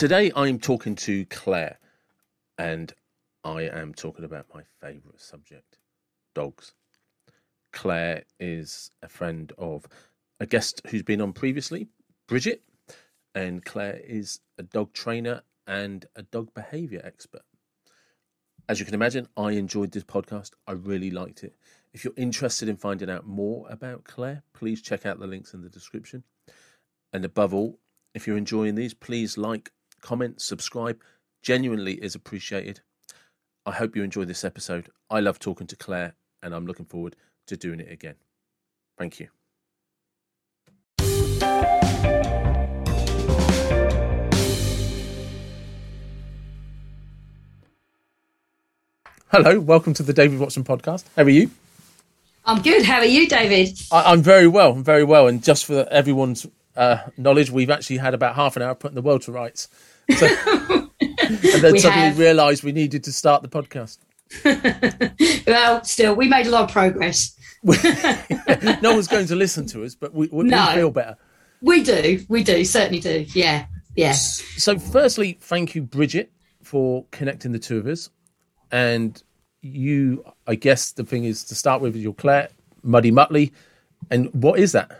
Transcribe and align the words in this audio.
Today 0.00 0.32
I'm 0.34 0.58
talking 0.58 0.94
to 0.94 1.26
Claire, 1.26 1.78
and 2.56 2.90
I 3.44 3.64
am 3.64 3.92
talking 3.92 4.24
about 4.24 4.46
my 4.54 4.62
favourite 4.80 5.20
subject 5.20 5.76
dogs. 6.34 6.72
Claire 7.74 8.22
is 8.38 8.90
a 9.02 9.10
friend 9.10 9.52
of 9.58 9.86
a 10.40 10.46
guest 10.46 10.80
who's 10.86 11.02
been 11.02 11.20
on 11.20 11.34
previously, 11.34 11.88
Bridget, 12.26 12.62
and 13.34 13.62
Claire 13.62 14.00
is 14.02 14.40
a 14.56 14.62
dog 14.62 14.94
trainer 14.94 15.42
and 15.66 16.06
a 16.16 16.22
dog 16.22 16.54
behaviour 16.54 17.02
expert. 17.04 17.44
As 18.70 18.80
you 18.80 18.86
can 18.86 18.94
imagine, 18.94 19.28
I 19.36 19.50
enjoyed 19.50 19.92
this 19.92 20.04
podcast. 20.04 20.52
I 20.66 20.72
really 20.72 21.10
liked 21.10 21.44
it. 21.44 21.56
If 21.92 22.06
you're 22.06 22.14
interested 22.16 22.70
in 22.70 22.78
finding 22.78 23.10
out 23.10 23.26
more 23.26 23.66
about 23.68 24.04
Claire, 24.04 24.44
please 24.54 24.80
check 24.80 25.04
out 25.04 25.20
the 25.20 25.26
links 25.26 25.52
in 25.52 25.60
the 25.60 25.68
description. 25.68 26.24
And 27.12 27.22
above 27.22 27.52
all, 27.52 27.78
if 28.14 28.26
you're 28.26 28.38
enjoying 28.38 28.76
these, 28.76 28.94
please 28.94 29.36
like, 29.36 29.70
comment, 30.00 30.40
subscribe. 30.40 31.00
Genuinely 31.42 31.94
is 31.94 32.14
appreciated. 32.14 32.80
I 33.66 33.72
hope 33.72 33.96
you 33.96 34.02
enjoy 34.02 34.24
this 34.24 34.44
episode. 34.44 34.88
I 35.10 35.20
love 35.20 35.38
talking 35.38 35.66
to 35.68 35.76
Claire, 35.76 36.14
and 36.42 36.54
I'm 36.54 36.66
looking 36.66 36.86
forward 36.86 37.16
to 37.46 37.56
doing 37.56 37.80
it 37.80 37.90
again. 37.90 38.16
Thank 38.98 39.20
you. 39.20 39.28
Hello, 49.30 49.60
welcome 49.60 49.94
to 49.94 50.02
the 50.02 50.12
David 50.12 50.40
Watson 50.40 50.64
podcast. 50.64 51.04
How 51.14 51.22
are 51.22 51.28
you? 51.28 51.50
I'm 52.44 52.62
good. 52.62 52.82
How 52.82 52.98
are 52.98 53.04
you, 53.04 53.28
David? 53.28 53.78
I, 53.92 54.12
am 54.12 54.22
very 54.22 54.48
well. 54.48 54.72
I'm 54.72 54.82
very 54.82 55.04
well. 55.04 55.28
And 55.28 55.42
just 55.42 55.66
for 55.66 55.86
everyone's 55.90 56.46
uh, 56.76 56.98
knowledge, 57.16 57.50
we've 57.50 57.70
actually 57.70 57.98
had 57.98 58.14
about 58.14 58.34
half 58.34 58.56
an 58.56 58.62
hour 58.62 58.74
putting 58.74 58.94
the 58.94 59.02
world 59.02 59.22
to 59.22 59.32
rights. 59.32 59.68
So, 60.16 60.26
and 61.00 61.62
then 61.62 61.72
we 61.72 61.78
suddenly 61.78 62.18
realised 62.18 62.62
we 62.62 62.72
needed 62.72 63.04
to 63.04 63.12
start 63.12 63.42
the 63.42 63.48
podcast. 63.48 63.98
well, 65.46 65.82
still, 65.84 66.14
we 66.14 66.28
made 66.28 66.46
a 66.46 66.50
lot 66.50 66.64
of 66.64 66.70
progress. 66.70 67.36
no 68.82 68.92
one's 68.94 69.08
going 69.08 69.26
to 69.26 69.36
listen 69.36 69.66
to 69.66 69.84
us, 69.84 69.94
but 69.94 70.14
we, 70.14 70.28
we, 70.32 70.44
no, 70.44 70.66
we 70.68 70.74
feel 70.76 70.90
better. 70.90 71.16
We 71.60 71.82
do. 71.82 72.24
We 72.28 72.42
do. 72.42 72.64
Certainly 72.64 73.00
do. 73.00 73.26
Yeah. 73.34 73.66
Yeah. 73.96 74.12
So, 74.12 74.78
firstly, 74.78 75.38
thank 75.40 75.74
you, 75.74 75.82
Bridget, 75.82 76.32
for 76.62 77.04
connecting 77.10 77.52
the 77.52 77.58
two 77.58 77.78
of 77.78 77.86
us. 77.86 78.08
And 78.70 79.22
you, 79.60 80.24
I 80.46 80.54
guess 80.54 80.92
the 80.92 81.04
thing 81.04 81.24
is 81.24 81.44
to 81.44 81.54
start 81.54 81.82
with, 81.82 81.96
your 81.96 82.14
Claire 82.14 82.48
Muddy 82.82 83.10
Mutley. 83.10 83.52
And 84.10 84.32
what 84.32 84.58
is 84.58 84.72
that? 84.72 84.98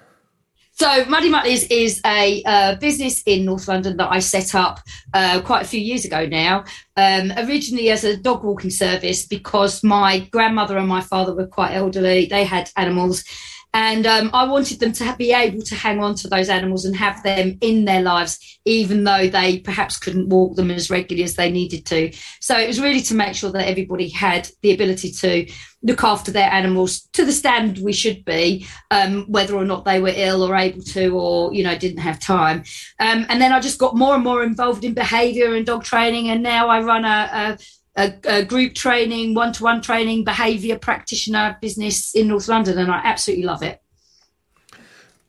So 0.81 1.05
Muddy 1.05 1.29
Mutley's 1.29 1.65
is 1.65 2.01
a 2.07 2.43
uh, 2.45 2.75
business 2.77 3.23
in 3.27 3.45
North 3.45 3.69
London 3.69 3.99
that 3.99 4.11
I 4.11 4.19
set 4.19 4.55
up 4.55 4.81
uh, 5.13 5.43
quite 5.43 5.61
a 5.61 5.69
few 5.69 5.79
years 5.79 6.07
ago 6.07 6.25
now. 6.25 6.65
Um, 6.97 7.35
originally 7.37 7.91
as 7.91 8.03
a 8.03 8.17
dog 8.17 8.43
walking 8.45 8.71
service 8.71 9.27
because 9.27 9.85
my 9.85 10.21
grandmother 10.31 10.79
and 10.79 10.89
my 10.89 11.03
father 11.03 11.35
were 11.35 11.47
quite 11.47 11.75
elderly. 11.75 12.25
They 12.25 12.45
had 12.45 12.71
animals 12.79 13.25
and 13.73 14.07
um, 14.07 14.31
I 14.33 14.45
wanted 14.47 14.81
them 14.81 14.93
to 14.93 15.15
be 15.17 15.33
able 15.33 15.63
to 15.63 15.75
hang 15.75 16.03
on 16.03 16.15
to 16.17 16.29
those 16.29 16.49
animals 16.49 16.85
and 16.85 16.97
have 16.97 17.23
them 17.23 17.57
in 17.61 17.85
their 17.85 18.03
lives, 18.03 18.59
even 18.65 19.05
though 19.05 19.29
they 19.29 19.61
perhaps 19.61 19.97
couldn't 19.97 20.29
walk 20.29 20.57
them 20.57 20.71
as 20.71 20.91
regularly 20.91 21.25
as 21.25 21.37
they 21.37 21.51
needed 21.51 21.87
to. 21.87 22.13
So 22.41 22.59
it 22.59 22.67
was 22.67 22.81
really 22.81 23.01
to 23.03 23.15
make 23.15 23.35
sure 23.35 23.53
that 23.53 23.69
everybody 23.69 24.09
had 24.09 24.49
the 24.63 24.73
ability 24.73 25.13
to 25.13 25.47
look 25.83 26.05
after 26.05 26.31
their 26.31 26.51
animals 26.51 27.03
to 27.13 27.25
the 27.25 27.33
standard 27.33 27.83
we 27.83 27.93
should 27.93 28.25
be, 28.25 28.67
um, 28.91 29.25
whether 29.29 29.55
or 29.55 29.65
not 29.65 29.85
they 29.85 30.01
were 30.01 30.13
ill 30.15 30.43
or 30.43 30.57
able 30.57 30.83
to, 30.83 31.11
or 31.11 31.55
you 31.55 31.63
know 31.63 31.79
didn't 31.79 31.99
have 31.99 32.19
time. 32.19 32.65
Um, 32.99 33.25
and 33.29 33.41
then 33.41 33.53
I 33.53 33.61
just 33.61 33.79
got 33.79 33.97
more 33.97 34.15
and 34.15 34.25
more 34.25 34.43
involved 34.43 34.85
in 34.85 34.95
behaviour 34.95 35.55
and 35.55 35.65
dog 35.65 35.85
training, 35.85 36.29
and 36.29 36.43
now 36.43 36.69
I 36.69 36.81
run 36.81 37.05
a, 37.05 37.31
a 37.33 37.59
a, 37.97 38.13
a 38.25 38.45
group 38.45 38.75
training, 38.75 39.35
one 39.35 39.53
to 39.55 39.65
one 39.65 39.81
training, 39.81 40.25
behaviour 40.25 40.79
practitioner 40.79 41.57
business 41.61 42.15
in 42.15 42.29
North 42.29 42.49
London, 42.49 42.79
and 42.79 42.91
I 42.91 43.01
absolutely 43.05 43.45
love 43.45 43.63
it. 43.63 43.81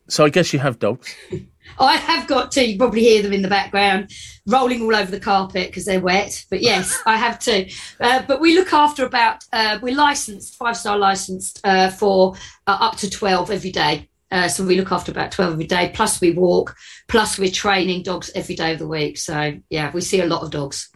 So 0.08 0.24
I 0.24 0.30
guess 0.30 0.52
you 0.52 0.58
have 0.58 0.78
dogs. 0.78 1.14
I 1.78 1.96
have 1.96 2.26
got 2.26 2.52
two. 2.52 2.70
You 2.70 2.76
probably 2.76 3.00
hear 3.00 3.22
them 3.22 3.32
in 3.32 3.42
the 3.42 3.48
background, 3.48 4.10
rolling 4.46 4.82
all 4.82 4.94
over 4.94 5.10
the 5.10 5.20
carpet 5.20 5.68
because 5.68 5.84
they're 5.84 6.00
wet. 6.00 6.44
But 6.50 6.60
yes, 6.60 7.00
I 7.06 7.16
have 7.16 7.38
two. 7.38 7.66
Uh, 8.00 8.22
but 8.26 8.40
we 8.40 8.54
look 8.54 8.72
after 8.72 9.06
about 9.06 9.44
uh, 9.52 9.78
we're 9.80 9.96
licensed, 9.96 10.56
five 10.56 10.76
star 10.76 10.98
licensed 10.98 11.60
uh, 11.64 11.90
for 11.90 12.34
uh, 12.66 12.78
up 12.80 12.96
to 12.98 13.10
twelve 13.10 13.50
every 13.50 13.72
day. 13.72 14.08
Uh, 14.30 14.48
so 14.48 14.64
we 14.64 14.76
look 14.76 14.90
after 14.90 15.12
about 15.12 15.30
12 15.30 15.52
every 15.52 15.66
day, 15.66 15.92
plus 15.94 16.18
we 16.18 16.30
walk, 16.30 16.74
plus 17.06 17.38
we're 17.38 17.50
training 17.50 18.02
dogs 18.02 18.30
every 18.34 18.54
day 18.54 18.72
of 18.72 18.78
the 18.78 18.88
week. 18.88 19.18
So, 19.18 19.52
yeah, 19.68 19.92
we 19.92 20.00
see 20.00 20.22
a 20.22 20.26
lot 20.26 20.42
of 20.42 20.50
dogs. 20.50 20.88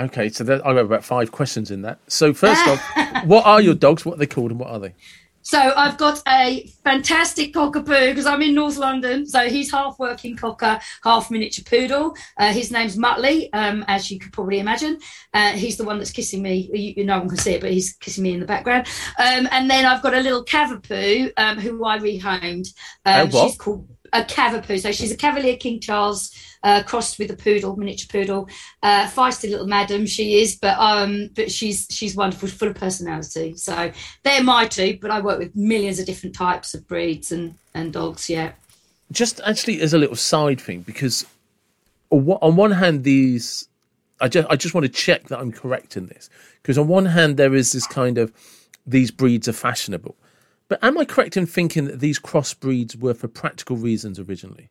Okay, 0.00 0.30
so 0.30 0.44
there, 0.44 0.64
I 0.64 0.68
have 0.68 0.76
got 0.76 0.84
about 0.84 1.04
five 1.04 1.30
questions 1.30 1.70
in 1.70 1.82
that. 1.82 1.98
So 2.06 2.32
first 2.32 2.66
off, 2.66 2.82
what 3.26 3.44
are 3.44 3.60
your 3.60 3.74
dogs? 3.74 4.06
What 4.06 4.14
are 4.14 4.18
they 4.18 4.26
called, 4.26 4.50
and 4.50 4.58
what 4.58 4.70
are 4.70 4.78
they? 4.78 4.94
So 5.42 5.58
I've 5.58 5.98
got 5.98 6.22
a 6.28 6.70
fantastic 6.84 7.52
cockapoo 7.54 8.08
because 8.10 8.26
I'm 8.26 8.42
in 8.42 8.54
North 8.54 8.76
London. 8.76 9.26
So 9.26 9.48
he's 9.48 9.70
half 9.70 9.98
working 9.98 10.36
cocker, 10.36 10.78
half 11.02 11.30
miniature 11.30 11.64
poodle. 11.64 12.14
Uh, 12.38 12.52
his 12.52 12.70
name's 12.70 12.96
Mutley, 12.96 13.52
um, 13.52 13.84
as 13.88 14.10
you 14.10 14.18
could 14.18 14.32
probably 14.32 14.58
imagine. 14.58 14.98
Uh, 15.34 15.52
he's 15.52 15.76
the 15.76 15.84
one 15.84 15.98
that's 15.98 16.12
kissing 16.12 16.42
me. 16.42 16.70
You, 16.72 17.04
no 17.04 17.18
one 17.18 17.28
can 17.28 17.38
see 17.38 17.52
it, 17.52 17.60
but 17.60 17.72
he's 17.72 17.94
kissing 17.94 18.22
me 18.22 18.34
in 18.34 18.40
the 18.40 18.46
background. 18.46 18.86
Um, 19.18 19.48
and 19.50 19.70
then 19.70 19.86
I've 19.86 20.02
got 20.02 20.14
a 20.14 20.20
little 20.20 20.44
cavapoo 20.44 21.32
um, 21.36 21.58
who 21.58 21.84
I 21.84 21.98
rehomed. 21.98 22.72
Um, 23.04 23.14
oh, 23.14 23.26
what? 23.26 23.48
She's 23.48 23.58
called 23.58 23.88
a 24.12 24.22
cavapoo. 24.22 24.80
So 24.80 24.92
she's 24.92 25.12
a 25.12 25.16
Cavalier 25.16 25.56
King 25.56 25.80
Charles 25.80 26.34
uh, 26.62 26.82
crossed 26.82 27.18
with 27.18 27.30
a 27.30 27.36
poodle, 27.36 27.76
miniature 27.76 28.08
poodle. 28.10 28.48
Uh, 28.82 29.06
feisty 29.06 29.50
little 29.50 29.66
madam 29.66 30.06
she 30.06 30.40
is, 30.40 30.56
but 30.56 30.78
um, 30.78 31.30
but 31.34 31.50
she's 31.50 31.86
she's 31.90 32.14
wonderful, 32.14 32.48
full 32.48 32.68
of 32.68 32.74
personality. 32.74 33.56
So 33.56 33.92
they're 34.22 34.42
my 34.42 34.66
two, 34.66 34.98
but 35.00 35.10
I 35.10 35.20
work 35.20 35.38
with 35.38 35.54
millions 35.56 35.98
of 35.98 36.06
different 36.06 36.34
types 36.34 36.74
of 36.74 36.86
breeds 36.86 37.32
and 37.32 37.54
and 37.74 37.92
dogs. 37.92 38.28
Yeah. 38.28 38.52
Just 39.12 39.40
actually 39.44 39.80
as 39.80 39.92
a 39.92 39.98
little 39.98 40.16
side 40.16 40.60
thing, 40.60 40.82
because 40.82 41.26
on 42.10 42.56
one 42.56 42.72
hand, 42.72 43.04
these 43.04 43.68
I 44.20 44.28
just 44.28 44.48
I 44.50 44.56
just 44.56 44.74
want 44.74 44.84
to 44.84 44.92
check 44.92 45.28
that 45.28 45.38
I'm 45.38 45.52
correct 45.52 45.96
in 45.96 46.06
this, 46.06 46.28
because 46.62 46.76
on 46.78 46.88
one 46.88 47.06
hand 47.06 47.36
there 47.36 47.54
is 47.54 47.72
this 47.72 47.86
kind 47.86 48.18
of 48.18 48.32
these 48.86 49.10
breeds 49.10 49.48
are 49.48 49.52
fashionable. 49.52 50.14
But 50.70 50.82
am 50.84 50.96
I 50.98 51.04
correct 51.04 51.36
in 51.36 51.46
thinking 51.46 51.86
that 51.86 51.98
these 51.98 52.20
crossbreeds 52.20 52.96
were 52.96 53.12
for 53.12 53.26
practical 53.26 53.76
reasons 53.76 54.20
originally? 54.20 54.70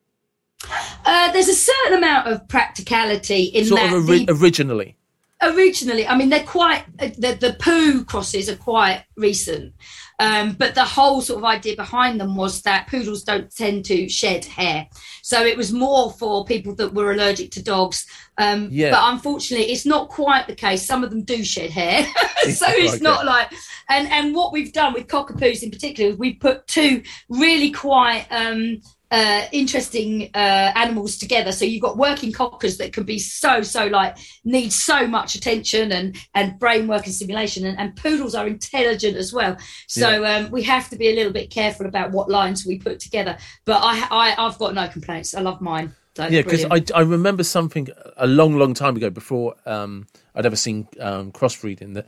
Uh, 1.05 1.29
there's 1.33 1.49
a 1.49 1.53
certain 1.53 1.97
amount 1.97 2.27
of 2.27 2.47
practicality 2.47 3.43
in 3.43 3.65
sort 3.65 3.81
that. 3.81 3.93
Of 3.93 4.07
ori- 4.07 4.23
the, 4.23 4.33
originally. 4.33 4.95
Originally, 5.41 6.07
I 6.07 6.17
mean, 6.17 6.29
they're 6.29 6.43
quite 6.43 6.85
the 6.97 7.37
the 7.39 7.55
poo 7.59 8.05
crosses 8.05 8.49
are 8.49 8.55
quite 8.55 9.03
recent, 9.17 9.73
um, 10.19 10.51
but 10.51 10.75
the 10.75 10.83
whole 10.83 11.21
sort 11.21 11.39
of 11.39 11.45
idea 11.45 11.75
behind 11.75 12.19
them 12.19 12.35
was 12.35 12.61
that 12.63 12.87
poodles 12.87 13.23
don't 13.23 13.53
tend 13.55 13.85
to 13.85 14.09
shed 14.09 14.43
hair, 14.43 14.87
so 15.21 15.45
it 15.45 15.55
was 15.55 15.71
more 15.71 16.11
for 16.11 16.43
people 16.43 16.75
that 16.75 16.93
were 16.93 17.11
allergic 17.11 17.51
to 17.51 17.63
dogs. 17.63 18.05
Um, 18.37 18.67
yeah. 18.71 18.91
But 18.91 19.13
unfortunately, 19.13 19.71
it's 19.71 19.85
not 19.85 20.09
quite 20.09 20.47
the 20.47 20.55
case. 20.55 20.85
Some 20.85 21.03
of 21.03 21.09
them 21.09 21.23
do 21.23 21.43
shed 21.43 21.69
hair, 21.69 22.03
so 22.51 22.65
it's 22.69 23.01
not 23.01 23.25
like. 23.25 23.51
And 23.87 24.07
and 24.09 24.35
what 24.35 24.51
we've 24.51 24.73
done 24.73 24.93
with 24.93 25.07
cockapoos 25.07 25.63
in 25.63 25.71
particular 25.71 26.11
is 26.11 26.17
we 26.17 26.33
put 26.33 26.67
two 26.67 27.01
really 27.29 27.71
quite. 27.71 28.27
Um, 28.29 28.81
uh, 29.11 29.45
interesting 29.51 30.29
uh, 30.33 30.71
animals 30.75 31.17
together. 31.17 31.51
So 31.51 31.65
you've 31.65 31.81
got 31.81 31.97
working 31.97 32.31
cockers 32.31 32.77
that 32.77 32.93
can 32.93 33.03
be 33.03 33.19
so 33.19 33.61
so 33.61 33.87
like 33.87 34.17
need 34.43 34.71
so 34.71 35.07
much 35.07 35.35
attention 35.35 35.91
and 35.91 36.15
and 36.35 36.59
brain 36.59 36.87
work 36.87 37.05
and 37.05 37.13
stimulation, 37.13 37.65
and, 37.65 37.79
and 37.79 37.95
poodles 37.95 38.35
are 38.35 38.47
intelligent 38.47 39.17
as 39.17 39.33
well. 39.33 39.57
So 39.87 40.21
yeah. 40.21 40.35
um, 40.35 40.51
we 40.51 40.63
have 40.63 40.89
to 40.89 40.95
be 40.95 41.09
a 41.09 41.15
little 41.15 41.33
bit 41.33 41.49
careful 41.49 41.85
about 41.85 42.11
what 42.11 42.29
lines 42.29 42.65
we 42.65 42.77
put 42.77 42.99
together. 42.99 43.37
But 43.65 43.81
I, 43.83 44.07
I 44.11 44.45
I've 44.45 44.57
got 44.59 44.75
no 44.75 44.87
complaints. 44.87 45.33
I 45.33 45.41
love 45.41 45.61
mine. 45.61 45.93
yeah, 46.17 46.41
because 46.41 46.65
I, 46.65 46.83
I 46.93 47.01
remember 47.01 47.43
something 47.43 47.87
a 48.17 48.27
long, 48.27 48.57
long 48.57 48.73
time 48.73 48.97
ago 48.97 49.09
before 49.09 49.55
um, 49.65 50.05
I'd 50.35 50.45
ever 50.45 50.55
seen 50.55 50.87
um, 50.99 51.31
crossbreeding 51.31 51.93
that 51.93 52.07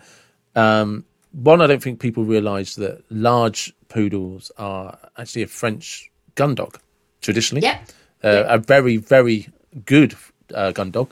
um, 0.55 1.05
one, 1.31 1.61
I 1.61 1.67
don't 1.67 1.81
think 1.81 1.99
people 1.99 2.25
realise 2.25 2.75
that 2.75 3.03
large 3.09 3.73
poodles 3.87 4.51
are 4.57 4.97
actually 5.17 5.43
a 5.43 5.47
French 5.47 6.11
gun 6.35 6.55
dog 6.55 6.77
traditionally. 7.21 7.63
Yeah. 7.63 7.79
Uh, 8.23 8.45
A 8.47 8.57
very, 8.57 8.97
very 8.97 9.47
good 9.85 10.15
uh, 10.53 10.71
gun 10.71 10.91
dog. 10.91 11.11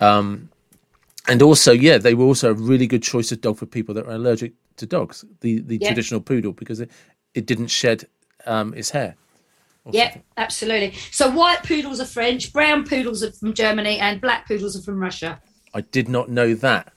Um, 0.00 0.50
and 1.26 1.42
also, 1.42 1.72
yeah, 1.72 1.98
they 1.98 2.14
were 2.14 2.24
also 2.24 2.50
a 2.50 2.54
really 2.54 2.86
good 2.86 3.02
choice 3.02 3.32
of 3.32 3.40
dog 3.40 3.58
for 3.58 3.66
people 3.66 3.94
that 3.94 4.06
are 4.06 4.12
allergic 4.12 4.52
to 4.76 4.86
dogs. 4.86 5.24
The 5.40 5.60
the 5.60 5.78
traditional 5.78 6.20
poodle 6.20 6.52
because 6.52 6.80
it, 6.80 6.90
it 7.34 7.46
didn't 7.46 7.68
shed 7.68 8.06
um, 8.46 8.72
its 8.74 8.90
hair. 8.90 9.16
Yeah, 9.90 10.16
absolutely. 10.36 10.94
So 11.10 11.30
white 11.30 11.62
poodles 11.62 12.00
are 12.00 12.04
French, 12.04 12.52
brown 12.52 12.84
poodles 12.84 13.22
are 13.22 13.32
from 13.32 13.54
Germany, 13.54 13.98
and 13.98 14.20
black 14.20 14.46
poodles 14.46 14.76
are 14.76 14.82
from 14.82 15.00
Russia. 15.00 15.40
I 15.74 15.80
did 15.80 16.08
not 16.08 16.28
know 16.28 16.54
that. 16.54 16.92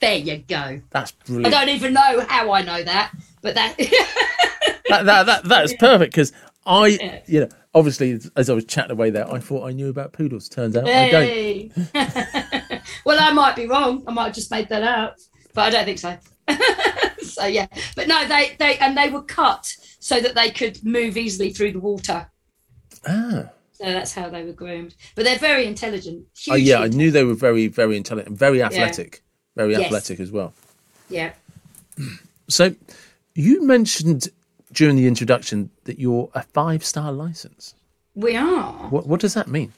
There 0.00 0.16
you 0.16 0.38
go. 0.38 0.80
That's 0.90 1.10
brilliant. 1.12 1.46
I 1.46 1.50
don't 1.50 1.74
even 1.74 1.92
know 1.92 2.24
how 2.28 2.52
I 2.52 2.62
know 2.62 2.82
that, 2.82 3.12
but 3.42 3.54
that 3.54 3.76
that, 4.88 5.04
that, 5.06 5.26
that, 5.26 5.44
that 5.44 5.64
is 5.64 5.74
perfect 5.74 6.12
because 6.12 6.32
I, 6.68 7.22
you 7.26 7.40
know, 7.40 7.48
obviously, 7.74 8.20
as 8.36 8.50
I 8.50 8.52
was 8.52 8.66
chatting 8.66 8.92
away 8.92 9.08
there, 9.10 9.26
I 9.32 9.38
thought 9.38 9.66
I 9.66 9.72
knew 9.72 9.88
about 9.88 10.12
poodles. 10.12 10.48
Turns 10.48 10.76
out 10.76 10.86
I 10.86 11.10
don't. 11.10 12.82
Well, 13.04 13.18
I 13.20 13.32
might 13.32 13.56
be 13.56 13.66
wrong. 13.66 14.02
I 14.06 14.12
might 14.12 14.26
have 14.26 14.34
just 14.34 14.50
made 14.50 14.68
that 14.68 14.82
up, 14.82 15.16
but 15.54 15.62
I 15.62 15.70
don't 15.70 15.84
think 15.84 15.98
so. 15.98 16.18
so 17.22 17.46
yeah, 17.46 17.66
but 17.96 18.06
no, 18.06 18.26
they 18.26 18.54
they 18.58 18.76
and 18.78 18.96
they 18.96 19.08
were 19.08 19.22
cut 19.22 19.66
so 19.98 20.20
that 20.20 20.34
they 20.34 20.50
could 20.50 20.84
move 20.84 21.16
easily 21.16 21.50
through 21.50 21.72
the 21.72 21.80
water. 21.80 22.30
Ah. 23.06 23.50
So 23.72 23.84
that's 23.84 24.12
how 24.12 24.28
they 24.28 24.44
were 24.44 24.52
groomed. 24.52 24.94
But 25.14 25.24
they're 25.24 25.38
very 25.38 25.64
intelligent. 25.64 26.26
Oh, 26.50 26.56
yeah, 26.56 26.80
I 26.80 26.88
knew 26.88 27.10
they 27.10 27.24
were 27.24 27.34
very, 27.34 27.68
very 27.68 27.96
intelligent, 27.96 28.28
and 28.30 28.38
very 28.38 28.60
athletic, 28.62 29.22
very 29.56 29.72
Yes. 29.72 29.84
athletic 29.84 30.18
as 30.20 30.32
well. 30.32 30.52
Yeah. 31.08 31.32
So, 32.48 32.74
you 33.34 33.62
mentioned 33.64 34.28
during 34.72 34.96
the 34.96 35.06
introduction 35.06 35.70
that 35.84 35.98
you're 35.98 36.30
a 36.34 36.42
five-star 36.42 37.12
license. 37.12 37.74
We 38.14 38.36
are. 38.36 38.72
What, 38.90 39.06
what 39.06 39.20
does 39.20 39.34
that 39.34 39.48
mean? 39.48 39.72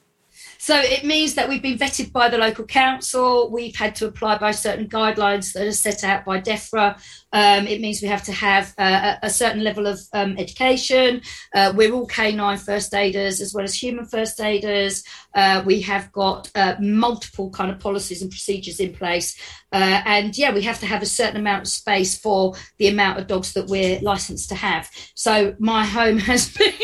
So 0.62 0.77
it 0.77 1.05
means 1.05 1.37
that 1.37 1.49
we've 1.49 1.62
been 1.62 1.79
vetted 1.79 2.12
by 2.12 2.29
the 2.29 2.37
local 2.37 2.67
council. 2.67 3.51
We've 3.51 3.75
had 3.75 3.95
to 3.95 4.07
apply 4.07 4.37
by 4.37 4.51
certain 4.51 4.91
guidelines 4.91 5.55
that 5.55 5.67
are 5.67 5.73
set 5.73 6.05
out 6.05 6.27
by 6.27 6.39
DEFRA. 6.39 7.01
Um, 7.33 7.67
it 7.67 7.81
means 7.81 8.03
we 8.03 8.09
have 8.09 8.25
to 8.25 8.33
have 8.33 8.75
uh, 8.77 9.17
a, 9.23 9.31
certain 9.31 9.65
level 9.65 9.87
of 9.87 9.99
um, 10.12 10.37
education. 10.37 11.23
Uh, 11.55 11.73
we're 11.75 11.95
all 11.95 12.07
canine 12.07 12.59
first 12.59 12.93
aiders 12.93 13.41
as 13.41 13.55
well 13.55 13.65
as 13.65 13.75
human 13.75 14.05
first 14.05 14.39
aiders. 14.39 15.03
Uh, 15.35 15.62
we 15.65 15.81
have 15.81 16.12
got 16.12 16.51
uh, 16.55 16.75
multiple 16.79 17.49
kind 17.49 17.71
of 17.71 17.81
policies 17.81 18.21
and 18.21 18.31
procedures 18.31 18.81
in 18.81 18.93
place. 18.93 19.41
Uh, 19.73 20.03
and 20.05 20.37
yeah, 20.37 20.53
we 20.53 20.61
have 20.61 20.81
to 20.81 20.87
have 20.87 21.01
a 21.01 21.07
certain 21.07 21.41
amount 21.41 21.62
of 21.62 21.69
space 21.69 22.19
for 22.19 22.55
the 22.77 22.89
amount 22.89 23.19
of 23.19 23.27
dogs 23.27 23.55
that 23.55 23.69
we're 23.69 23.99
licensed 24.01 24.51
to 24.51 24.57
have. 24.57 24.91
So 25.15 25.55
my 25.59 25.87
home 25.87 26.19
has 26.31 26.55
been 26.55 26.75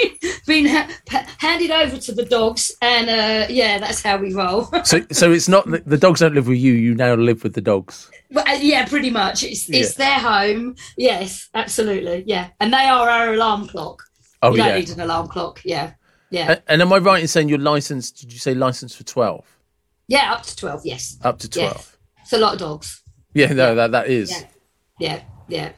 been 0.46 0.66
ha- 0.66 0.88
handed 1.38 1.70
over 1.70 1.96
to 1.98 2.12
the 2.12 2.25
dogs, 2.25 2.72
and 2.81 3.08
uh, 3.10 3.46
yeah, 3.52 3.78
that's 3.78 4.02
how 4.02 4.16
we 4.16 4.32
roll. 4.32 4.69
So, 4.84 5.00
so 5.12 5.32
it's 5.32 5.48
not 5.48 5.66
the 5.87 5.98
dogs 5.98 6.20
don't 6.20 6.34
live 6.34 6.46
with 6.48 6.58
you. 6.58 6.72
You 6.72 6.94
now 6.94 7.14
live 7.14 7.43
with 7.43 7.54
the 7.54 7.60
dogs. 7.60 8.10
Well, 8.31 8.44
uh, 8.48 8.58
yeah, 8.60 8.87
pretty 8.87 9.10
much. 9.10 9.43
It's 9.44 9.69
it's 9.70 9.94
their 9.94 10.19
home. 10.19 10.76
Yes, 10.96 11.48
absolutely. 11.54 12.25
Yeah, 12.26 12.48
and 12.60 12.72
they 12.72 12.87
are 12.87 13.08
our 13.08 13.34
alarm 13.34 13.66
clock. 13.69 14.02
Oh 14.43 14.52
we 14.52 14.58
don't 14.58 14.69
yeah. 14.69 14.78
need 14.78 14.90
an 14.90 15.00
alarm 15.00 15.28
clock. 15.28 15.60
Yeah, 15.64 15.93
yeah, 16.31 16.52
A- 16.52 16.70
And 16.72 16.82
am 16.82 16.92
I 16.92 16.99
right 16.99 17.20
in 17.20 17.28
saying 17.28 17.49
you're 17.49 17.58
licensed? 17.58 18.20
Did 18.20 18.32
you 18.32 18.38
say 18.38 18.54
licensed 18.54 18.96
for 18.96 19.04
twelve? 19.04 19.44
yeah. 20.08 20.32
Up 20.32 20.42
to 20.44 20.56
twelve. 20.56 20.82
Yes, 20.84 21.16
Up 21.22 21.38
to 21.40 21.49
Yeah. 21.60 21.69
twelve? 21.70 21.96
it's 22.22 22.32
a 22.32 22.38
lot 22.38 22.54
of 22.54 22.58
dogs. 22.60 23.02
Yeah, 23.34 23.52
no, 23.52 23.75
that 23.75 23.90
that 23.92 24.08
is. 24.08 24.31
Yeah. 24.31 24.46
Yeah, 24.99 25.20
yeah, 25.49 25.72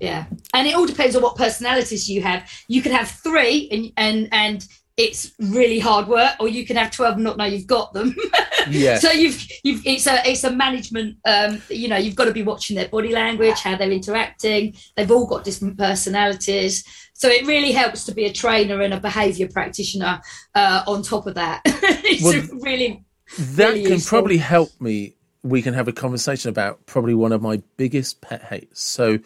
yeah. 0.00 0.26
And 0.54 0.66
it 0.66 0.74
all 0.74 0.86
depends 0.86 1.16
on 1.16 1.22
what 1.22 1.36
personalities 1.36 2.08
you 2.08 2.22
have. 2.22 2.50
You 2.68 2.82
can 2.82 2.92
have 2.92 3.08
three, 3.10 3.68
and 3.70 3.92
and 3.96 4.28
and 4.32 4.68
it's 4.96 5.30
really 5.38 5.78
hard 5.78 6.08
work, 6.08 6.32
or 6.40 6.48
you 6.48 6.66
can 6.66 6.76
have 6.76 6.90
twelve 6.90 7.14
and 7.14 7.24
not 7.24 7.36
know 7.36 7.44
you've 7.44 7.66
got 7.66 7.92
them. 7.92 8.14
Yeah. 8.70 8.98
so 8.98 9.10
you've 9.12 9.46
you've 9.62 9.86
it's 9.86 10.06
a 10.06 10.20
it's 10.28 10.44
a 10.44 10.50
management. 10.50 11.16
Um, 11.24 11.62
you 11.70 11.88
know, 11.88 11.96
you've 11.96 12.16
got 12.16 12.26
to 12.26 12.32
be 12.32 12.42
watching 12.42 12.76
their 12.76 12.88
body 12.88 13.12
language, 13.12 13.58
how 13.60 13.76
they're 13.76 13.90
interacting. 13.90 14.74
They've 14.94 15.10
all 15.10 15.26
got 15.26 15.44
different 15.44 15.78
personalities. 15.78 16.84
So 17.14 17.28
it 17.28 17.46
really 17.46 17.72
helps 17.72 18.04
to 18.06 18.12
be 18.12 18.26
a 18.26 18.32
trainer 18.32 18.82
and 18.82 18.92
a 18.92 19.00
behaviour 19.00 19.48
practitioner 19.48 20.20
uh, 20.54 20.82
on 20.86 21.02
top 21.02 21.26
of 21.26 21.34
that. 21.36 21.62
it's 21.64 22.22
Well, 22.22 22.60
really 22.60 23.04
that 23.38 23.68
really 23.68 23.82
can 23.84 23.92
useful. 23.92 24.18
probably 24.18 24.36
help 24.38 24.70
me. 24.80 25.14
We 25.42 25.62
can 25.62 25.72
have 25.72 25.88
a 25.88 25.92
conversation 25.92 26.50
about 26.50 26.84
probably 26.84 27.14
one 27.14 27.32
of 27.32 27.40
my 27.40 27.62
biggest 27.78 28.20
pet 28.20 28.42
hates. 28.42 28.82
So, 28.82 29.18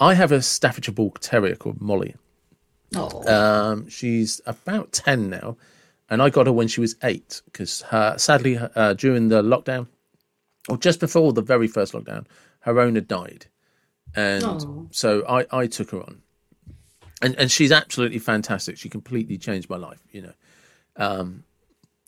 I 0.00 0.14
have 0.14 0.32
a 0.32 0.42
Staffordshire 0.42 0.94
Bull 0.94 1.10
Terrier 1.20 1.54
called 1.56 1.80
Molly. 1.80 2.14
oh, 2.96 3.22
Um, 3.32 3.88
she's 3.88 4.40
about 4.46 4.92
ten 4.92 5.30
now, 5.30 5.56
and 6.10 6.20
I 6.22 6.30
got 6.30 6.46
her 6.46 6.52
when 6.52 6.68
she 6.68 6.80
was 6.80 6.96
eight 7.02 7.42
because 7.46 7.82
her 7.82 8.16
sadly 8.18 8.58
uh, 8.58 8.94
during 8.94 9.28
the 9.28 9.42
lockdown, 9.42 9.86
or 10.68 10.76
just 10.76 11.00
before 11.00 11.32
the 11.32 11.42
very 11.42 11.68
first 11.68 11.92
lockdown, 11.92 12.26
her 12.60 12.80
owner 12.80 13.00
died, 13.00 13.46
and 14.14 14.44
Oh. 14.44 14.88
so 14.90 15.24
I 15.28 15.46
I 15.50 15.66
took 15.66 15.90
her 15.90 16.00
on, 16.02 16.22
and 17.22 17.34
and 17.36 17.50
she's 17.50 17.72
absolutely 17.72 18.18
fantastic. 18.18 18.76
She 18.78 18.88
completely 18.88 19.38
changed 19.38 19.70
my 19.70 19.76
life. 19.76 20.00
You 20.12 20.22
know, 20.22 20.32
um, 20.96 21.44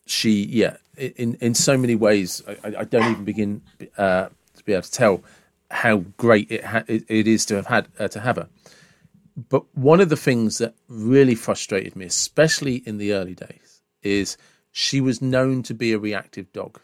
she 0.06 0.44
yeah 0.46 0.76
in 0.96 1.34
in 1.40 1.54
so 1.54 1.76
many 1.78 1.94
ways 1.94 2.42
I, 2.48 2.68
I- 2.68 2.76
I 2.80 2.84
don't 2.84 3.10
even 3.12 3.24
begin 3.24 3.62
uh, 3.98 4.28
to 4.54 4.64
be 4.64 4.72
able 4.72 4.82
to 4.82 4.90
tell 4.90 5.22
how 5.70 5.98
great 6.16 6.50
it 6.50 6.64
ha- 6.64 6.84
it, 6.86 7.26
is 7.26 7.44
to 7.46 7.56
have 7.56 7.66
had 7.66 7.88
uh, 7.98 8.08
to 8.08 8.20
have 8.20 8.36
her. 8.36 8.48
But 9.48 9.64
one 9.76 10.00
of 10.00 10.08
the 10.08 10.16
things 10.16 10.58
that 10.58 10.74
really 10.88 11.34
frustrated 11.34 11.94
me, 11.94 12.06
especially 12.06 12.76
in 12.86 12.98
the 12.98 13.12
early 13.12 13.34
days, 13.34 13.82
is 14.02 14.36
she 14.72 15.00
was 15.00 15.20
known 15.20 15.62
to 15.64 15.74
be 15.74 15.92
a 15.92 15.98
reactive 15.98 16.52
dog. 16.52 16.80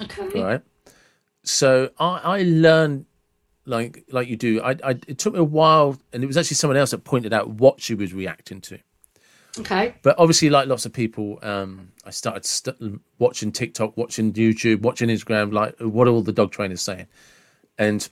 okay. 0.00 0.42
Right. 0.42 0.62
So 1.42 1.90
I, 1.98 2.20
I 2.22 2.42
learned 2.42 3.06
like 3.64 4.04
like 4.10 4.28
you 4.28 4.36
do. 4.36 4.60
I, 4.62 4.76
I 4.84 4.90
it 5.06 5.18
took 5.18 5.34
me 5.34 5.40
a 5.40 5.44
while, 5.44 5.98
and 6.12 6.22
it 6.22 6.26
was 6.26 6.36
actually 6.36 6.56
someone 6.56 6.76
else 6.76 6.90
that 6.90 7.04
pointed 7.04 7.32
out 7.32 7.48
what 7.48 7.80
she 7.80 7.94
was 7.94 8.12
reacting 8.12 8.60
to. 8.62 8.78
Okay. 9.58 9.94
But 10.02 10.16
obviously, 10.18 10.50
like 10.50 10.68
lots 10.68 10.86
of 10.86 10.92
people, 10.92 11.38
um, 11.42 11.92
I 12.04 12.10
started 12.10 12.44
st- 12.44 13.00
watching 13.18 13.50
TikTok, 13.50 13.96
watching 13.96 14.32
YouTube, 14.32 14.82
watching 14.82 15.08
Instagram. 15.08 15.52
Like, 15.52 15.76
what 15.80 16.06
are 16.06 16.10
all 16.10 16.22
the 16.22 16.32
dog 16.32 16.52
trainers 16.52 16.82
saying? 16.82 17.06
And 17.80 18.06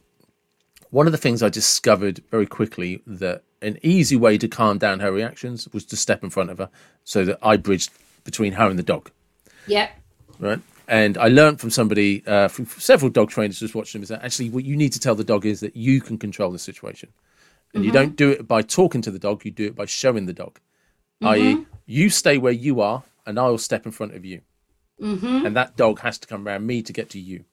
one 0.89 1.07
of 1.07 1.13
the 1.13 1.19
things 1.19 1.43
I 1.43 1.51
discovered 1.51 2.23
very 2.31 2.47
quickly 2.47 3.03
that 3.07 3.43
an 3.61 3.79
easy 3.83 4.17
way 4.17 4.39
to 4.39 4.49
calm 4.49 4.79
down 4.79 5.01
her 5.01 5.13
reactions 5.13 5.69
was 5.75 5.85
to 5.85 5.97
step 5.97 6.25
in 6.25 6.31
front 6.31 6.49
of 6.49 6.57
her, 6.57 6.71
so 7.05 7.27
that 7.27 7.39
I 7.43 7.59
bridged 7.59 7.91
between 8.25 8.55
her 8.55 8.67
and 8.71 8.79
the 8.79 8.83
dog. 8.83 9.11
Yep. 9.67 9.91
Right. 10.41 10.61
And 10.89 11.19
I 11.19 11.29
learned 11.29 11.61
from 11.61 11.69
somebody, 11.69 12.27
uh, 12.27 12.49
from 12.49 12.65
several 12.65 13.11
dog 13.11 13.29
trainers, 13.29 13.61
just 13.61 13.75
watching 13.75 13.99
them, 13.99 14.05
is 14.05 14.09
that 14.09 14.25
actually 14.25 14.49
what 14.49 14.65
you 14.65 14.75
need 14.75 14.95
to 14.95 15.01
tell 15.01 15.15
the 15.15 15.23
dog 15.23 15.45
is 15.45 15.61
that 15.61 15.77
you 15.77 16.01
can 16.01 16.17
control 16.17 16.51
the 16.51 16.59
situation, 16.59 17.11
and 17.75 17.85
you 17.85 17.93
don't 17.93 18.17
do 18.17 18.31
it 18.31 18.49
by 18.49 18.63
talking 18.63 19.03
to 19.03 19.11
the 19.11 19.19
dog. 19.19 19.45
You 19.45 19.51
do 19.51 19.67
it 19.67 19.77
by 19.77 19.85
showing 19.85 20.25
the 20.25 20.33
dog, 20.33 20.61
i.e., 21.23 21.67
you 21.85 22.09
stay 22.09 22.39
where 22.39 22.55
you 22.55 22.81
are, 22.81 23.03
and 23.27 23.39
I 23.39 23.49
will 23.49 23.59
step 23.59 23.85
in 23.85 23.93
front 23.93 24.15
of 24.15 24.25
you, 24.25 24.41
mm-hmm. 24.99 25.45
and 25.45 25.55
that 25.57 25.77
dog 25.77 26.01
has 26.01 26.17
to 26.21 26.27
come 26.27 26.49
around 26.49 26.67
me 26.67 26.81
to 26.83 26.93
get 26.95 27.11
to 27.11 27.21
you. 27.21 27.45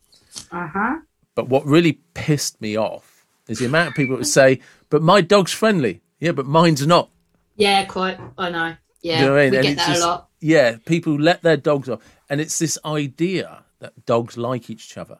Uh 0.50 0.68
huh. 0.68 0.96
But 1.36 1.50
what 1.50 1.66
really 1.66 2.00
pissed 2.14 2.60
me 2.62 2.78
off 2.78 3.26
is 3.48 3.60
the 3.60 3.66
amount 3.66 3.90
of 3.90 3.94
people 3.96 4.16
that 4.16 4.20
would 4.22 4.28
say, 4.28 4.62
"But 4.90 5.02
my 5.02 5.22
dog's 5.22 5.52
friendly." 5.52 6.02
Yeah, 6.20 6.32
but 6.32 6.46
mine's 6.46 6.86
not. 6.88 7.10
Yeah, 7.58 7.84
quite. 7.86 8.18
I 8.38 8.50
know. 8.50 8.76
Yeah, 9.02 9.20
you 9.20 9.26
know 9.28 9.36
I 9.38 9.44
mean? 9.44 9.52
we 9.52 9.58
And 9.58 9.68
get 9.68 9.78
that 9.78 9.88
just- 9.90 10.02
a 10.04 10.08
lot. 10.08 10.30
Yeah, 10.40 10.78
people 10.86 11.20
let 11.20 11.42
their 11.44 11.58
dogs 11.58 11.90
off, 11.90 12.02
and 12.30 12.40
it's 12.42 12.58
this 12.60 12.78
idea 12.86 13.64
that 13.80 14.06
dogs 14.06 14.38
like 14.38 14.70
each 14.70 14.98
other, 14.98 15.20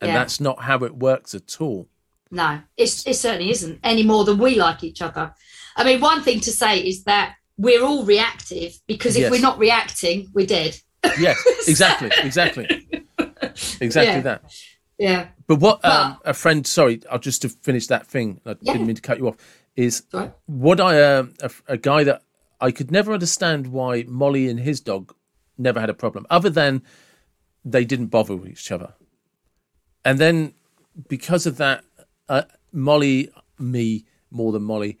and 0.00 0.08
Yeah. 0.08 0.14
that's 0.18 0.40
not 0.40 0.62
how 0.62 0.78
it 0.84 0.96
works 0.96 1.34
at 1.34 1.60
all. 1.60 1.88
No, 2.30 2.60
it's, 2.76 3.04
it 3.06 3.14
certainly 3.14 3.50
isn't 3.50 3.80
any 3.82 4.02
more 4.04 4.24
than 4.24 4.38
we 4.38 4.54
like 4.54 4.84
each 4.84 5.02
other. 5.02 5.34
I 5.76 5.82
mean, 5.84 6.00
one 6.00 6.22
thing 6.22 6.40
to 6.40 6.52
say 6.52 6.78
is 6.80 7.02
that 7.04 7.34
we're 7.58 7.82
all 7.84 8.04
reactive 8.04 8.78
because 8.86 9.16
if 9.16 9.22
Yes. 9.22 9.30
we're 9.32 9.40
not 9.40 9.58
reacting, 9.58 10.28
we're 10.32 10.46
dead. 10.46 10.80
Yes, 11.18 11.36
exactly, 11.68 12.10
exactly, 12.22 12.66
exactly 13.80 14.14
Yeah. 14.14 14.20
that. 14.20 14.42
Yeah. 15.00 15.28
But 15.46 15.56
what 15.56 15.80
But- 15.82 15.92
um, 15.92 16.18
a 16.24 16.34
friend, 16.34 16.66
sorry, 16.66 17.00
I'll 17.10 17.18
just 17.18 17.42
to 17.42 17.48
finish 17.48 17.86
that 17.88 18.06
thing. 18.06 18.40
I 18.46 18.50
Yeah. 18.60 18.74
didn't 18.74 18.86
mean 18.86 18.96
to 18.96 19.02
cut 19.02 19.18
you 19.18 19.26
off. 19.28 19.36
Is 19.76 20.02
Right. 20.12 20.32
what 20.46 20.80
I 20.80 21.02
um, 21.02 21.34
a, 21.40 21.50
a 21.68 21.76
guy 21.78 22.04
that 22.04 22.22
I 22.60 22.70
could 22.70 22.90
never 22.90 23.12
understand 23.12 23.68
why 23.68 24.04
Molly 24.06 24.48
and 24.48 24.60
his 24.60 24.80
dog 24.80 25.14
never 25.56 25.80
had 25.80 25.88
a 25.90 25.94
problem, 25.94 26.26
other 26.28 26.50
than 26.50 26.82
they 27.64 27.84
didn't 27.84 28.06
bother 28.08 28.36
with 28.36 28.50
each 28.50 28.70
other, 28.70 28.94
and 30.04 30.18
then 30.18 30.54
because 31.08 31.46
of 31.46 31.56
that, 31.58 31.84
uh, 32.28 32.42
Molly, 32.72 33.30
me 33.58 34.04
more 34.30 34.52
than 34.52 34.62
Molly, 34.62 34.98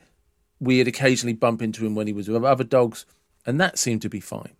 we'd 0.60 0.88
occasionally 0.88 1.32
bump 1.34 1.60
into 1.62 1.84
him 1.84 1.94
when 1.94 2.06
he 2.06 2.12
was 2.12 2.28
with 2.28 2.44
other 2.44 2.64
dogs, 2.64 3.04
and 3.44 3.60
that 3.60 3.78
seemed 3.78 4.02
to 4.02 4.08
be 4.08 4.20
fine. 4.20 4.56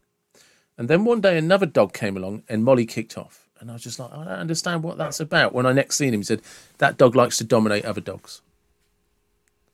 And 0.76 0.88
then 0.88 1.04
one 1.04 1.20
day 1.20 1.36
another 1.38 1.66
dog 1.66 1.92
came 1.92 2.16
along 2.16 2.42
and 2.48 2.64
Molly 2.64 2.86
kicked 2.86 3.16
off. 3.18 3.48
And 3.60 3.70
I 3.70 3.74
was 3.74 3.82
just 3.82 3.98
like, 3.98 4.10
I 4.12 4.16
don't 4.16 4.28
understand 4.28 4.82
what 4.82 4.96
that's 4.96 5.20
about. 5.20 5.52
When 5.52 5.66
I 5.66 5.72
next 5.72 5.96
seen 5.96 6.14
him, 6.14 6.20
he 6.20 6.24
said, 6.24 6.40
That 6.78 6.96
dog 6.96 7.14
likes 7.14 7.36
to 7.38 7.44
dominate 7.44 7.84
other 7.84 8.00
dogs. 8.00 8.40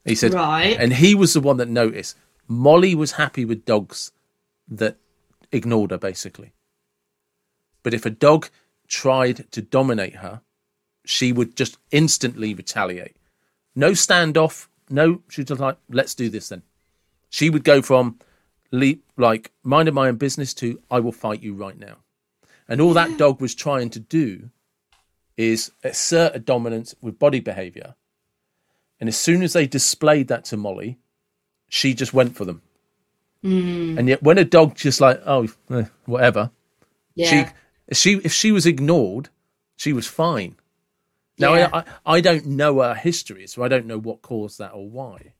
He 0.04 0.14
said, 0.14 0.34
Right. 0.34 0.76
and 0.78 0.92
he 0.92 1.14
was 1.14 1.32
the 1.34 1.40
one 1.40 1.56
that 1.58 1.68
noticed. 1.68 2.16
Molly 2.48 2.94
was 2.94 3.12
happy 3.12 3.44
with 3.44 3.64
dogs 3.64 4.12
that 4.68 4.96
ignored 5.52 5.92
her, 5.92 5.98
basically. 5.98 6.52
But 7.82 7.94
if 7.94 8.04
a 8.04 8.10
dog 8.10 8.48
tried 8.88 9.50
to 9.52 9.62
dominate 9.62 10.16
her, 10.16 10.40
she 11.04 11.32
would 11.32 11.56
just 11.56 11.78
instantly 11.92 12.54
retaliate. 12.54 13.16
No 13.74 13.92
standoff. 13.92 14.66
No, 14.90 15.22
she 15.28 15.42
was 15.42 15.48
just 15.48 15.60
like, 15.60 15.76
let's 15.88 16.14
do 16.14 16.28
this 16.28 16.48
then. 16.48 16.62
She 17.30 17.50
would 17.50 17.64
go 17.64 17.82
from 17.82 18.18
leap 18.72 19.04
like 19.16 19.52
minding 19.62 19.94
my 19.94 20.08
own 20.08 20.16
business 20.16 20.52
to 20.54 20.80
I 20.90 20.98
will 21.00 21.12
fight 21.12 21.42
you 21.42 21.54
right 21.54 21.78
now. 21.78 21.96
And 22.68 22.80
all 22.80 22.94
that 22.94 23.16
dog 23.16 23.40
was 23.40 23.54
trying 23.54 23.90
to 23.90 24.00
do 24.00 24.50
is 25.36 25.70
assert 25.84 26.34
a 26.34 26.38
dominance 26.38 26.94
with 27.00 27.18
body 27.18 27.40
behavior. 27.40 27.94
And 28.98 29.08
as 29.08 29.16
soon 29.16 29.42
as 29.42 29.52
they 29.52 29.66
displayed 29.66 30.28
that 30.28 30.44
to 30.46 30.56
Molly, 30.56 30.98
she 31.68 31.94
just 31.94 32.14
went 32.14 32.36
for 32.36 32.44
them. 32.44 32.62
Mm, 33.44 33.98
And 33.98 34.08
yet, 34.08 34.22
when 34.22 34.38
a 34.38 34.44
dog 34.44 34.74
just 34.74 35.00
like, 35.00 35.20
oh, 35.26 35.48
eh, 35.70 35.84
whatever, 36.06 36.50
yeah. 37.14 37.52
she, 37.90 37.94
she, 37.94 38.20
if 38.24 38.32
she 38.32 38.50
was 38.50 38.66
ignored, 38.66 39.28
she 39.76 39.92
was 39.92 40.06
fine. 40.06 40.56
Now, 41.38 41.54
Yeah. 41.54 41.68
I, 41.72 41.78
I, 41.78 41.84
I 42.16 42.20
don't 42.20 42.46
know 42.46 42.80
her 42.80 42.94
history, 42.94 43.46
so 43.46 43.62
I 43.62 43.68
don't 43.68 43.86
know 43.86 43.98
what 43.98 44.22
caused 44.22 44.58
that 44.58 44.72
or 44.72 44.88
why. 44.88 45.34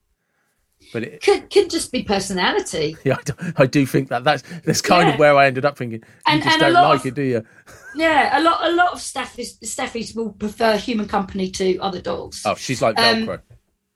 But 0.93 1.03
it, 1.03 1.21
could 1.21 1.49
could 1.49 1.69
just 1.69 1.91
be 1.91 2.03
personality. 2.03 2.95
yeah, 3.03 3.17
I 3.19 3.21
do, 3.23 3.33
I 3.57 3.65
do 3.65 3.85
think 3.85 4.09
that 4.09 4.23
that's 4.23 4.43
that's 4.63 4.81
kind 4.81 5.07
Yeah. 5.07 5.13
of 5.13 5.19
where 5.19 5.35
I 5.35 5.47
ended 5.47 5.65
up 5.65 5.77
thinking. 5.77 6.03
And- 6.25 6.39
you 6.39 6.43
just 6.43 6.61
and 6.61 6.73
don't 6.73 6.83
like 6.83 6.99
of- 7.01 7.05
it, 7.07 7.13
do 7.15 7.21
you? 7.23 7.43
Yeah, 7.95 8.37
a 8.39 8.41
lot 8.43 8.59
a 8.63 8.71
lot 8.73 8.93
of 8.93 8.99
staffies 8.99 9.57
staffies 9.65 10.15
will 10.15 10.31
prefer 10.31 10.77
human 10.77 11.07
company 11.07 11.49
to 11.51 11.79
other 11.79 11.99
dogs. 11.99 12.43
Oh, 12.45 12.53
she's 12.53 12.79
like 12.79 12.95
Um, 12.99 13.25
Velcro. 13.25 13.41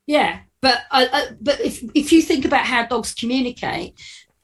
Yeah, 0.08 0.40
but 0.60 0.80
uh, 0.90 1.06
uh, 1.12 1.26
but 1.40 1.60
if 1.60 1.84
if 1.94 2.10
you 2.12 2.20
think 2.20 2.44
about 2.44 2.64
how 2.66 2.84
dogs 2.84 3.14
communicate, 3.14 3.94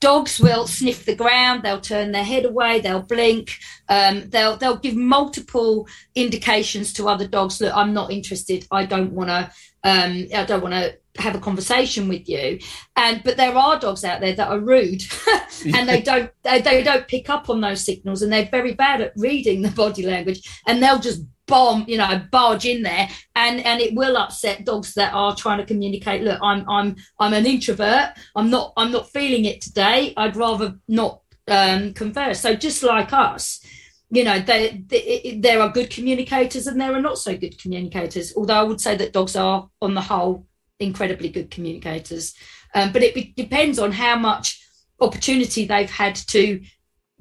dogs 0.00 0.38
will 0.38 0.68
sniff 0.68 1.04
the 1.04 1.16
ground, 1.16 1.64
they'll 1.64 1.80
turn 1.80 2.12
their 2.12 2.22
head 2.22 2.44
away, 2.44 2.78
they'll 2.80 3.02
blink, 3.02 3.50
um, 3.88 4.30
they'll 4.30 4.56
they'll 4.56 4.76
give 4.76 4.94
multiple 4.94 5.88
indications 6.14 6.92
to 6.92 7.08
other 7.08 7.26
dogs 7.26 7.58
that 7.58 7.76
I'm 7.76 7.92
not 7.92 8.12
interested, 8.12 8.64
I 8.70 8.86
don't 8.86 9.12
want 9.12 9.28
to, 9.30 9.50
um, 9.82 10.28
I 10.32 10.44
don't 10.46 10.62
want 10.62 10.74
to 10.74 10.96
have 11.18 11.34
a 11.34 11.40
conversation 11.40 12.08
with 12.08 12.28
you. 12.28 12.58
And 12.96 13.22
but 13.24 13.36
there 13.36 13.56
are 13.56 13.78
dogs 13.78 14.04
out 14.04 14.20
there 14.20 14.34
that 14.34 14.48
are 14.48 14.60
rude, 14.60 15.02
and 15.74 15.88
they 15.88 16.00
don't 16.00 16.30
they, 16.42 16.60
they 16.60 16.82
don't 16.82 17.08
pick 17.08 17.30
up 17.30 17.50
on 17.50 17.60
those 17.60 17.84
signals, 17.84 18.22
and 18.22 18.32
they're 18.32 18.48
very 18.50 18.74
bad 18.74 19.00
at 19.00 19.12
reading 19.16 19.62
the 19.62 19.70
body 19.70 20.04
language, 20.04 20.48
and 20.66 20.82
they'll 20.82 20.98
just 20.98 21.22
bomb 21.46 21.84
you 21.88 21.96
know 21.96 22.20
barge 22.30 22.66
in 22.66 22.82
there 22.82 23.08
and 23.34 23.64
and 23.64 23.80
it 23.80 23.94
will 23.94 24.18
upset 24.18 24.66
dogs 24.66 24.92
that 24.92 25.14
are 25.14 25.34
trying 25.34 25.56
to 25.56 25.64
communicate 25.64 26.20
look 26.20 26.38
i'm 26.42 26.62
i'm 26.68 26.94
i'm 27.18 27.32
an 27.32 27.46
introvert. 27.46 28.10
I'm 28.36 28.50
not 28.50 28.74
i'm 28.76 28.92
not 28.92 29.10
feeling 29.10 29.46
it 29.46 29.62
today. 29.62 30.12
I'd 30.16 30.36
rather 30.36 30.74
not 30.88 31.22
um 31.48 31.94
converse. 31.94 32.40
So 32.40 32.54
just 32.54 32.82
like 32.82 33.14
us 33.14 33.64
you 34.10 34.24
know 34.24 34.40
they, 34.40 34.82
they 34.86 35.38
there 35.42 35.60
are 35.60 35.70
good 35.70 35.90
communicators 35.90 36.66
and 36.66 36.80
there 36.80 36.94
are 36.94 37.00
not 37.00 37.18
so 37.18 37.36
good 37.36 37.60
communicators 37.60 38.32
although 38.36 38.54
i 38.54 38.62
would 38.62 38.80
say 38.80 38.96
that 38.96 39.12
dogs 39.12 39.36
are 39.36 39.68
on 39.82 39.94
the 39.94 40.00
whole 40.00 40.46
incredibly 40.80 41.28
good 41.28 41.50
communicators 41.50 42.34
um, 42.74 42.92
but 42.92 43.02
it 43.02 43.14
be- 43.14 43.34
depends 43.36 43.78
on 43.78 43.92
how 43.92 44.16
much 44.16 44.62
opportunity 45.00 45.64
they've 45.64 45.90
had 45.90 46.14
to 46.14 46.60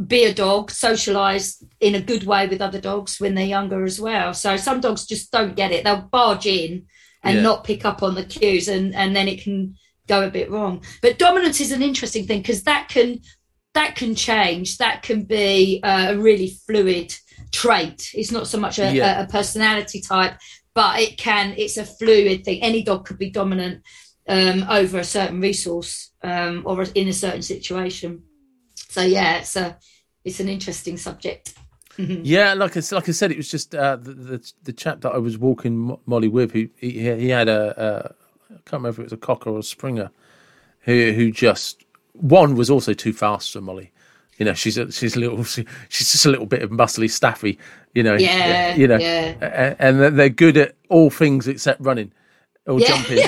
be 0.05 0.25
a 0.25 0.33
dog, 0.33 0.69
socialize 0.69 1.63
in 1.79 1.95
a 1.95 2.01
good 2.01 2.23
way 2.25 2.47
with 2.47 2.61
other 2.61 2.79
dogs 2.79 3.19
when 3.19 3.33
they're 3.33 3.45
younger 3.45 3.83
as 3.83 3.99
well. 3.99 4.31
So 4.33 4.55
some 4.57 4.79
dogs 4.79 5.07
just 5.07 5.31
don't 5.31 5.55
get 5.55 5.71
it. 5.71 5.83
They'll 5.83 6.01
barge 6.11 6.45
in 6.45 6.85
and 7.23 7.37
Yeah. 7.37 7.41
not 7.41 7.63
pick 7.63 7.83
up 7.83 8.03
on 8.03 8.13
the 8.13 8.23
cues 8.23 8.67
and, 8.67 8.93
and 8.93 9.15
then 9.15 9.27
it 9.27 9.41
can 9.41 9.75
go 10.07 10.23
a 10.23 10.29
bit 10.29 10.51
wrong. 10.51 10.83
But 11.01 11.17
dominance 11.17 11.59
is 11.61 11.71
an 11.71 11.81
interesting 11.81 12.27
thing 12.27 12.41
because 12.41 12.63
that 12.63 12.89
can 12.89 13.21
that 13.73 13.95
can 13.95 14.13
change. 14.15 14.77
That 14.77 15.01
can 15.01 15.23
be 15.23 15.79
uh, 15.83 16.13
a 16.13 16.17
really 16.17 16.57
fluid 16.67 17.15
trait. 17.51 18.11
It's 18.13 18.31
not 18.31 18.47
so 18.47 18.59
much 18.59 18.79
a, 18.79 18.93
Yeah. 18.93 19.21
a, 19.21 19.23
a 19.23 19.27
personality 19.27 20.01
type, 20.01 20.37
but 20.77 20.99
it 20.99 21.17
can 21.17 21.55
it's 21.57 21.77
a 21.77 21.83
fluid 21.83 22.45
thing. 22.45 22.61
Any 22.61 22.83
dog 22.83 23.03
could 23.03 23.17
be 23.17 23.31
dominant 23.31 23.81
um, 24.29 24.63
over 24.69 24.99
a 24.99 25.03
certain 25.03 25.41
resource 25.41 26.11
um, 26.21 26.61
or 26.67 26.83
in 26.93 27.07
a 27.07 27.13
certain 27.13 27.41
situation. 27.41 28.21
So 28.87 29.01
yeah, 29.01 29.37
it's 29.37 29.55
a 29.55 29.79
it's 30.23 30.39
an 30.39 30.49
interesting 30.49 30.97
subject. 30.97 31.55
Yeah, 31.99 32.53
like 32.53 32.77
I, 32.77 32.81
like 32.91 33.09
I 33.09 33.11
said, 33.11 33.31
it 33.31 33.37
was 33.37 33.49
just 33.49 33.73
uh, 33.73 33.95
the, 33.95 34.13
the 34.13 34.53
the 34.65 34.71
chap 34.71 35.01
that 35.01 35.13
I 35.13 35.17
was 35.17 35.35
walking 35.35 35.97
Molly 36.05 36.27
with. 36.27 36.51
Who 36.51 36.69
he, 36.77 36.91
he 36.91 37.29
had 37.29 37.49
a, 37.49 37.61
a 37.75 38.53
I 38.53 38.59
can't 38.65 38.73
remember 38.73 38.89
if 38.89 38.99
it 38.99 39.03
was 39.05 39.13
a 39.13 39.17
cocker 39.17 39.49
or 39.49 39.57
a 39.57 39.63
springer, 39.63 40.11
who 40.81 41.11
who 41.13 41.31
just 41.31 41.85
one 42.13 42.53
was 42.53 42.69
also 42.69 42.93
too 42.93 43.13
fast 43.13 43.51
for 43.51 43.61
Molly. 43.61 43.91
You 44.37 44.45
know, 44.45 44.53
she's 44.53 44.77
a, 44.77 44.91
she's 44.91 45.15
a 45.15 45.19
little 45.19 45.43
she, 45.53 45.65
she's 45.89 46.11
just 46.11 46.25
a 46.25 46.29
little 46.29 46.45
bit 46.45 46.61
of 46.61 46.69
muscly 46.71 47.09
staffy. 47.09 47.57
You 47.93 48.03
know, 48.03 48.15
Yeah, 48.15 48.75
you 48.75 48.87
know, 48.87 48.97
yeah. 48.97 49.75
and 49.79 49.99
they're- 50.19 50.29
good 50.29 50.57
at 50.57 50.75
all 50.89 51.09
things 51.09 51.47
except 51.47 51.81
running 51.81 52.11
or 52.67 52.79
Yeah. 52.79 52.87
jumping. 52.87 53.19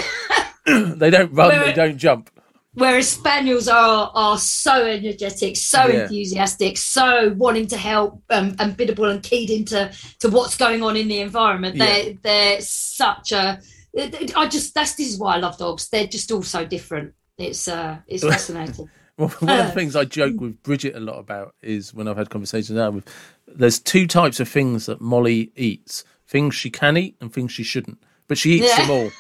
they 0.99 1.09
don't 1.09 1.33
run, 1.33 1.47
Where- 1.49 1.65
they 1.65 1.73
don't 1.73 1.97
jump. 1.97 2.29
Whereas 2.75 3.09
spaniels 3.09 3.67
are 3.67 4.11
are 4.13 4.37
so 4.37 4.85
energetic, 4.85 5.57
so 5.57 5.87
Yeah. 5.87 6.03
enthusiastic, 6.03 6.77
so 6.77 7.33
wanting 7.35 7.65
to 7.67 7.77
help 7.77 8.21
um, 8.29 8.55
and 8.59 8.77
biddable 8.77 9.05
and 9.05 9.23
keyed 9.23 9.49
into 9.49 9.91
to 10.19 10.29
what's 10.29 10.55
going 10.55 10.83
on 10.83 10.95
in 10.95 11.07
the 11.07 11.19
environment. 11.19 11.79
They're 11.79 12.13
they're 12.21 12.61
such 12.61 13.31
a. 13.31 13.59
I 13.97 14.47
just 14.47 14.75
that's 14.75 14.93
this 14.93 15.09
is 15.11 15.17
why 15.17 15.35
I 15.35 15.39
love 15.39 15.57
dogs. 15.57 15.89
They're 15.89 16.05
just 16.07 16.31
all 16.31 16.43
so 16.43 16.63
different. 16.63 17.15
It's 17.39 17.67
uh 17.67 17.97
it's 18.07 18.23
fascinating. 18.33 18.87
Well, 19.19 19.27
one 19.27 19.49
of 19.51 19.57
the 19.57 19.63
Uh, 19.65 19.71
things 19.71 19.95
I 19.97 20.05
joke 20.05 20.39
with 20.39 20.63
Bridget 20.63 20.95
a 20.95 20.99
lot 21.01 21.19
about 21.19 21.53
is 21.61 21.93
when 21.93 22.07
I've 22.07 22.15
had 22.17 22.29
conversations 22.29 22.71
now 22.77 22.89
with, 22.91 23.05
there's 23.47 23.77
two 23.79 24.07
types 24.07 24.39
of 24.39 24.47
things 24.47 24.85
that 24.85 25.01
Molly 25.01 25.51
eats: 25.57 26.05
things 26.25 26.55
she 26.55 26.69
can 26.69 26.95
eat 26.97 27.17
and 27.19 27.31
things 27.33 27.51
she 27.51 27.63
shouldn't. 27.63 28.01
But 28.29 28.37
she 28.37 28.53
eats 28.53 28.77
Yeah. 28.77 28.85
them 28.87 28.91
all. 28.91 29.11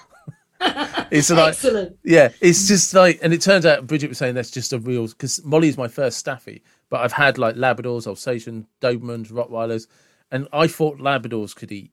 it's 1.11 1.29
like, 1.29 1.49
Excellent. 1.49 1.97
yeah, 2.03 2.29
it's 2.41 2.67
just 2.67 2.93
like, 2.93 3.19
and 3.21 3.33
it 3.33 3.41
turns 3.41 3.65
out 3.65 3.87
Bridget 3.87 4.07
was 4.09 4.17
saying 4.17 4.35
that's 4.35 4.51
just 4.51 4.71
a 4.73 4.79
real 4.79 5.07
because 5.07 5.43
Molly's 5.43 5.77
my 5.77 5.87
first 5.89 6.17
staffy, 6.17 6.63
but 6.89 7.01
I've 7.01 7.13
had 7.13 7.37
like 7.37 7.55
Labradors, 7.55 8.07
Alsatians, 8.07 8.65
Dobermans, 8.81 9.31
Rottweilers, 9.31 9.87
and 10.31 10.47
I 10.53 10.67
thought 10.67 10.97
Labradors 10.99 11.53
could 11.55 11.71
eat, 11.73 11.91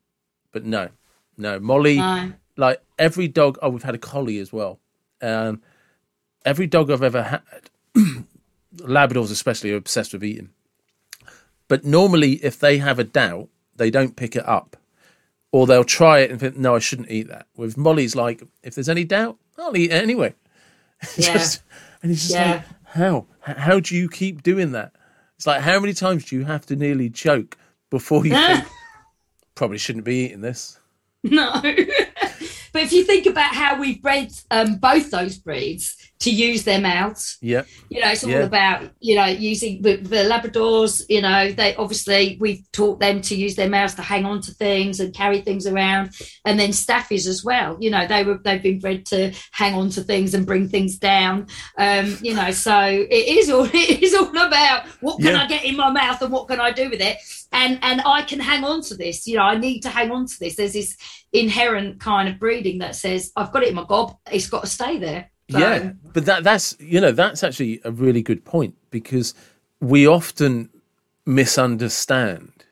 but 0.53 0.65
no, 0.65 0.91
no, 1.37 1.59
Molly 1.59 1.97
No. 1.99 2.33
like 2.57 2.81
every 2.99 3.27
dog 3.29 3.59
oh 3.63 3.69
we've 3.71 3.83
had 3.83 3.95
a 3.95 3.99
collie 3.99 4.39
as 4.39 4.53
well 4.53 4.81
um 5.23 5.61
every 6.47 6.67
dog 6.67 6.91
i've 6.91 7.03
ever 7.03 7.23
had 7.23 7.43
labradors 8.76 9.31
especially 9.31 9.73
are 9.73 9.76
obsessed 9.76 10.12
with 10.12 10.25
eating. 10.25 10.50
But 11.69 11.85
normally 11.85 12.33
if 12.45 12.59
they 12.59 12.79
have 12.79 12.99
a 12.99 13.05
doubt 13.05 13.49
they 13.76 13.91
don't 13.91 14.17
pick 14.17 14.37
it 14.37 14.47
up. 14.49 14.76
Or 15.53 15.67
they'll 15.67 15.85
try 15.85 16.21
it 16.21 16.31
and 16.31 16.41
think 16.41 16.57
no 16.57 16.75
i 16.75 16.79
shouldn't 16.79 17.11
eat 17.11 17.29
that. 17.29 17.47
With 17.57 17.76
molly's 17.76 18.15
like 18.17 18.43
if 18.62 18.75
there's 18.75 18.88
any 18.88 19.05
doubt 19.05 19.37
i'll 19.59 19.76
eat 19.76 19.91
it 19.91 20.03
anyway. 20.03 20.35
Yeah. 21.17 21.35
Just- 21.35 21.62
and 22.03 22.12
it's 22.12 22.23
just 22.23 22.35
Yeah. 22.35 22.53
like 22.53 22.65
how? 22.85 23.26
How 23.41 23.81
do 23.81 23.95
you 23.97 24.09
keep 24.09 24.43
doing 24.43 24.73
that? 24.73 24.93
It's 25.37 25.47
like 25.47 25.61
how 25.62 25.79
many 25.81 25.93
times 25.93 26.25
do 26.25 26.37
you 26.37 26.45
have 26.45 26.65
to 26.67 26.76
nearly 26.76 27.11
choke 27.11 27.57
before 27.91 28.25
you 28.26 28.33
think 28.33 28.65
probably 29.55 29.79
shouldn't 29.79 30.05
be 30.05 30.25
eating 30.26 30.41
this? 30.41 30.79
No. 31.23 31.53
but 31.62 32.83
if 32.83 32.93
you 32.93 33.05
think 33.05 33.26
about 33.26 33.55
how 33.55 33.79
we've 33.79 34.00
bred 34.00 34.33
um, 34.50 34.76
both 34.76 35.11
those 35.11 35.37
breeds 35.37 35.97
to 36.19 36.31
use 36.31 36.65
their 36.65 36.81
mouths, 36.81 37.37
yeah 37.43 37.63
you 37.89 38.01
know, 38.01 38.11
it's 38.11 38.25
all 38.25 38.31
Yeah. 38.31 38.41
about, 38.41 38.91
you 39.01 39.15
know, 39.15 39.27
using 39.27 39.83
the, 39.83 39.97
the 39.97 40.25
Labradors, 40.25 41.05
you 41.09 41.23
know, 41.23 41.53
they 41.53 41.75
obviously 41.77 42.37
we've 42.41 42.65
taught 42.73 42.99
them 43.01 43.21
to 43.23 43.37
use 43.37 43.55
their 43.55 43.69
mouths 43.69 43.95
to 43.95 44.03
hang 44.03 44.25
on 44.25 44.41
to 44.43 44.53
things 44.53 44.99
and 44.99 45.15
carry 45.15 45.41
things 45.41 45.67
around. 45.67 46.11
And 46.45 46.59
then 46.59 46.71
Staffies 46.71 47.27
as 47.29 47.45
well, 47.45 47.77
you 47.81 47.91
know, 47.91 48.07
they 48.07 48.25
were 48.25 48.39
they've 48.39 48.63
been 48.63 48.81
bred 48.81 49.07
to 49.07 49.33
hang 49.53 49.75
on 49.75 49.91
to 49.91 50.03
things 50.03 50.35
and 50.35 50.45
bring 50.47 50.69
things 50.69 50.99
down. 50.99 51.47
Um, 51.79 52.17
you 52.21 52.35
know, 52.35 52.51
so 52.51 52.77
it 52.87 53.39
is 53.39 53.51
all 53.51 53.65
it 53.73 54.03
is 54.03 54.15
all 54.15 54.29
about 54.37 54.87
what 55.01 55.19
can 55.19 55.35
Yeah. 55.35 55.43
I 55.43 55.47
get 55.47 55.65
in 55.65 55.77
my 55.77 55.91
mouth 55.91 56.21
and 56.23 56.33
what 56.33 56.49
can 56.49 56.61
I 56.61 56.73
do 56.73 56.91
with 56.91 57.01
it? 57.01 57.19
And 57.53 57.79
and 57.83 58.01
I 58.05 58.23
can 58.23 58.41
hang 58.41 58.65
on 58.65 58.83
to 58.83 58.97
this, 58.97 59.27
you 59.27 59.37
know, 59.37 59.43
I 59.45 59.57
need 59.57 59.81
to 59.81 59.91
hang 59.91 60.11
on 60.11 60.27
to 60.27 60.39
this. 60.41 60.57
There's 60.57 60.73
this 60.73 60.97
inherent 61.33 62.01
kind 62.01 62.29
of 62.29 62.39
breeding 62.39 62.79
that 62.79 62.97
says, 62.97 63.33
I've 63.37 63.53
got 63.53 63.63
it 63.63 63.69
in 63.69 63.75
my 63.75 63.85
gob, 63.85 64.17
it's 64.31 64.49
got 64.49 64.63
to 64.65 64.71
stay 64.71 64.99
there. 64.99 65.31
So- 65.50 65.59
yeah 65.59 65.93
but 66.12 66.25
that 66.26 66.43
that's 66.45 66.76
you 66.81 67.00
know 67.00 67.12
that's 67.12 67.45
actually 67.45 67.81
a 67.85 67.91
really 67.93 68.23
good 68.23 68.45
point 68.45 68.75
because 68.91 69.33
we 69.81 70.07
often 70.07 70.71
misunderstand 71.25 72.65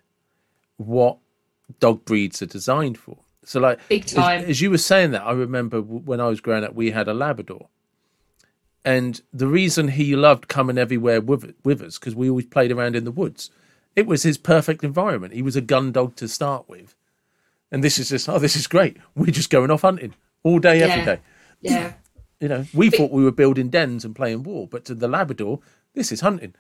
what 0.77 1.19
dog 1.81 2.05
breeds 2.05 2.43
are 2.43 2.47
designed 2.47 2.99
for. 2.99 3.19
So 3.45 3.61
like 3.61 3.79
Big 3.89 4.05
as- 4.05 4.13
time. 4.13 4.45
as, 4.45 4.61
you 4.61 4.71
were 4.71 4.79
saying 4.79 5.11
that 5.13 5.23
i 5.23 5.33
remember 5.33 5.81
when 5.83 6.21
i 6.21 6.27
was 6.29 6.41
growing 6.41 6.65
up 6.65 6.75
we 6.75 6.91
had 6.91 7.09
a 7.09 7.15
labrador. 7.15 7.69
And 8.87 9.21
the 9.33 9.47
reason 9.47 9.89
he 9.89 10.15
loved 10.15 10.49
coming 10.49 10.77
everywhere 10.77 11.21
with, 11.21 11.55
with 11.65 11.81
us 11.81 11.99
because 11.99 12.15
we 12.15 12.29
always 12.29 12.47
played 12.47 12.71
around 12.73 12.97
in 12.97 13.05
the 13.05 13.11
woods 13.11 13.51
it 13.97 14.07
was 14.09 14.25
his 14.25 14.37
perfect 14.39 14.83
environment. 14.83 15.33
He 15.35 15.43
was 15.43 15.55
a 15.55 15.61
gun 15.61 15.93
dog 15.93 16.17
to 16.17 16.27
start 16.27 16.69
with. 16.69 16.97
And 17.71 17.85
this 17.85 17.97
is 18.01 18.09
just 18.09 18.29
oh 18.29 18.39
this 18.41 18.57
is 18.57 18.67
great. 18.67 18.97
We're 19.15 19.31
just 19.31 19.51
going 19.51 19.71
off 19.71 19.83
hunting 19.83 20.15
all 20.43 20.59
day 20.59 20.83
every 20.83 20.97
Yeah. 20.99 21.05
day. 21.05 21.21
Yeah. 21.61 21.93
You 22.41 22.49
know, 22.49 22.65
we 22.75 22.91
thought 22.91 23.11
we 23.11 23.25
were 23.25 23.33
building 23.33 23.69
dens 23.69 24.05
and 24.05 24.15
playing 24.15 24.43
war, 24.43 24.67
but 24.67 24.85
to 24.87 24.95
the 24.95 25.09
Labrador, 25.09 25.61
this 25.95 26.13
is 26.13 26.21
hunting. 26.21 26.55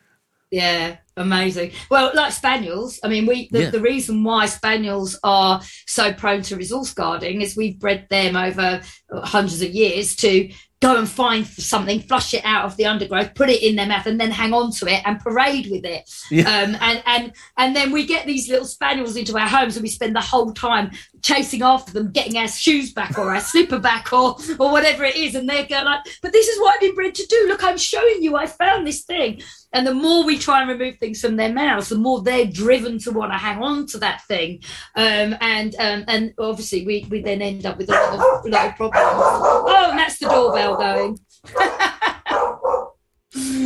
Yeah, 0.51 0.99
Amazing. 1.17 1.71
Well, 1.91 2.11
like 2.15 2.33
spaniels, 2.33 2.99
I 3.05 3.09
mean, 3.09 3.27
we 3.27 3.49
the, 3.53 3.63
Yeah. 3.65 3.71
the 3.71 3.81
reason 3.81 4.25
why 4.25 4.47
spaniels 4.47 5.19
are 5.23 5.61
so 5.87 6.13
prone 6.13 6.43
to 6.43 6.57
resource 6.57 6.93
guarding 6.93 7.41
is 7.41 7.57
we've 7.57 7.79
bred 7.79 8.07
them 8.11 8.35
over 8.37 8.81
hundreds 9.13 9.63
of 9.63 9.71
years 9.71 10.17
to 10.17 10.51
go 10.83 10.97
and 10.99 11.09
find 11.09 11.47
something, 11.47 12.01
flush 12.01 12.35
it 12.35 12.43
out 12.45 12.67
of 12.67 12.77
the 12.77 12.85
undergrowth, 12.85 13.35
put 13.35 13.49
it 13.49 13.63
in 13.63 13.75
their 13.77 13.87
mouth, 13.87 14.05
and 14.07 14.21
then 14.21 14.31
hang 14.31 14.53
on 14.53 14.71
to 14.71 14.87
it 14.87 15.01
and 15.07 15.19
parade 15.21 15.71
with 15.71 15.85
it. 15.85 16.11
Yeah. 16.31 16.43
Um, 16.43 16.77
and 16.81 17.03
and 17.07 17.33
and 17.57 17.77
then 17.77 17.93
we 17.93 18.05
get 18.07 18.27
these 18.27 18.49
little 18.51 18.67
spaniels 18.67 19.15
into 19.17 19.39
our 19.39 19.49
homes, 19.49 19.77
and 19.77 19.83
we 19.85 19.89
spend 19.89 20.17
the 20.17 20.21
whole 20.21 20.53
time 20.53 20.91
chasing 21.23 21.63
after 21.63 21.93
them, 21.93 22.11
getting 22.11 22.37
our 22.37 22.49
shoes 22.49 22.93
back 22.93 23.17
or 23.19 23.33
our 23.35 23.41
slipper 23.41 23.79
back 23.79 24.13
or 24.13 24.37
or 24.59 24.73
whatever 24.73 25.05
it 25.05 25.15
is, 25.17 25.37
and 25.37 25.49
they're 25.49 25.65
going 25.65 25.85
like, 25.85 26.01
"But 26.23 26.33
this 26.33 26.49
is 26.49 26.61
what 26.61 26.75
I've 26.75 26.81
been 26.81 26.95
bred 26.97 27.15
to 27.15 27.27
do. 27.27 27.45
Look, 27.49 27.63
I'm 27.63 27.79
showing 27.79 28.21
you. 28.23 28.37
I 28.37 28.47
found 28.47 28.85
this 28.85 29.05
thing." 29.05 29.43
And 29.73 29.85
the 29.87 29.95
more 29.95 30.25
we 30.25 30.39
try 30.39 30.61
and 30.61 30.71
remove 30.71 30.99
things 31.05 31.21
from 31.21 31.37
their 31.37 31.53
mouths, 31.53 31.91
the 31.91 31.97
more 31.99 32.23
they're 32.23 32.47
driven 32.47 32.99
to 33.01 33.11
want 33.13 33.31
to 33.33 33.39
hang 33.39 33.63
on 33.63 33.87
to 33.89 33.99
that 33.99 34.23
thing. 34.23 34.61
Um, 34.97 35.37
and 35.41 35.75
um, 35.79 36.05
and 36.09 36.33
obviously, 36.39 36.87
we, 36.87 37.07
we 37.11 37.21
then 37.23 37.43
end 37.43 37.67
up 37.67 37.77
with 37.79 37.91
a 37.91 37.93
lot 37.93 38.15
of, 38.15 38.47
a 38.47 38.49
lot 38.49 38.69
of 38.71 38.77
problems. 38.77 39.05
Oh, 39.07 39.87
and 39.91 39.99
that's 39.99 40.19
the 40.19 40.29
doorbell 40.29 40.77
going. 40.77 41.19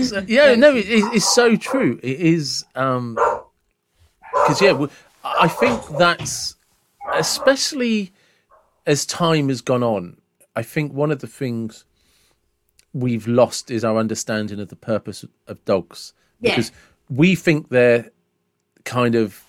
So, 0.05 0.25
yeah, 0.27 0.55
no, 0.55 0.75
it, 0.75 0.89
it- 0.89 1.15
it's 1.15 1.35
so 1.35 1.55
true. 1.57 2.01
It 2.03 2.21
is 2.21 2.65
because 2.73 3.27
yeah, 4.63 4.87
I 5.25 5.49
think 5.49 5.81
that's 5.99 6.57
especially 7.15 8.13
as 8.87 9.05
time 9.07 9.49
has 9.49 9.61
gone 9.61 9.83
on. 9.83 10.17
I 10.57 10.63
think 10.63 10.93
one 10.93 11.11
of 11.11 11.21
the 11.21 11.27
things 11.27 11.85
we've 12.95 13.29
lost 13.29 13.71
is 13.71 13.85
our 13.85 13.99
understanding 13.99 14.59
of 14.61 14.69
the 14.71 14.77
purpose 14.77 15.25
of 15.47 15.63
dogs 15.67 16.15
Yeah. 16.41 16.53
because 16.57 16.73
we 17.11 17.35
think 17.35 17.69
they're 17.69 18.11
kind 18.85 19.15
of 19.15 19.43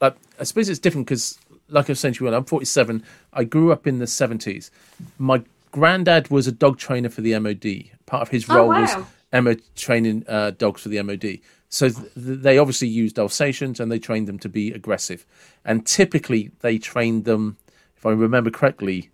like 0.00 0.16
I 0.38 0.44
suppose 0.44 0.68
it's 0.68 0.78
different 0.78 1.06
because 1.06 1.38
like 1.68 1.88
I've 1.88 1.98
said 1.98 2.14
to 2.14 2.24
you, 2.24 2.34
I'm 2.34 2.44
47. 2.44 3.02
I 3.32 3.44
grew 3.44 3.70
up 3.72 3.86
in 3.86 3.98
the 4.00 4.06
70s. 4.06 4.70
My 5.18 5.42
granddad 5.70 6.28
was 6.30 6.46
a 6.48 6.52
dog 6.52 6.78
trainer 6.78 7.08
for 7.08 7.20
the 7.20 7.38
MOD. 7.38 7.84
Part 8.06 8.22
of 8.22 8.28
his 8.28 8.48
Oh, 8.50 8.56
role 8.56 8.68
was 8.68 8.94
wow. 8.94 9.06
Emma 9.32 9.54
training 9.76 10.24
uh, 10.26 10.50
dogs 10.50 10.82
for 10.82 10.88
the 10.88 11.00
MOD. 11.02 11.38
So 11.68 11.88
th- 11.90 12.08
they 12.16 12.58
obviously 12.58 12.88
used 12.88 13.18
Alsatians 13.20 13.78
and 13.78 13.92
they 13.92 14.00
trained 14.00 14.26
them 14.26 14.40
to 14.40 14.48
be 14.48 14.72
aggressive. 14.72 15.24
And 15.64 15.86
typically 15.86 16.50
they 16.60 16.78
trained 16.78 17.24
them, 17.24 17.56
if 17.96 18.04
I 18.04 18.10
remember 18.10 18.50
correctly, 18.50 19.10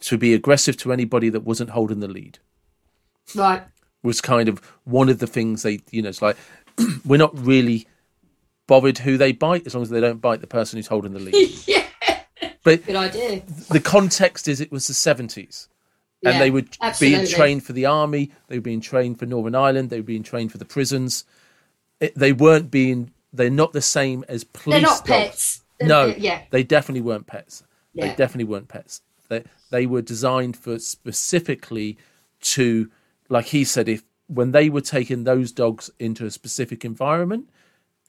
to 0.00 0.18
be 0.18 0.34
aggressive 0.34 0.76
to 0.78 0.92
anybody 0.92 1.28
that 1.28 1.44
wasn't 1.44 1.70
holding 1.70 2.00
the 2.00 2.08
lead. 2.08 2.40
Right. 3.36 3.62
Was 4.02 4.20
kind 4.20 4.48
of 4.48 4.58
one 4.84 5.08
of 5.08 5.20
the 5.20 5.26
things 5.28 5.62
they, 5.62 5.78
you 5.92 6.02
know, 6.02 6.08
it's 6.08 6.20
like 6.22 6.36
we're 7.04 7.16
not 7.18 7.36
really 7.38 7.86
bothered 8.66 8.98
who 8.98 9.16
they 9.16 9.32
bite 9.32 9.66
as 9.66 9.74
long 9.74 9.82
as 9.82 9.90
they 9.90 10.00
don't 10.00 10.20
bite 10.20 10.40
the 10.40 10.46
person 10.46 10.76
who's 10.78 10.86
holding 10.88 11.12
the 11.12 11.20
lead. 11.20 11.50
yeah. 11.66 11.84
But 12.64 12.84
Good 12.84 12.96
idea. 12.96 13.42
the 13.70 13.80
context 13.80 14.48
is 14.48 14.60
it 14.60 14.72
was 14.72 14.88
the 14.88 14.92
70s 14.94 15.68
and 16.24 16.34
Yeah, 16.34 16.38
they 16.40 16.50
were 16.50 16.64
absolutely. 16.80 17.18
being 17.24 17.28
trained 17.32 17.62
for 17.64 17.72
the 17.74 17.86
army 17.86 18.32
they 18.48 18.56
were 18.58 18.62
being 18.62 18.80
trained 18.80 19.18
for 19.20 19.26
northern 19.26 19.54
ireland 19.54 19.90
they 19.90 19.98
were 20.00 20.02
being 20.06 20.24
trained 20.24 20.50
for 20.50 20.58
the 20.58 20.64
prisons 20.64 21.24
it, 22.00 22.12
they 22.16 22.32
weren't 22.32 22.70
being 22.70 23.12
they're 23.32 23.50
not 23.50 23.72
the 23.72 23.80
same 23.82 24.24
as 24.28 24.42
police 24.42 24.74
They're 24.74 24.82
not 24.82 25.04
dogs. 25.04 25.08
pets. 25.28 25.60
They're- 25.78 25.88
no 25.88 26.06
they're- 26.08 26.18
yeah. 26.18 26.42
they 26.50 26.64
definitely 26.64 27.02
weren't 27.02 27.26
pets 27.28 27.62
they 27.94 28.08
definitely 28.16 28.44
weren't 28.44 28.66
pets 28.68 29.00
they, 29.28 29.44
they 29.70 29.86
were 29.86 30.02
designed 30.02 30.56
for 30.56 30.78
specifically 30.80 31.96
to 32.40 32.90
like 33.28 33.46
he 33.46 33.62
said 33.64 33.88
if 33.88 34.02
when 34.28 34.52
they 34.52 34.68
were 34.68 34.80
taking 34.80 35.24
those 35.24 35.52
dogs 35.52 35.90
into 35.98 36.26
a 36.26 36.30
specific 36.30 36.84
environment 36.84 37.48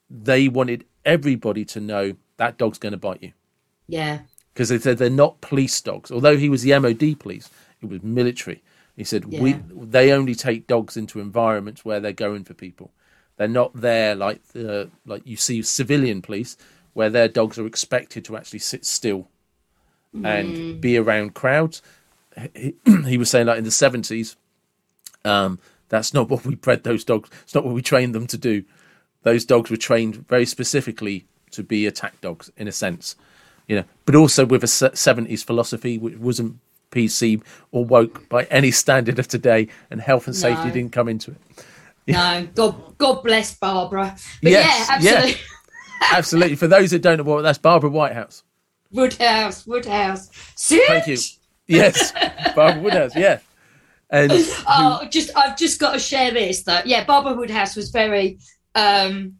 they 0.09 0.47
wanted 0.47 0.85
everybody 1.05 1.65
to 1.65 1.79
know 1.81 2.13
that 2.37 2.57
dog's 2.57 2.77
going 2.77 2.91
to 2.93 2.97
bite 2.97 3.21
you 3.21 3.33
Yeah. 3.87 4.19
because 4.53 4.69
they 4.69 4.79
said 4.79 4.97
they're 4.97 5.09
not 5.09 5.41
police 5.41 5.79
dogs. 5.81 6.11
Although 6.11 6.37
he 6.37 6.47
was 6.49 6.61
the 6.63 6.77
MOD 6.79 7.19
police, 7.19 7.49
it 7.81 7.87
was 7.89 8.01
military. 8.03 8.63
He 8.95 9.03
said 9.03 9.25
we 9.25 9.53
they 9.75 10.11
only 10.11 10.33
take 10.33 10.65
dogs 10.65 10.97
into 10.97 11.19
environments 11.19 11.83
where 11.85 11.99
they're 11.99 12.13
going 12.13 12.45
for 12.45 12.53
people. 12.53 12.91
They're 13.35 13.47
not 13.47 13.73
there 13.75 14.15
like 14.15 14.41
the 14.53 14.89
like 15.05 15.21
you 15.27 15.35
see 15.35 15.61
civilian 15.61 16.21
police 16.21 16.57
where 16.93 17.09
their 17.09 17.27
dogs 17.27 17.59
are 17.59 17.67
expected 17.67 18.25
to 18.25 18.37
actually 18.37 18.59
sit 18.59 18.85
still 18.85 19.27
and 20.23 20.81
be 20.81 20.97
around 20.97 21.35
crowds. 21.35 21.81
He, 22.55 22.73
he 23.05 23.17
was 23.17 23.29
saying 23.29 23.45
like 23.47 23.57
in 23.59 23.65
the 23.65 23.71
seventies, 23.71 24.35
um, 25.25 25.59
that's 25.89 26.13
not 26.13 26.29
what 26.29 26.45
we 26.45 26.55
bred 26.55 26.83
those 26.83 27.03
dogs. 27.03 27.29
It's 27.43 27.55
not 27.55 27.65
what 27.65 27.73
we 27.73 27.81
trained 27.81 28.13
them 28.15 28.27
to 28.27 28.37
do. 28.37 28.63
Those 29.23 29.45
dogs 29.45 29.69
were 29.69 29.77
trained 29.77 30.27
very 30.27 30.45
specifically 30.45 31.25
to 31.51 31.63
be 31.63 31.85
attack 31.85 32.19
dogs 32.21 32.51
in 32.57 32.67
a 32.67 32.71
sense, 32.71 33.15
you 33.67 33.75
know, 33.77 33.83
but 34.05 34.15
also 34.15 34.45
with 34.45 34.63
a 34.63 34.67
seventies 34.67 35.43
philosophy 35.43 35.97
which 35.97 36.17
wasn't 36.17 36.59
PC 36.91 37.41
or 37.71 37.83
woke 37.83 38.27
by 38.29 38.43
any 38.45 38.71
standard 38.71 39.19
of 39.19 39.27
today, 39.27 39.67
and 39.91 39.99
health 40.01 40.27
and 40.27 40.35
safety 40.35 40.67
No. 40.67 40.73
didn't 40.73 40.91
come 40.93 41.09
into 41.09 41.31
it. 41.31 41.37
No. 42.07 42.47
God 42.55 42.97
God 42.97 43.21
bless 43.23 43.53
Barbara. 43.55 44.15
But 44.41 44.51
Yes, 44.51 44.87
yeah, 44.89 44.97
yeah. 45.01 45.15
absolutely. 45.17 45.41
Absolutely. 46.11 46.55
For 46.55 46.67
those 46.67 46.91
that 46.91 47.01
don't 47.01 47.17
know 47.17 47.23
what 47.23 47.41
that's 47.41 47.57
Barbara 47.57 47.89
Whitehouse. 47.89 48.43
Woodhouse, 48.91 49.65
Woodhouse. 49.65 50.29
Sit. 50.55 50.87
Thank 50.87 51.07
you. 51.07 51.17
Yes, 51.65 52.13
Barbara 52.55 52.81
Woodhouse. 52.81 53.15
Yeah, 53.15 53.39
and 54.09 54.31
Oh, 54.67 55.07
just 55.09 55.35
I've 55.35 55.57
just 55.57 55.79
got 55.79 55.93
to 55.93 55.99
share 55.99 56.31
this 56.31 56.63
though. 56.63 56.81
Yeah, 56.85 57.03
Barbara 57.05 57.33
Woodhouse 57.33 57.75
was 57.75 57.89
very 57.89 58.39
um 58.75 59.35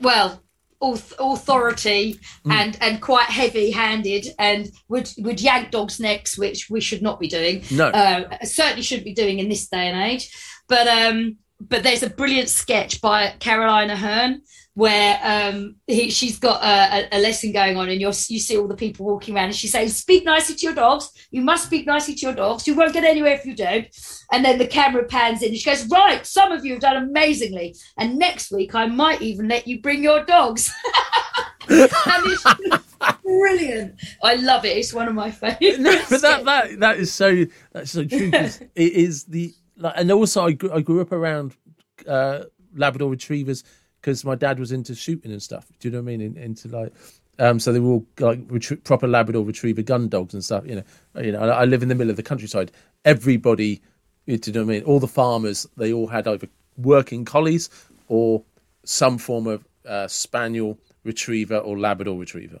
well 0.00 0.42
authority 0.82 2.18
Mm. 2.46 2.52
and 2.52 2.78
and 2.80 3.02
quite 3.02 3.26
heavy 3.26 3.70
handed 3.70 4.26
and 4.38 4.70
would 4.88 5.10
would 5.18 5.40
yank 5.40 5.70
dogs' 5.70 6.00
necks, 6.00 6.38
which 6.38 6.70
we 6.70 6.80
should 6.80 7.02
not 7.02 7.20
be 7.20 7.28
doing. 7.28 7.62
no, 7.70 7.88
uh, 7.88 8.44
certainly 8.44 8.82
shouldn't 8.82 9.04
be 9.04 9.12
doing 9.14 9.38
in 9.40 9.48
this 9.50 9.68
day 9.68 9.88
and 9.88 10.00
age. 10.10 10.34
But 10.68 10.88
um, 10.88 11.36
but 11.60 11.82
there's 11.82 12.02
a 12.02 12.10
brilliant 12.10 12.48
sketch 12.48 13.00
by 13.00 13.34
Caroline 13.38 13.90
Aherne 13.90 14.40
where 14.74 15.20
um, 15.22 15.76
he, 15.86 16.10
she's 16.10 16.38
got 16.38 16.62
a, 16.62 17.08
a, 17.14 17.18
lesson 17.20 17.52
going 17.52 17.76
on, 17.76 17.88
and 17.88 18.00
you're, 18.00 18.12
you 18.28 18.38
see 18.38 18.56
all 18.56 18.68
the 18.68 18.76
people 18.76 19.04
walking 19.04 19.34
around, 19.34 19.46
and 19.46 19.54
she's 19.54 19.72
saying, 19.72 19.88
"Speak 19.88 20.24
nicely 20.24 20.54
to 20.54 20.66
your 20.66 20.74
dogs. 20.74 21.10
You 21.30 21.42
must 21.42 21.66
speak 21.66 21.86
nicely 21.86 22.14
to 22.14 22.26
your 22.26 22.34
dogs. 22.34 22.66
You 22.66 22.74
won't 22.74 22.92
get 22.92 23.04
anywhere 23.04 23.34
if 23.34 23.44
you 23.44 23.54
don't." 23.54 23.88
And 24.32 24.44
then 24.44 24.58
the 24.58 24.66
camera 24.66 25.04
pans 25.04 25.42
in, 25.42 25.48
and 25.48 25.58
she 25.58 25.68
goes, 25.68 25.86
"Right, 25.88 26.24
some 26.24 26.52
of 26.52 26.64
you 26.64 26.74
have 26.74 26.82
done 26.82 26.96
amazingly, 26.96 27.74
and 27.98 28.16
next 28.16 28.52
week 28.52 28.74
I 28.74 28.86
might 28.86 29.20
even 29.20 29.48
let 29.48 29.66
you 29.66 29.80
bring 29.80 30.02
your 30.02 30.24
dogs." 30.24 30.72
and 31.68 31.90
it's 32.24 32.44
brilliant. 33.22 33.96
I 34.22 34.36
love 34.36 34.64
it. 34.64 34.76
It's 34.76 34.94
one 34.94 35.08
of 35.08 35.14
my 35.14 35.30
favourites. 35.30 35.78
no, 35.78 36.00
but 36.08 36.22
that 36.22 36.44
that 36.44 36.80
that 36.80 36.98
is 36.98 37.12
so 37.12 37.44
that's 37.72 37.90
so 37.90 38.04
true. 38.04 38.30
it 38.32 38.70
is 38.76 39.24
the 39.24 39.52
like, 39.80 39.94
and 39.96 40.10
also 40.12 40.46
I 40.46 40.52
grew, 40.52 40.72
I 40.72 40.80
grew 40.80 41.00
up 41.00 41.12
around 41.12 41.56
uh, 42.06 42.44
Labrador 42.74 43.10
retrievers 43.10 43.64
because 44.00 44.24
my 44.24 44.34
dad 44.34 44.58
was 44.58 44.72
into 44.72 44.94
shooting 44.94 45.32
and 45.32 45.42
stuff. 45.42 45.66
Do 45.78 45.88
you 45.88 45.92
know 45.92 45.98
what 45.98 46.12
I 46.12 46.16
mean? 46.16 46.20
In, 46.20 46.36
into 46.36 46.68
like. 46.68 46.92
Um, 47.38 47.58
so 47.58 47.72
they 47.72 47.80
were 47.80 47.92
all 47.92 48.06
like 48.18 48.46
retrie- 48.48 48.84
proper 48.84 49.08
Labrador 49.08 49.44
Retriever 49.44 49.82
gun 49.82 50.08
dogs 50.08 50.34
and 50.34 50.44
stuff. 50.44 50.66
You 50.66 50.76
know, 50.76 51.22
you 51.22 51.32
know. 51.32 51.40
I 51.40 51.62
I 51.62 51.64
live 51.64 51.82
in 51.82 51.88
the 51.88 51.94
middle 51.94 52.10
of 52.10 52.16
the 52.16 52.22
countryside. 52.22 52.70
Everybody, 53.04 53.80
you 54.26 54.38
know 54.52 54.60
what 54.60 54.62
I 54.62 54.64
mean. 54.64 54.82
All 54.84 55.00
the 55.00 55.08
farmers, 55.08 55.66
they 55.76 55.92
all 55.92 56.06
had 56.06 56.28
either 56.28 56.48
working 56.76 57.24
collies 57.24 57.70
or 58.08 58.42
some 58.84 59.18
form 59.18 59.46
of 59.46 59.64
uh, 59.86 60.06
spaniel 60.08 60.78
retriever 61.04 61.58
or 61.58 61.78
Labrador 61.78 62.18
Retriever. 62.18 62.60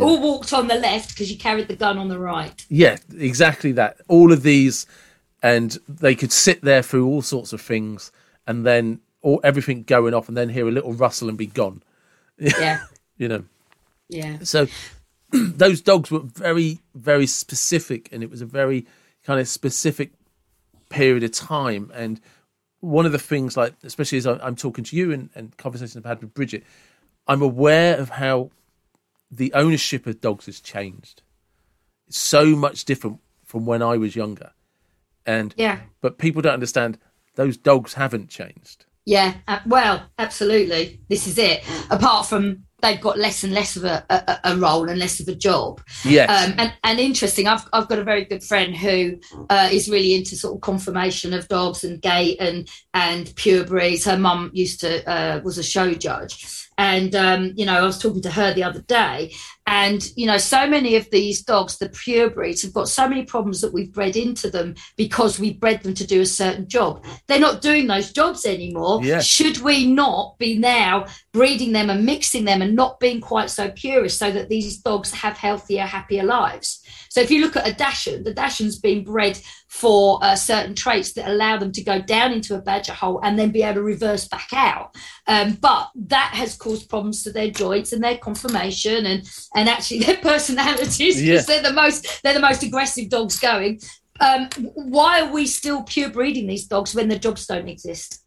All 0.00 0.20
walked 0.20 0.52
on 0.52 0.66
the 0.66 0.74
left 0.74 1.10
because 1.10 1.30
you 1.30 1.38
carried 1.38 1.68
the 1.68 1.76
gun 1.76 1.98
on 1.98 2.08
the 2.08 2.18
right. 2.18 2.64
Yeah, 2.68 2.96
exactly 3.16 3.70
that. 3.72 4.00
All 4.08 4.32
of 4.32 4.42
these, 4.42 4.86
and 5.44 5.76
they 5.86 6.14
could 6.14 6.32
sit 6.32 6.62
there 6.62 6.82
through 6.82 7.06
all 7.06 7.20
sorts 7.20 7.52
of 7.52 7.60
things, 7.60 8.10
and 8.46 8.64
then 8.64 9.00
all 9.20 9.42
everything 9.44 9.82
going 9.82 10.14
off, 10.14 10.26
and 10.26 10.36
then 10.38 10.48
hear 10.48 10.66
a 10.66 10.72
little 10.72 10.94
rustle 10.94 11.28
and 11.28 11.36
be 11.36 11.46
gone. 11.46 11.82
Yeah, 12.38 12.80
You 13.18 13.28
know, 13.28 13.44
yeah, 14.08 14.38
so 14.42 14.66
those 15.30 15.82
dogs 15.82 16.10
were 16.10 16.20
very, 16.20 16.80
very 16.94 17.26
specific, 17.26 18.08
and 18.10 18.22
it 18.22 18.30
was 18.30 18.40
a 18.40 18.46
very 18.46 18.86
kind 19.22 19.38
of 19.38 19.46
specific 19.46 20.12
period 20.88 21.22
of 21.22 21.32
time. 21.32 21.92
And 21.94 22.22
one 22.80 23.04
of 23.04 23.12
the 23.12 23.18
things, 23.18 23.54
like 23.54 23.74
especially 23.84 24.16
as 24.18 24.26
I'm 24.26 24.56
talking 24.56 24.82
to 24.84 24.96
you 24.96 25.12
and, 25.12 25.28
and 25.34 25.54
conversations 25.58 25.98
I've 25.98 26.06
had 26.06 26.22
with 26.22 26.32
Bridget, 26.32 26.64
I'm 27.28 27.42
aware 27.42 27.98
of 27.98 28.08
how 28.08 28.50
the 29.30 29.52
ownership 29.52 30.06
of 30.06 30.22
dogs 30.22 30.46
has 30.46 30.58
changed. 30.58 31.20
It's 32.08 32.16
so 32.16 32.56
much 32.56 32.86
different 32.86 33.20
from 33.44 33.66
when 33.66 33.82
I 33.82 33.98
was 33.98 34.16
younger, 34.16 34.52
and 35.26 35.54
yeah, 35.56 35.80
but 36.00 36.18
people 36.18 36.42
don't 36.42 36.54
understand 36.54 36.98
those 37.36 37.56
dogs 37.56 37.94
haven't 37.94 38.28
changed. 38.28 38.86
yeah. 39.06 39.34
Uh, 39.48 39.58
well, 39.66 40.06
absolutely. 40.18 41.00
This 41.08 41.26
is 41.26 41.38
it. 41.38 41.64
Apart 41.90 42.26
from 42.26 42.64
they've 42.80 43.00
got 43.00 43.18
less 43.18 43.42
and 43.42 43.54
less 43.54 43.76
of 43.76 43.84
a, 43.84 44.04
a, 44.10 44.52
a 44.52 44.56
role 44.56 44.88
and 44.90 44.98
less 44.98 45.18
of 45.18 45.26
a 45.26 45.34
job. 45.34 45.80
Yes. 46.04 46.28
Um, 46.28 46.54
and, 46.58 46.72
and 46.84 47.00
interesting, 47.00 47.48
I've, 47.48 47.66
I've 47.72 47.88
got 47.88 47.98
a 47.98 48.04
very 48.04 48.26
good 48.26 48.44
friend 48.44 48.76
who 48.76 49.18
uh, 49.48 49.70
is 49.72 49.88
really 49.88 50.14
into 50.14 50.36
sort 50.36 50.54
of 50.54 50.60
conformation 50.60 51.32
of 51.32 51.48
dogs 51.48 51.82
and 51.82 52.02
gait 52.02 52.38
and, 52.40 52.68
and 52.92 53.32
pure 53.36 53.64
breeds. 53.64 54.04
Her 54.04 54.18
mum 54.18 54.50
used 54.52 54.80
to, 54.80 55.08
uh, 55.08 55.40
was 55.42 55.56
a 55.56 55.62
show 55.62 55.94
judge. 55.94 56.68
And, 56.76 57.14
um, 57.14 57.52
you 57.56 57.64
know, 57.64 57.78
I 57.78 57.86
was 57.86 57.98
talking 57.98 58.22
to 58.22 58.30
her 58.30 58.52
the 58.52 58.64
other 58.64 58.82
day, 58.82 59.32
and, 59.74 60.08
you 60.14 60.28
know, 60.28 60.38
so 60.38 60.68
many 60.68 60.94
of 60.94 61.10
these 61.10 61.42
dogs, 61.42 61.78
the 61.78 61.88
pure 61.88 62.30
breeds, 62.30 62.62
have 62.62 62.72
got 62.72 62.88
so 62.88 63.08
many 63.08 63.24
problems 63.24 63.60
that 63.60 63.72
we've 63.72 63.92
bred 63.92 64.14
into 64.14 64.48
them 64.48 64.76
because 64.96 65.40
we 65.40 65.52
bred 65.52 65.82
them 65.82 65.94
to 65.94 66.06
do 66.06 66.20
a 66.20 66.26
certain 66.26 66.68
job. 66.68 67.04
They're 67.26 67.40
not 67.40 67.60
doing 67.60 67.88
those 67.88 68.12
jobs 68.12 68.46
anymore. 68.46 69.00
Yeah. 69.02 69.18
Should 69.18 69.58
we 69.58 69.84
not 69.84 70.38
be 70.38 70.56
now 70.56 71.06
breeding 71.32 71.72
them 71.72 71.90
and 71.90 72.06
mixing 72.06 72.44
them 72.44 72.62
and 72.62 72.76
not 72.76 73.00
being 73.00 73.20
quite 73.20 73.50
so 73.50 73.68
purist 73.72 74.16
so 74.16 74.30
that 74.30 74.48
these 74.48 74.78
dogs 74.78 75.10
have 75.10 75.36
healthier, 75.36 75.82
happier 75.82 76.22
lives? 76.22 76.84
So 77.08 77.20
if 77.20 77.32
you 77.32 77.40
look 77.40 77.56
at 77.56 77.66
a 77.66 77.72
Dachshund, 77.72 78.24
the 78.24 78.32
Dachshund's 78.32 78.78
been 78.78 79.02
bred 79.02 79.40
for 79.74 80.20
uh, 80.22 80.36
certain 80.36 80.72
traits 80.72 81.14
that 81.14 81.28
allow 81.28 81.56
them 81.56 81.72
to 81.72 81.82
go 81.82 82.00
down 82.00 82.32
into 82.32 82.54
a 82.54 82.60
badger 82.60 82.92
hole 82.92 83.18
and 83.24 83.36
then 83.36 83.50
be 83.50 83.64
able 83.64 83.74
to 83.74 83.82
reverse 83.82 84.28
back 84.28 84.48
out. 84.52 84.94
Um, 85.26 85.54
but 85.54 85.90
that 85.96 86.30
has 86.34 86.54
caused 86.56 86.88
problems 86.88 87.24
to 87.24 87.32
their 87.32 87.50
joints 87.50 87.92
and 87.92 88.02
their 88.02 88.16
conformation 88.16 89.04
and 89.04 89.28
and 89.56 89.68
actually 89.68 89.98
their 90.04 90.18
personalities 90.18 91.16
because 91.16 91.20
Yeah. 91.20 91.40
they're 91.40 91.70
the 91.70 91.72
most 91.72 92.22
they're 92.22 92.34
the 92.34 92.38
most 92.38 92.62
aggressive 92.62 93.08
dogs 93.08 93.40
going. 93.40 93.80
Um, 94.20 94.48
why 94.74 95.22
are 95.22 95.32
we 95.32 95.44
still 95.44 95.82
pure 95.82 96.08
breeding 96.08 96.46
these 96.46 96.66
dogs 96.68 96.94
when 96.94 97.08
the 97.08 97.18
jobs 97.18 97.44
don't 97.44 97.68
exist? 97.68 98.24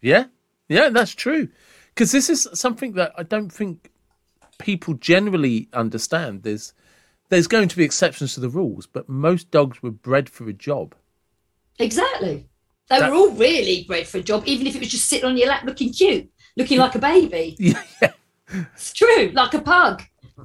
Yeah, 0.00 0.24
yeah, 0.68 0.88
that's 0.88 1.14
true. 1.14 1.48
Because 1.94 2.10
this 2.10 2.28
is 2.28 2.48
something 2.54 2.94
that 2.94 3.12
I 3.16 3.22
don't 3.22 3.52
think 3.52 3.92
people 4.58 4.94
generally 4.94 5.68
understand. 5.72 6.42
There's 6.42 6.72
there's 7.32 7.46
going 7.46 7.66
to 7.66 7.76
be 7.78 7.82
exceptions 7.82 8.34
to 8.34 8.40
the 8.40 8.48
rules, 8.50 8.86
but 8.86 9.08
most 9.08 9.50
dogs 9.50 9.82
were 9.82 9.90
bred 9.90 10.28
for 10.28 10.46
a 10.50 10.52
job. 10.52 10.94
Exactly. 11.78 12.46
They 12.90 12.98
That- 12.98 13.10
were 13.10 13.16
all 13.16 13.30
really 13.30 13.84
bred 13.84 14.06
for 14.06 14.18
a 14.18 14.22
job, 14.22 14.42
even 14.46 14.66
if 14.66 14.74
it 14.76 14.80
was 14.80 14.90
just 14.90 15.06
sitting 15.06 15.24
on 15.24 15.38
your 15.38 15.48
lap 15.48 15.64
looking 15.64 15.94
cute, 15.94 16.30
looking 16.58 16.78
like 16.78 16.94
a 16.94 16.98
baby. 16.98 17.56
Yeah. 18.52 18.62
It's 18.74 18.92
true, 18.92 19.30
like 19.32 19.54
a 19.54 19.62
pug. 19.62 20.02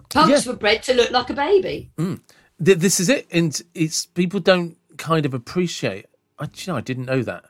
Pugs 0.10 0.46
Yeah. 0.46 0.52
were 0.54 0.58
bred 0.58 0.82
to 0.84 0.94
look 0.94 1.12
like 1.12 1.30
a 1.30 1.34
baby. 1.34 1.92
Mm. 1.98 2.22
Th- 2.64 2.78
this 2.78 3.02
is 3.02 3.10
it, 3.10 3.28
and 3.32 3.62
it's 3.76 4.06
people 4.06 4.40
don't 4.40 4.78
kind 4.98 5.26
of 5.26 5.34
appreciate. 5.34 6.06
I, 6.40 6.46
you 6.46 6.72
know, 6.72 6.78
I 6.78 6.82
didn't 6.82 7.06
know 7.06 7.22
that. 7.24 7.44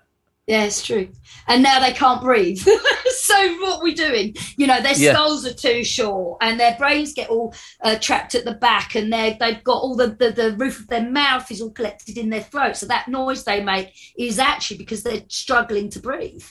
Yeah, 0.48 0.64
it's 0.64 0.86
true. 0.86 1.10
And 1.50 1.62
now 1.62 1.82
they 1.82 1.92
can't 1.92 2.22
breathe. 2.22 2.58
so 3.10 3.58
what 3.60 3.80
are 3.80 3.84
we 3.84 3.94
doing? 3.94 4.34
You 4.56 4.66
know, 4.68 4.82
their 4.82 4.96
Yeah. 4.96 5.12
skulls 5.14 5.46
are 5.46 5.54
too 5.54 5.84
short 5.84 6.38
and 6.42 6.58
their 6.58 6.76
brains 6.78 7.14
get 7.14 7.30
all 7.30 7.54
uh, 7.84 7.98
trapped 8.00 8.34
at 8.34 8.46
the 8.46 8.54
back 8.54 8.96
and 8.96 9.12
they 9.12 9.36
they've 9.42 9.62
got 9.64 9.82
all 9.84 9.96
the, 9.98 10.08
the, 10.08 10.32
the 10.32 10.56
roof 10.58 10.80
of 10.80 10.88
their 10.88 11.04
mouth 11.10 11.52
is 11.52 11.62
all 11.62 11.72
collected 11.72 12.18
in 12.18 12.30
their 12.30 12.42
throat. 12.42 12.78
So 12.78 12.86
that 12.86 13.10
noise 13.10 13.44
they 13.44 13.62
make 13.62 13.94
is 14.18 14.40
actually 14.40 14.78
because 14.78 15.04
they're 15.04 15.24
struggling 15.28 15.90
to 15.90 16.00
breathe. 16.00 16.46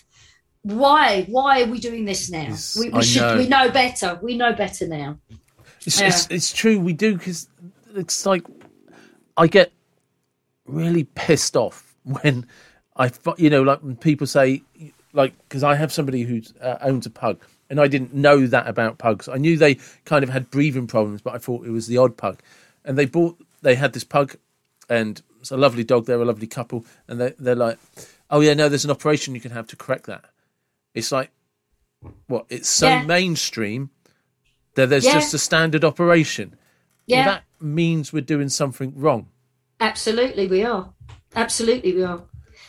Why? 0.60 1.24
Why 1.30 1.62
are 1.62 1.66
we 1.66 1.78
doing 1.78 2.04
this 2.04 2.30
now? 2.30 2.42
Yes, 2.42 2.76
we 2.78 2.90
we 2.90 3.02
should 3.02 3.22
know. 3.22 3.36
we 3.38 3.48
know 3.48 3.70
better. 3.70 4.18
We 4.22 4.36
know 4.36 4.52
better 4.52 4.86
now. 4.86 5.18
It's, 5.86 5.98
Yeah. 6.00 6.08
it's, 6.08 6.26
it's 6.28 6.52
true, 6.52 6.78
we 6.80 6.92
do, 6.92 7.16
because 7.16 7.48
it's 7.94 8.26
like 8.26 8.42
I 9.38 9.46
get 9.46 9.72
really 10.66 11.04
pissed 11.04 11.56
off 11.56 11.94
when 12.02 12.46
I, 12.98 13.10
you 13.36 13.50
know, 13.50 13.62
like 13.62 13.82
when 13.82 13.96
people 13.96 14.26
say, 14.26 14.62
like, 15.12 15.34
because 15.48 15.62
I 15.62 15.74
have 15.74 15.92
somebody 15.92 16.22
who 16.22 16.42
uh, 16.60 16.78
owns 16.80 17.06
a 17.06 17.10
pug, 17.10 17.42
and 17.68 17.80
I 17.80 17.88
didn't 17.88 18.14
know 18.14 18.46
that 18.46 18.66
about 18.68 18.98
pugs. 18.98 19.28
I 19.28 19.36
knew 19.36 19.56
they 19.56 19.76
kind 20.04 20.22
of 20.22 20.30
had 20.30 20.50
breathing 20.50 20.86
problems, 20.86 21.20
but 21.20 21.34
I 21.34 21.38
thought 21.38 21.66
it 21.66 21.70
was 21.70 21.86
the 21.88 21.98
odd 21.98 22.16
pug. 22.16 22.40
And 22.84 22.96
they 22.96 23.06
bought, 23.06 23.36
they 23.62 23.74
had 23.74 23.92
this 23.92 24.04
pug, 24.04 24.36
and 24.88 25.20
it's 25.40 25.50
a 25.50 25.56
lovely 25.56 25.84
dog. 25.84 26.06
They're 26.06 26.20
a 26.20 26.24
lovely 26.24 26.46
couple, 26.46 26.84
and 27.08 27.20
they, 27.20 27.34
they're 27.38 27.54
like, 27.54 27.78
oh 28.30 28.40
yeah, 28.40 28.54
no, 28.54 28.68
there's 28.68 28.84
an 28.84 28.90
operation 28.90 29.34
you 29.34 29.40
can 29.40 29.50
have 29.50 29.66
to 29.68 29.76
correct 29.76 30.06
that. 30.06 30.24
It's 30.94 31.10
like, 31.12 31.30
what? 32.28 32.46
It's 32.48 32.68
so 32.68 32.88
Yeah. 32.88 33.02
mainstream 33.04 33.90
that 34.74 34.88
there's 34.90 35.04
Yeah. 35.04 35.12
just 35.14 35.34
a 35.34 35.38
standard 35.38 35.84
operation. 35.84 36.50
Well, 37.08 37.18
Yeah, 37.18 37.24
that 37.24 37.44
means 37.60 38.12
we're 38.12 38.20
doing 38.20 38.48
something 38.48 38.92
wrong. 38.96 39.28
absolutely 39.80 40.46
we 40.46 40.62
are. 40.64 40.92
Absolutely 41.34 41.92
we 41.94 42.02
are. 42.02 42.22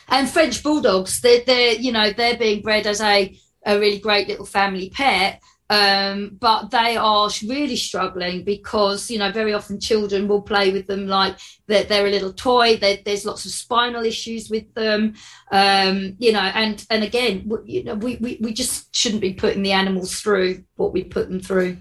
And 0.08 0.28
French 0.28 0.62
bulldogs, 0.62 1.20
they're, 1.20 1.42
they're 1.46 1.74
you 1.74 1.92
know 1.92 2.10
they're 2.10 2.38
being 2.38 2.62
bred 2.62 2.86
as 2.86 3.00
a 3.00 3.36
a 3.66 3.78
really 3.78 3.98
great 3.98 4.28
little 4.28 4.46
family 4.46 4.90
pet. 4.90 5.42
Um, 5.70 6.38
but 6.40 6.70
they 6.70 6.96
are 6.96 7.28
really 7.46 7.76
struggling 7.76 8.42
because 8.42 9.10
you 9.10 9.18
know 9.18 9.30
very 9.30 9.52
often 9.52 9.78
children 9.78 10.26
will 10.26 10.40
play 10.40 10.72
with 10.72 10.86
them 10.86 11.06
like 11.06 11.36
they're, 11.66 11.84
they're 11.84 12.06
a 12.06 12.10
little 12.10 12.32
toy. 12.32 12.76
There 12.78 12.96
there's 13.04 13.26
lots 13.26 13.44
of 13.44 13.50
spinal 13.50 14.02
issues 14.02 14.48
with 14.48 14.72
them, 14.72 15.12
um, 15.52 16.14
you 16.18 16.32
know. 16.32 16.40
And 16.40 16.82
and 16.88 17.04
again, 17.04 17.46
w- 17.46 17.64
you 17.66 17.84
know, 17.84 17.96
we, 17.96 18.16
we 18.16 18.38
we 18.40 18.54
just 18.54 18.96
shouldn't 18.96 19.20
be 19.20 19.34
putting 19.34 19.62
the 19.62 19.72
animals 19.72 20.18
through 20.18 20.64
what 20.76 20.94
we 20.94 21.04
put 21.04 21.28
them 21.28 21.40
through. 21.40 21.76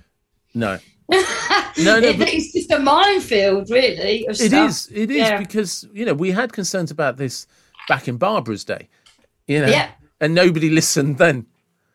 No, 0.53 0.79
no, 1.09 1.21
no, 1.77 2.11
but- 2.17 2.27
it's 2.33 2.51
just 2.51 2.71
a 2.71 2.79
minefield, 2.79 3.69
really. 3.69 4.27
Of 4.27 4.41
it 4.41 4.51
is. 4.51 4.89
It 4.93 5.11
is 5.11 5.17
Yeah. 5.17 5.39
because 5.39 5.87
you 5.93 6.03
know 6.03 6.13
we 6.13 6.31
had 6.31 6.51
concerns 6.51 6.91
about 6.91 7.15
this 7.15 7.47
back 7.87 8.07
in 8.07 8.17
Barbara's 8.17 8.63
day, 8.63 8.89
you 9.47 9.61
know, 9.61 9.67
Yeah. 9.67 9.91
and 10.19 10.33
nobody 10.33 10.69
listened 10.69 11.17
then. 11.17 11.45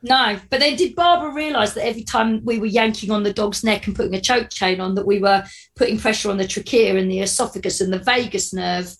No, 0.04 0.38
but 0.50 0.58
then 0.58 0.74
did 0.74 0.96
Barbara 0.96 1.32
realise 1.32 1.74
that 1.74 1.86
every 1.86 2.02
time 2.02 2.40
we 2.44 2.58
were 2.58 2.66
yanking 2.66 3.12
on 3.12 3.22
the 3.22 3.32
dog's 3.32 3.62
neck 3.62 3.86
and 3.86 3.94
putting 3.94 4.14
a 4.14 4.20
choke 4.20 4.50
chain 4.50 4.80
on, 4.80 4.96
that 4.96 5.06
we 5.06 5.20
were 5.20 5.44
putting 5.76 5.96
pressure 5.98 6.28
on 6.28 6.38
the 6.38 6.46
trachea 6.46 6.96
and 6.96 7.08
the 7.08 7.20
esophagus 7.20 7.80
and 7.80 7.92
the 7.92 8.00
vagus 8.00 8.52
nerve 8.52 8.96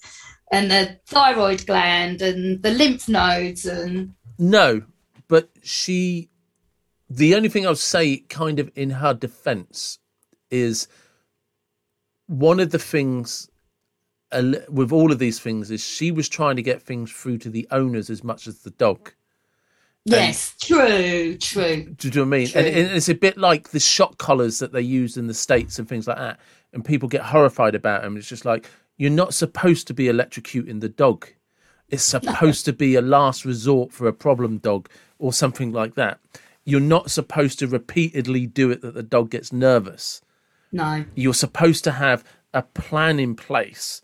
and 0.53 0.71
the 0.71 0.99
thyroid 1.07 1.67
gland 1.67 2.23
and 2.23 2.63
the 2.63 2.71
lymph 2.71 3.09
nodes 3.09 3.67
and 3.67 4.13
No, 4.39 4.83
but 5.29 5.49
she. 5.63 6.29
The 7.11 7.35
only 7.35 7.49
thing 7.51 7.67
I'll 7.67 7.75
say, 7.75 8.19
kind 8.29 8.59
of 8.59 8.71
in 8.75 8.91
her 8.91 9.13
defence, 9.13 9.99
is 10.51 10.87
one 12.27 12.61
of 12.61 12.71
the 12.71 12.79
things 12.79 13.51
a 14.33 14.71
with 14.71 14.93
all 14.93 15.13
of 15.13 15.19
these 15.19 15.39
things 15.39 15.71
is 15.71 15.85
she 15.85 16.11
was 16.11 16.29
trying 16.29 16.57
to 16.57 16.63
get 16.63 16.83
things 16.83 17.11
through 17.11 17.39
to 17.39 17.51
the 17.51 17.67
owners 17.71 18.11
as 18.11 18.25
much 18.25 18.47
as 18.47 18.61
the 18.61 18.71
dog. 18.71 19.13
yes, 20.05 20.55
true, 20.61 21.37
true. 21.37 21.85
Do 21.97 22.09
you 22.09 22.15
know 22.15 22.23
what 22.23 22.27
I 22.27 22.39
mean? 22.39 22.49
And, 22.55 22.67
and 22.67 22.91
it's 22.91 23.09
a 23.09 23.15
bit 23.15 23.37
like 23.39 23.71
the 23.71 23.81
shock 23.81 24.19
collars 24.19 24.59
that 24.59 24.73
they 24.73 24.83
use 24.83 25.17
in 25.17 25.27
the 25.27 25.35
states 25.35 25.79
and 25.79 25.89
things 25.89 26.09
like 26.09 26.19
that, 26.19 26.41
and 26.73 26.85
people 26.85 27.09
get 27.09 27.23
horrified 27.23 27.75
about 27.75 28.03
them. 28.03 28.17
It's 28.17 28.29
just 28.29 28.45
like 28.45 28.69
you're 28.97 29.11
not 29.11 29.35
supposed 29.35 29.87
to 29.89 29.95
be 29.95 30.07
electrocuting 30.07 30.81
the 30.81 30.89
dog. 30.89 31.29
It's 31.89 32.03
supposed 32.17 32.65
to 32.65 32.73
be 32.73 32.95
a 32.95 33.03
last 33.03 33.45
resort 33.45 33.93
for 33.93 34.09
a 34.09 34.13
problem 34.13 34.59
dog 34.59 34.89
or 35.19 35.33
something 35.33 35.73
like 35.73 35.95
that. 35.95 36.19
You're 36.65 36.81
not 36.81 37.11
supposed 37.11 37.59
to 37.59 37.67
repeatedly 37.67 38.47
do 38.47 38.71
it 38.71 38.83
that 38.83 38.95
the 38.95 39.03
dog 39.03 39.31
gets 39.31 39.53
nervous. 39.53 40.23
No, 40.71 41.05
You're 41.15 41.35
supposed 41.35 41.85
to 41.85 41.93
have 41.93 42.25
a 42.55 42.63
plan 42.63 43.21
in 43.21 43.35
place 43.35 44.01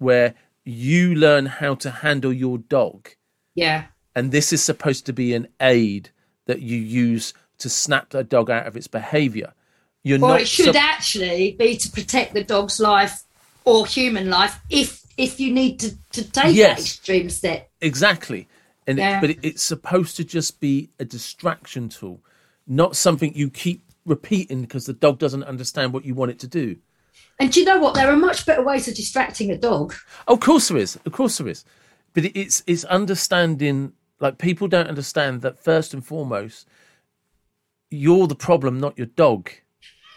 where 0.00 0.34
you 0.64 1.14
learn 1.14 1.46
how 1.46 1.74
to 1.76 1.90
handle 1.90 2.32
your 2.32 2.58
dog. 2.58 3.10
Yeah, 3.54 3.84
and 4.16 4.32
this 4.32 4.52
is 4.52 4.62
supposed 4.62 5.06
to 5.06 5.12
be 5.12 5.32
an 5.34 5.46
aid 5.60 6.10
that 6.46 6.60
you 6.60 6.76
use 6.78 7.32
to 7.58 7.68
snap 7.68 8.12
a 8.14 8.24
dog 8.24 8.50
out 8.50 8.66
of 8.66 8.76
its 8.76 8.88
behavior. 8.88 9.52
You're 10.02 10.16
or 10.18 10.30
not 10.30 10.40
it 10.40 10.48
should 10.48 10.74
actually 10.76 11.52
be 11.52 11.76
to 11.76 11.90
protect 11.90 12.34
the 12.34 12.42
dog's 12.42 12.80
life 12.80 13.22
or 13.64 13.86
human 13.86 14.30
life 14.30 14.58
if 14.70 15.02
if 15.16 15.38
you 15.38 15.52
need 15.52 15.78
to 15.80 15.90
to 16.12 16.28
take 16.28 16.56
Yes. 16.56 16.76
that 16.78 16.80
extreme 16.80 17.30
step. 17.30 17.70
exactly. 17.80 18.48
And 18.86 18.98
it- 18.98 19.20
but 19.20 19.30
it, 19.30 19.38
it's 19.42 19.62
supposed 19.62 20.16
to 20.16 20.24
just 20.24 20.58
be 20.58 20.88
a 20.98 21.04
distraction 21.04 21.88
tool 21.90 22.20
not 22.66 22.96
something 22.96 23.32
you 23.34 23.50
keep 23.50 23.82
repeating 24.06 24.62
because 24.62 24.86
the 24.86 24.92
dog 24.92 25.18
doesn't 25.18 25.44
understand 25.44 25.92
what 25.92 26.04
you 26.04 26.14
want 26.14 26.30
it 26.30 26.38
to 26.40 26.46
do 26.48 26.76
And 27.38 27.50
do 27.50 27.60
you 27.60 27.66
know 27.66 27.78
what? 27.78 27.94
There 27.94 28.10
are 28.10 28.16
much 28.16 28.44
better 28.44 28.62
ways 28.62 28.86
of 28.86 28.94
distracting 28.94 29.50
a 29.50 29.56
dog. 29.56 29.94
Oh, 30.28 30.34
of 30.34 30.40
course 30.40 30.68
there 30.68 30.78
is 30.78 30.96
of 31.04 31.12
course 31.12 31.38
there 31.38 31.48
is 31.48 31.64
but 32.12 32.24
it's 32.24 32.62
it's 32.66 32.84
understanding 32.84 33.92
like 34.20 34.38
people 34.38 34.68
don't 34.68 34.88
understand 34.88 35.42
that 35.42 35.62
first 35.62 35.94
and 35.94 36.04
foremost 36.04 36.68
you're 37.90 38.26
the 38.26 38.34
problem 38.34 38.78
not 38.78 38.96
your 38.96 39.06
dog 39.06 39.50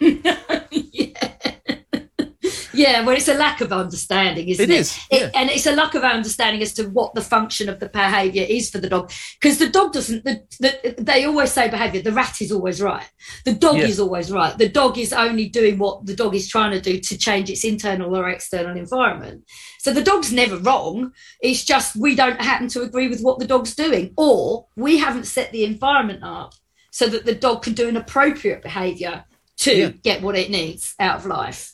Yeah, 2.74 3.04
well, 3.04 3.16
it's 3.16 3.28
a 3.28 3.34
lack 3.34 3.60
of 3.60 3.72
understanding, 3.72 4.48
isn't 4.48 4.70
It 4.70 4.74
it? 4.74 4.80
is, 4.80 4.98
It- 5.10 5.20
yeah. 5.20 5.30
and 5.34 5.50
it's 5.50 5.66
a 5.66 5.72
lack 5.74 5.94
of 5.94 6.02
understanding 6.02 6.62
as 6.62 6.72
to 6.74 6.84
what 6.84 7.14
the 7.14 7.20
function 7.22 7.68
of 7.68 7.80
the 7.80 7.88
behaviour 7.88 8.44
is 8.48 8.70
for 8.70 8.78
the 8.78 8.88
dog. 8.88 9.12
Because 9.40 9.58
the 9.58 9.68
dog 9.68 9.92
doesn't. 9.92 10.24
The, 10.24 10.42
the, 10.60 10.94
they 10.98 11.24
always 11.24 11.52
say 11.52 11.68
behaviour. 11.68 12.02
The 12.02 12.12
rat 12.12 12.40
is 12.40 12.50
always 12.52 12.80
right. 12.82 13.08
The 13.44 13.52
dog 13.54 13.78
Yeah. 13.78 13.86
is 13.86 14.00
always 14.00 14.32
right. 14.32 14.56
The 14.56 14.68
dog 14.68 14.98
is 14.98 15.12
only 15.12 15.48
doing 15.48 15.78
what 15.78 16.06
the 16.06 16.16
dog 16.16 16.34
is 16.34 16.48
trying 16.48 16.72
to 16.72 16.80
do 16.80 16.98
to 16.98 17.18
change 17.18 17.50
its 17.50 17.64
internal 17.64 18.16
or 18.16 18.28
external 18.28 18.76
environment. 18.76 19.44
So 19.78 19.92
the 19.92 20.02
dog's 20.02 20.32
never 20.32 20.56
wrong. 20.56 21.12
It's 21.40 21.64
just 21.64 21.94
we 21.96 22.14
don't 22.14 22.40
happen 22.40 22.68
to 22.68 22.82
agree 22.82 23.08
with 23.08 23.20
what 23.20 23.38
the 23.38 23.46
dog's 23.46 23.74
doing, 23.74 24.12
or 24.16 24.66
we 24.76 24.98
haven't 24.98 25.26
set 25.26 25.52
the 25.52 25.64
environment 25.64 26.20
up 26.24 26.54
so 26.90 27.06
that 27.06 27.26
the 27.26 27.34
dog 27.34 27.62
can 27.62 27.74
do 27.74 27.88
an 27.88 27.96
appropriate 27.96 28.62
behavior 28.62 29.24
to 29.58 29.76
Yeah. 29.76 29.88
get 30.02 30.22
what 30.22 30.36
it 30.36 30.50
needs 30.50 30.94
out 30.98 31.16
of 31.16 31.26
life. 31.26 31.73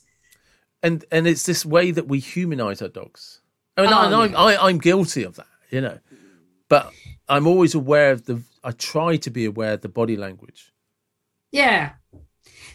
And 0.83 1.05
and 1.11 1.27
it's 1.27 1.45
this 1.47 1.65
way 1.65 1.91
that 1.91 2.09
we 2.09 2.19
humanize 2.19 2.83
our 2.83 2.89
dogs. 2.89 3.41
I 3.77 3.83
mean, 3.83 3.93
Oh, 3.93 4.03
and 4.05 4.15
I'm, 4.15 4.33
yeah. 4.33 4.39
I, 4.39 4.69
I'm 4.69 4.79
guilty 4.79 5.23
of 5.23 5.37
that, 5.37 5.47
you 5.71 5.81
know, 5.81 5.99
but 6.69 6.93
I'm 7.29 7.47
always 7.47 7.75
aware 7.75 8.13
of 8.13 8.27
the. 8.27 8.43
I 8.63 8.73
try 8.73 9.17
to 9.17 9.31
be 9.31 9.45
aware 9.45 9.75
of 9.75 9.81
the 9.81 9.89
body 9.89 10.17
language. 10.17 10.73
Yeah. 11.53 11.93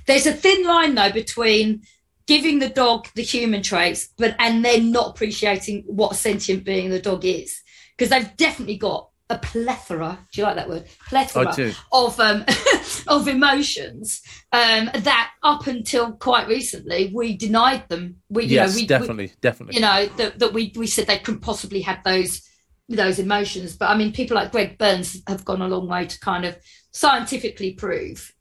There's 0.08 0.26
a 0.26 0.34
thin 0.34 0.66
line 0.66 0.96
though 0.96 1.12
between 1.12 1.82
giving 2.28 2.60
the 2.60 2.70
dog 2.70 3.08
the 3.16 3.22
human 3.22 3.62
traits, 3.62 4.10
but 4.18 4.36
and 4.40 4.64
then 4.64 4.92
not 4.92 5.10
appreciating 5.10 5.84
what 5.88 6.14
a 6.14 6.16
sentient 6.16 6.64
being 6.64 6.90
the 6.90 7.00
dog 7.02 7.26
is. 7.26 7.62
Because 7.96 8.10
they've 8.10 8.36
definitely 8.36 8.78
got 8.78 9.10
a 9.30 9.38
plethora. 9.38 10.20
Do 10.32 10.42
you 10.42 10.46
like 10.46 10.56
that 10.56 10.70
word? 10.70 10.86
Plethora 11.08 11.74
of 11.92 12.20
um 12.20 12.46
of 13.08 13.28
emotions. 13.28 14.22
Um 14.52 14.90
that 14.94 15.32
up 15.44 15.68
until 15.68 16.14
quite 16.14 16.48
recently 16.48 17.12
we 17.14 17.36
denied 17.36 17.90
them. 17.90 18.18
We 18.30 18.46
you 18.46 18.56
yes, 18.56 18.72
know, 18.72 18.76
we, 18.76 18.82
we 18.84 18.88
definitely, 18.88 19.32
definitely. 19.42 19.76
you 19.76 19.82
know 19.82 20.06
that, 20.18 20.40
that 20.40 20.54
we 20.54 20.74
we 20.76 20.88
said 20.88 21.08
they 21.08 21.20
couldn't 21.20 21.42
possibly 21.42 21.82
have 21.82 22.04
those 22.04 22.42
those 22.88 23.18
emotions 23.20 23.76
but 23.76 23.90
i 23.90 23.98
mean 23.98 24.12
people 24.12 24.36
like 24.36 24.52
greg 24.52 24.78
Berns 24.78 25.22
have 25.28 25.44
gone 25.44 25.62
a 25.62 25.68
long 25.68 25.88
way 25.88 26.06
to 26.06 26.20
kind 26.20 26.46
of 26.46 26.56
scientifically 26.92 27.74
prove 27.74 28.34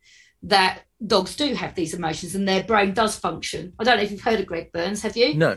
that 0.43 0.83
dogs 1.05 1.35
do 1.37 1.55
have 1.55 1.75
these 1.75 1.95
emotions 1.95 2.35
and 2.35 2.47
their 2.47 2.63
brain 2.63 2.93
does 2.93 3.17
function 3.17 3.73
i 3.79 3.85
don't 3.85 3.97
know 3.97 4.03
if 4.03 4.11
you've 4.11 4.21
heard 4.21 4.41
of 4.41 4.47
greg 4.47 4.71
Berns 4.73 5.01
have 5.03 5.17
you 5.17 5.35
no, 5.35 5.57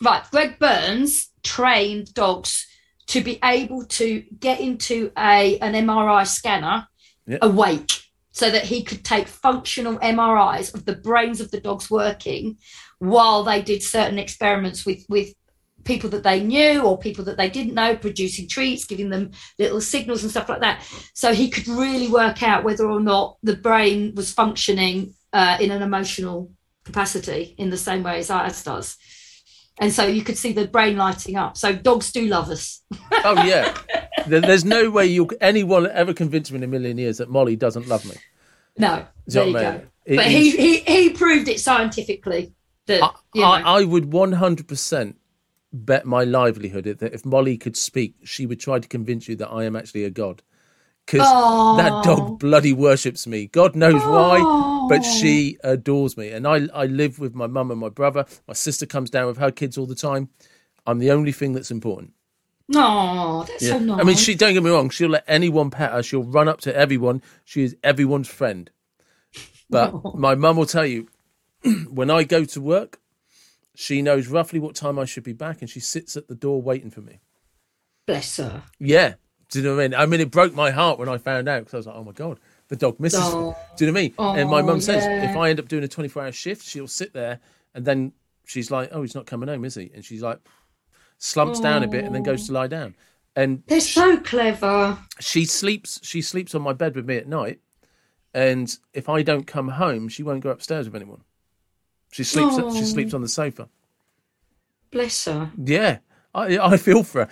right 0.00 0.22
greg 0.30 0.58
Berns 0.60 1.30
trained 1.42 2.14
dogs 2.14 2.68
to 3.06 3.22
be 3.22 3.38
able 3.44 3.84
to 3.84 4.22
get 4.38 4.60
into 4.60 5.10
a 5.18 5.58
an 5.58 5.74
mri 5.74 6.26
scanner 6.26 6.86
Yeah. 7.26 7.38
awake 7.42 7.92
so 8.32 8.50
that 8.50 8.64
he 8.64 8.82
could 8.82 9.04
take 9.04 9.28
functional 9.28 9.98
mris 9.98 10.74
of 10.74 10.84
the 10.84 10.96
brains 10.96 11.40
of 11.40 11.50
the 11.50 11.60
dogs 11.60 11.90
working 11.90 12.56
while 12.98 13.44
they 13.44 13.62
did 13.62 13.82
certain 13.82 14.18
experiments 14.18 14.84
with 14.86 15.04
with 15.08 15.28
people 15.84 16.08
that 16.08 16.22
they 16.22 16.42
knew 16.42 16.82
or 16.82 16.96
people 16.98 17.24
that 17.24 17.36
they 17.36 17.50
didn't 17.50 17.74
know 17.74 17.94
producing 17.94 18.48
treats 18.48 18.86
giving 18.86 19.10
them 19.10 19.30
little 19.58 19.80
signals 19.80 20.22
and 20.22 20.30
stuff 20.30 20.48
like 20.48 20.60
that 20.60 20.82
so 21.12 21.34
he 21.34 21.50
could 21.50 21.68
really 21.68 22.08
work 22.08 22.42
out 22.42 22.64
whether 22.64 22.90
or 22.90 23.00
not 23.00 23.36
the 23.42 23.56
brain 23.56 24.14
was 24.14 24.32
functioning 24.32 25.12
uh, 25.34 25.58
in 25.60 25.70
an 25.70 25.82
emotional 25.82 26.50
capacity 26.84 27.54
in 27.58 27.68
the 27.70 27.76
same 27.76 28.02
way 28.02 28.18
as 28.18 28.30
ours 28.30 28.62
does 28.62 28.96
and 29.78 29.92
so 29.92 30.06
you 30.06 30.22
could 30.22 30.38
see 30.38 30.52
the 30.52 30.66
brain 30.68 30.96
lighting 30.96 31.36
up 31.36 31.56
so 31.56 31.72
dogs 31.74 32.12
do 32.12 32.26
love 32.26 32.48
us 32.48 32.82
oh 33.24 33.44
yeah. 33.44 33.76
There's 34.26 34.64
no 34.64 34.90
way 34.90 35.06
you 35.06 35.28
anyone 35.40 35.90
ever 35.90 36.14
convince 36.14 36.50
me 36.50 36.56
in 36.56 36.62
a 36.62 36.66
million 36.66 36.96
years 36.96 37.18
that 37.18 37.28
Molly 37.28 37.56
doesn't 37.56 37.88
love 37.88 38.04
me. 38.06 38.14
no 38.78 39.06
there 39.26 39.44
you 39.44 39.48
you 39.48 39.52
know 39.54 39.58
what 39.58 39.66
I 39.66 39.78
go? 39.78 39.84
It 40.06 40.16
but 40.16 40.26
is- 40.26 40.32
he, 40.32 40.50
he 40.56 40.78
he 40.78 41.10
proved 41.10 41.48
it 41.48 41.60
scientifically 41.60 42.54
that 42.86 43.02
I, 43.02 43.10
you 43.34 43.40
know, 43.42 43.48
I, 43.48 43.80
I 43.80 43.84
would 43.84 44.10
100% 44.10 45.14
bet 45.72 46.04
my 46.06 46.24
livelihood 46.24 46.84
that 46.84 47.14
if 47.14 47.24
Molly 47.24 47.56
could 47.56 47.76
speak, 47.76 48.14
she 48.24 48.46
would 48.46 48.60
try 48.60 48.78
to 48.78 48.86
convince 48.88 49.28
you 49.28 49.36
that 49.36 49.48
I 49.48 49.64
am 49.64 49.74
actually 49.74 50.04
a 50.04 50.10
god. 50.10 50.42
Because 51.06 51.76
that 51.78 52.02
dog 52.02 52.38
bloody 52.38 52.72
worships 52.72 53.26
me. 53.26 53.46
God 53.48 53.76
knows 53.76 54.02
why, 54.02 54.86
but 54.88 55.02
she 55.02 55.58
adores 55.62 56.16
me. 56.16 56.30
And 56.30 56.46
I, 56.46 56.66
I 56.72 56.86
live 56.86 57.18
with 57.18 57.34
my 57.34 57.46
mum 57.46 57.70
and 57.70 57.78
my 57.78 57.90
brother. 57.90 58.24
My 58.48 58.54
sister 58.54 58.86
comes 58.86 59.10
down 59.10 59.26
with 59.26 59.36
her 59.36 59.50
kids 59.50 59.76
all 59.76 59.86
the 59.86 59.94
time. 59.94 60.30
I'm 60.86 60.98
the 60.98 61.10
only 61.10 61.32
thing 61.32 61.52
that's 61.52 61.70
important. 61.70 62.14
no 62.68 63.44
that's 63.46 63.68
so 63.68 63.78
nice 63.78 64.00
I 64.00 64.04
mean, 64.04 64.16
she 64.16 64.34
don't 64.34 64.54
get 64.54 64.62
me 64.62 64.70
wrong. 64.70 64.88
She'll 64.88 65.10
let 65.10 65.24
anyone 65.28 65.70
pet 65.70 65.92
her. 65.92 66.02
She'll 66.02 66.24
run 66.24 66.48
up 66.48 66.60
to 66.62 66.74
everyone. 66.74 67.22
She 67.44 67.62
is 67.62 67.76
everyone's 67.82 68.28
friend. 68.28 68.70
But 69.68 70.14
my 70.14 70.34
mum 70.34 70.56
will 70.56 70.66
tell 70.66 70.86
you, 70.86 71.08
when 71.90 72.10
I 72.10 72.24
go 72.24 72.44
to 72.44 72.60
work, 72.60 73.00
she 73.74 74.02
knows 74.02 74.28
roughly 74.28 74.60
what 74.60 74.74
time 74.74 74.98
I 74.98 75.04
should 75.04 75.24
be 75.24 75.32
back, 75.32 75.60
and 75.60 75.68
she 75.68 75.80
sits 75.80 76.16
at 76.16 76.28
the 76.28 76.34
door 76.34 76.62
waiting 76.62 76.90
for 76.90 77.00
me. 77.00 77.20
bless 78.06 78.36
her 78.36 78.62
Yeah, 78.78 79.14
do 79.54 79.60
you 79.60 79.64
know 79.68 79.76
what 79.76 79.84
I 79.84 79.88
mean? 79.88 79.94
I 79.94 80.06
mean, 80.06 80.20
it 80.20 80.30
broke 80.32 80.52
my 80.54 80.70
heart 80.72 80.98
when 80.98 81.08
I 81.08 81.16
found 81.18 81.48
out 81.48 81.60
because 81.60 81.74
I 81.74 81.76
was 81.76 81.86
like, 81.86 81.96
oh 81.96 82.02
my 82.04 82.12
god, 82.12 82.40
the 82.68 82.76
dog 82.76 82.98
misses 82.98 83.20
me. 83.20 83.26
Oh. 83.26 83.56
Do 83.76 83.84
you 83.84 83.92
know 83.92 83.94
what 83.94 84.00
I 84.00 84.32
mean? 84.34 84.40
and 84.40 84.50
my 84.50 84.60
Oh, 84.60 84.66
mum 84.66 84.80
says 84.80 85.04
if 85.30 85.36
I 85.36 85.50
end 85.50 85.60
up 85.60 85.68
doing 85.68 85.84
a 85.84 85.88
twenty-four 85.88 86.22
hour 86.24 86.32
shift, 86.32 86.66
she'll 86.66 86.88
sit 86.88 87.12
there, 87.12 87.38
and 87.74 87.84
then 87.84 88.12
she's 88.46 88.70
like, 88.70 88.88
oh, 88.92 89.02
he's 89.02 89.14
not 89.14 89.26
coming 89.26 89.48
home, 89.48 89.64
is 89.64 89.76
he? 89.76 89.90
And 89.94 90.04
she's 90.04 90.22
like, 90.22 90.40
slumps 91.18 91.60
down 91.60 91.82
a 91.84 91.88
bit, 91.88 92.04
and 92.04 92.12
then 92.14 92.22
goes 92.24 92.46
to 92.48 92.52
lie 92.52 92.66
down. 92.66 92.94
And 93.36 93.62
they're 93.66 93.80
so 93.80 94.16
clever 94.18 94.98
she 95.20 95.44
sleeps 95.44 96.00
she 96.02 96.20
sleeps 96.22 96.54
on 96.54 96.62
my 96.62 96.72
bed 96.72 96.94
with 96.96 97.04
me 97.06 97.16
at 97.16 97.26
night 97.26 97.58
and 98.32 98.76
if 98.92 99.08
i 99.08 99.22
don't 99.22 99.44
come 99.46 99.68
home 99.68 100.08
she 100.08 100.22
won't 100.22 100.40
go 100.42 100.50
upstairs 100.50 100.86
with 100.86 100.94
anyone 100.94 101.20
she 102.12 102.22
sleeps 102.22 102.54
she 102.54 102.62
Oh. 102.62 102.70
sleeps 102.84 103.12
on 103.12 103.22
the 103.22 103.28
sofa 103.28 103.68
bless 104.92 105.24
her 105.24 105.50
yeah 105.58 105.98
i 106.34 106.58
i 106.58 106.76
feel 106.76 107.02
for 107.02 107.28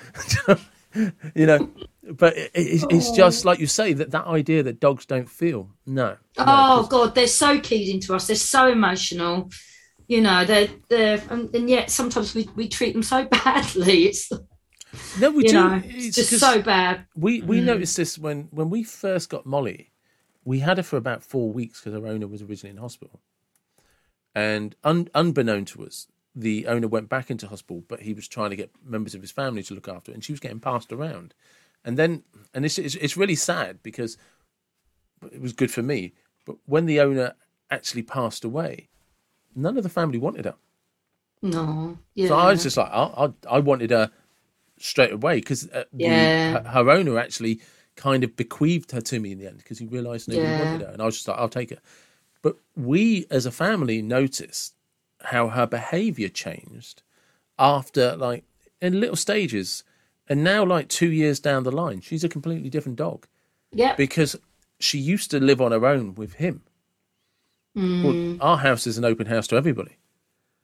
her 0.46 0.58
you 1.34 1.46
know 1.46 1.70
but 2.02 2.36
it, 2.36 2.50
it's, 2.54 2.84
it's 2.90 3.10
just 3.12 3.44
oh. 3.44 3.50
like 3.50 3.58
you 3.58 3.66
say 3.66 3.92
that 3.92 4.10
that 4.10 4.26
idea 4.26 4.62
that 4.62 4.80
dogs 4.80 5.06
don't 5.06 5.28
feel. 5.28 5.70
No, 5.86 6.16
oh 6.38 6.86
god 6.88 7.14
they're 7.14 7.26
so 7.26 7.60
keyed 7.60 7.94
into 7.94 8.14
us. 8.14 8.26
They're 8.26 8.36
so 8.36 8.68
emotional. 8.68 9.50
You 10.08 10.20
know 10.20 10.44
they're 10.44 10.68
they're 10.88 11.22
and, 11.30 11.54
and 11.54 11.70
yet 11.70 11.90
sometimes 11.90 12.34
we, 12.34 12.48
we 12.56 12.68
treat 12.68 12.92
them 12.92 13.02
so 13.02 13.24
badly. 13.44 14.06
It's 14.06 14.30
no 15.18 15.30
we 15.30 15.44
do. 15.44 15.54
know 15.54 15.82
It's 15.84 16.16
just 16.16 16.38
so 16.38 16.60
bad. 16.60 17.06
we 17.16 17.40
we 17.42 17.60
mm. 17.60 17.64
noticed 17.64 17.96
this 17.96 18.18
when 18.18 18.48
when 18.50 18.68
we 18.68 18.82
first 18.82 19.30
got 19.30 19.46
molly 19.46 19.92
we 20.44 20.58
had 20.58 20.76
her 20.76 20.82
for 20.82 20.96
about 20.96 21.22
four 21.22 21.52
weeks 21.52 21.80
because 21.80 21.98
her 21.98 22.06
owner 22.06 22.26
was 22.26 22.42
originally 22.42 22.72
in 22.72 22.82
hospital. 22.82 23.20
And 24.34 24.74
un, 24.82 25.08
unbeknown 25.14 25.66
to 25.66 25.86
us 25.86 26.08
the 26.34 26.66
owner 26.66 26.88
went 26.88 27.08
back 27.08 27.30
into 27.30 27.46
hospital 27.46 27.82
but 27.88 28.00
he 28.00 28.14
was 28.14 28.26
trying 28.28 28.50
to 28.50 28.56
get 28.56 28.70
members 28.84 29.14
of 29.14 29.20
his 29.20 29.30
family 29.30 29.62
to 29.62 29.74
look 29.74 29.88
after 29.88 30.10
it, 30.10 30.14
and 30.14 30.24
she 30.24 30.32
was 30.32 30.40
getting 30.40 30.60
passed 30.60 30.92
around 30.92 31.34
and 31.84 31.98
then 31.98 32.22
and 32.54 32.64
it's 32.64 32.78
it's, 32.78 32.94
it's 32.96 33.16
really 33.16 33.34
sad 33.34 33.82
because 33.82 34.16
it 35.30 35.40
was 35.40 35.52
good 35.52 35.70
for 35.70 35.82
me 35.82 36.12
but 36.46 36.56
when 36.66 36.86
the 36.86 37.00
owner 37.00 37.34
actually 37.70 38.02
passed 38.02 38.44
away 38.44 38.88
none 39.54 39.76
of 39.76 39.82
the 39.82 39.88
family 39.88 40.18
wanted 40.18 40.44
her 40.44 40.54
no 41.42 41.96
yeah 42.14 42.28
so 42.28 42.34
I 42.36 42.50
was 42.50 42.62
just 42.62 42.76
like, 42.76 42.90
I, 42.90 43.24
I, 43.24 43.56
I 43.56 43.58
wanted 43.58 43.90
her 43.90 44.10
straight 44.78 45.12
away 45.12 45.36
because 45.36 45.68
uh, 45.70 45.84
Yeah. 45.96 46.52
her, 46.52 46.62
her 46.68 46.90
owner 46.90 47.18
actually 47.18 47.60
kind 47.96 48.24
of 48.24 48.36
bequeathed 48.36 48.92
her 48.92 49.00
to 49.00 49.20
me 49.20 49.32
in 49.32 49.38
the 49.38 49.46
end 49.46 49.58
because 49.58 49.78
he 49.78 49.86
realised 49.86 50.28
nobody 50.28 50.52
Yeah. 50.52 50.58
wanted 50.58 50.80
her, 50.82 50.88
and 50.88 51.00
I 51.02 51.04
was 51.06 51.16
just 51.16 51.28
like, 51.28 51.38
I'll 51.38 51.48
take 51.48 51.70
her. 51.70 51.78
But 52.42 52.56
we, 52.76 53.26
as 53.30 53.46
a 53.46 53.50
family, 53.52 54.02
noticed 54.02 54.74
how 55.26 55.48
her 55.48 55.66
behaviour 55.66 56.28
changed 56.28 57.02
after, 57.58 58.16
like, 58.16 58.44
in 58.80 59.00
little 59.00 59.16
stages, 59.16 59.84
and 60.28 60.42
now, 60.42 60.64
like 60.64 60.88
two 60.88 61.10
years 61.10 61.40
down 61.40 61.64
the 61.64 61.72
line, 61.72 62.00
she's 62.00 62.24
a 62.24 62.28
completely 62.28 62.70
different 62.70 62.96
dog 62.96 63.26
yeah 63.74 63.94
because 63.96 64.36
she 64.80 64.98
used 64.98 65.30
to 65.30 65.40
live 65.40 65.60
on 65.60 65.72
her 65.72 65.86
own 65.86 66.14
with 66.14 66.34
him. 66.34 66.62
Mm. 67.76 68.38
Well, 68.38 68.48
our 68.50 68.58
house 68.58 68.86
is 68.86 68.98
an 68.98 69.04
open 69.04 69.26
house 69.26 69.46
to 69.48 69.56
everybody. 69.56 69.96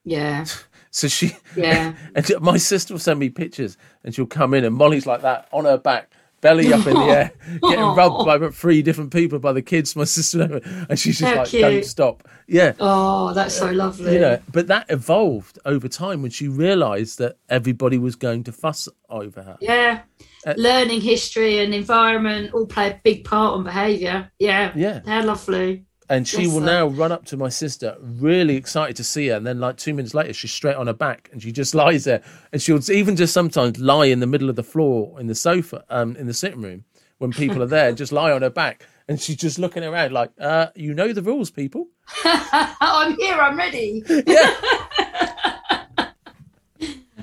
yeah 0.04 0.44
So 0.90 1.06
she, 1.06 1.36
Yeah. 1.54 1.94
and 2.14 2.26
my 2.40 2.56
sister 2.56 2.94
will 2.94 2.98
send 2.98 3.20
me 3.20 3.28
pictures, 3.28 3.76
and 4.02 4.14
she'll 4.14 4.26
come 4.26 4.54
in, 4.54 4.64
and 4.64 4.74
Molly's 4.74 5.06
like 5.06 5.22
that 5.22 5.48
on 5.52 5.64
her 5.64 5.76
back, 5.78 6.10
belly 6.40 6.72
up 6.72 6.86
in 6.86 6.94
the 6.94 7.04
air, 7.04 7.32
getting 7.62 7.84
rubbed 7.84 8.24
by 8.24 8.36
about 8.36 8.54
three 8.54 8.82
different 8.82 9.12
people, 9.12 9.38
by 9.38 9.52
the 9.52 9.62
kids, 9.62 9.96
my 9.96 10.04
sister, 10.18 10.42
and 10.42 10.52
everyone, 10.54 10.86
and 10.90 10.98
she's 10.98 11.18
just 11.18 11.32
How 11.32 11.40
like, 11.40 11.48
cute. 11.48 11.62
"Don't 11.62 11.84
stop." 11.84 12.28
Yeah, 12.46 12.72
oh 12.80 13.34
that's 13.34 13.54
so 13.54 13.70
lovely 13.70 14.14
you 14.14 14.20
know. 14.20 14.40
But 14.50 14.68
that 14.68 14.86
evolved 14.88 15.58
over 15.64 15.86
time 15.88 16.22
when 16.22 16.30
she 16.30 16.48
realised 16.48 17.18
that 17.18 17.36
everybody 17.48 17.98
was 17.98 18.16
going 18.16 18.44
to 18.44 18.52
fuss 18.52 18.88
over 19.10 19.42
her. 19.42 19.58
Yeah. 19.60 20.02
Uh, 20.46 20.54
Learning 20.56 21.00
history 21.00 21.58
and 21.58 21.74
environment 21.74 22.54
all 22.54 22.66
play 22.66 22.90
a 22.90 23.00
big 23.02 23.24
part 23.24 23.54
on 23.54 23.64
behaviour. 23.64 24.30
Yeah. 24.38 24.72
Yeah. 24.74 25.00
How 25.04 25.24
lovely. 25.24 25.84
And 26.10 26.26
she 26.26 26.44
Yes, 26.44 26.52
will 26.54 26.60
now 26.60 26.86
run 26.86 27.12
up 27.12 27.26
to 27.26 27.36
my 27.36 27.50
sister, 27.50 27.96
really 28.00 28.56
excited 28.56 28.96
to 28.96 29.04
see 29.04 29.28
her. 29.28 29.36
And 29.36 29.46
then, 29.46 29.60
like 29.60 29.76
two 29.76 29.92
minutes 29.92 30.14
later, 30.14 30.32
she's 30.32 30.52
straight 30.52 30.76
on 30.76 30.86
her 30.86 30.94
back 30.94 31.28
and 31.32 31.42
she 31.42 31.52
just 31.52 31.74
lies 31.84 32.04
there. 32.04 32.22
And 32.52 32.62
she'll 32.62 32.80
even 32.90 33.14
just 33.16 33.34
sometimes 33.34 33.78
lie 33.78 34.06
in 34.06 34.20
the 34.20 34.26
middle 34.26 34.48
of 34.48 34.56
the 34.56 34.62
floor 34.62 35.20
in 35.20 35.26
the 35.26 35.34
sofa, 35.34 35.84
um, 35.90 36.16
in 36.16 36.26
the 36.26 36.34
sitting 36.34 36.62
room 36.62 36.84
when 37.18 37.32
people 37.32 37.62
are 37.62 37.66
there, 37.66 37.92
just 37.92 38.12
lie 38.12 38.30
on 38.32 38.42
her 38.42 38.50
back. 38.50 38.86
And 39.08 39.20
she's 39.20 39.36
just 39.36 39.58
looking 39.58 39.82
around 39.82 40.12
like, 40.12 40.30
uh, 40.38 40.68
you 40.74 40.94
know 40.94 41.12
the 41.12 41.22
rules, 41.22 41.50
people. 41.50 41.88
I'm 42.24 43.16
here, 43.16 43.34
I'm 43.34 43.56
ready. 43.56 44.02
Yeah. 44.26 44.54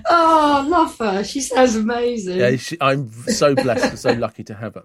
Oh, 0.07 0.63
I 0.63 0.67
love 0.67 0.95
her. 0.99 1.23
She 1.23 1.41
sounds 1.41 1.75
amazing. 1.75 2.37
yeah 2.37 2.55
she, 2.57 2.77
I'm 2.79 3.11
so 3.11 3.55
blessed 3.55 3.85
and 3.85 3.99
so 3.99 4.11
lucky 4.11 4.43
to 4.43 4.53
have 4.53 4.75
her. 4.75 4.83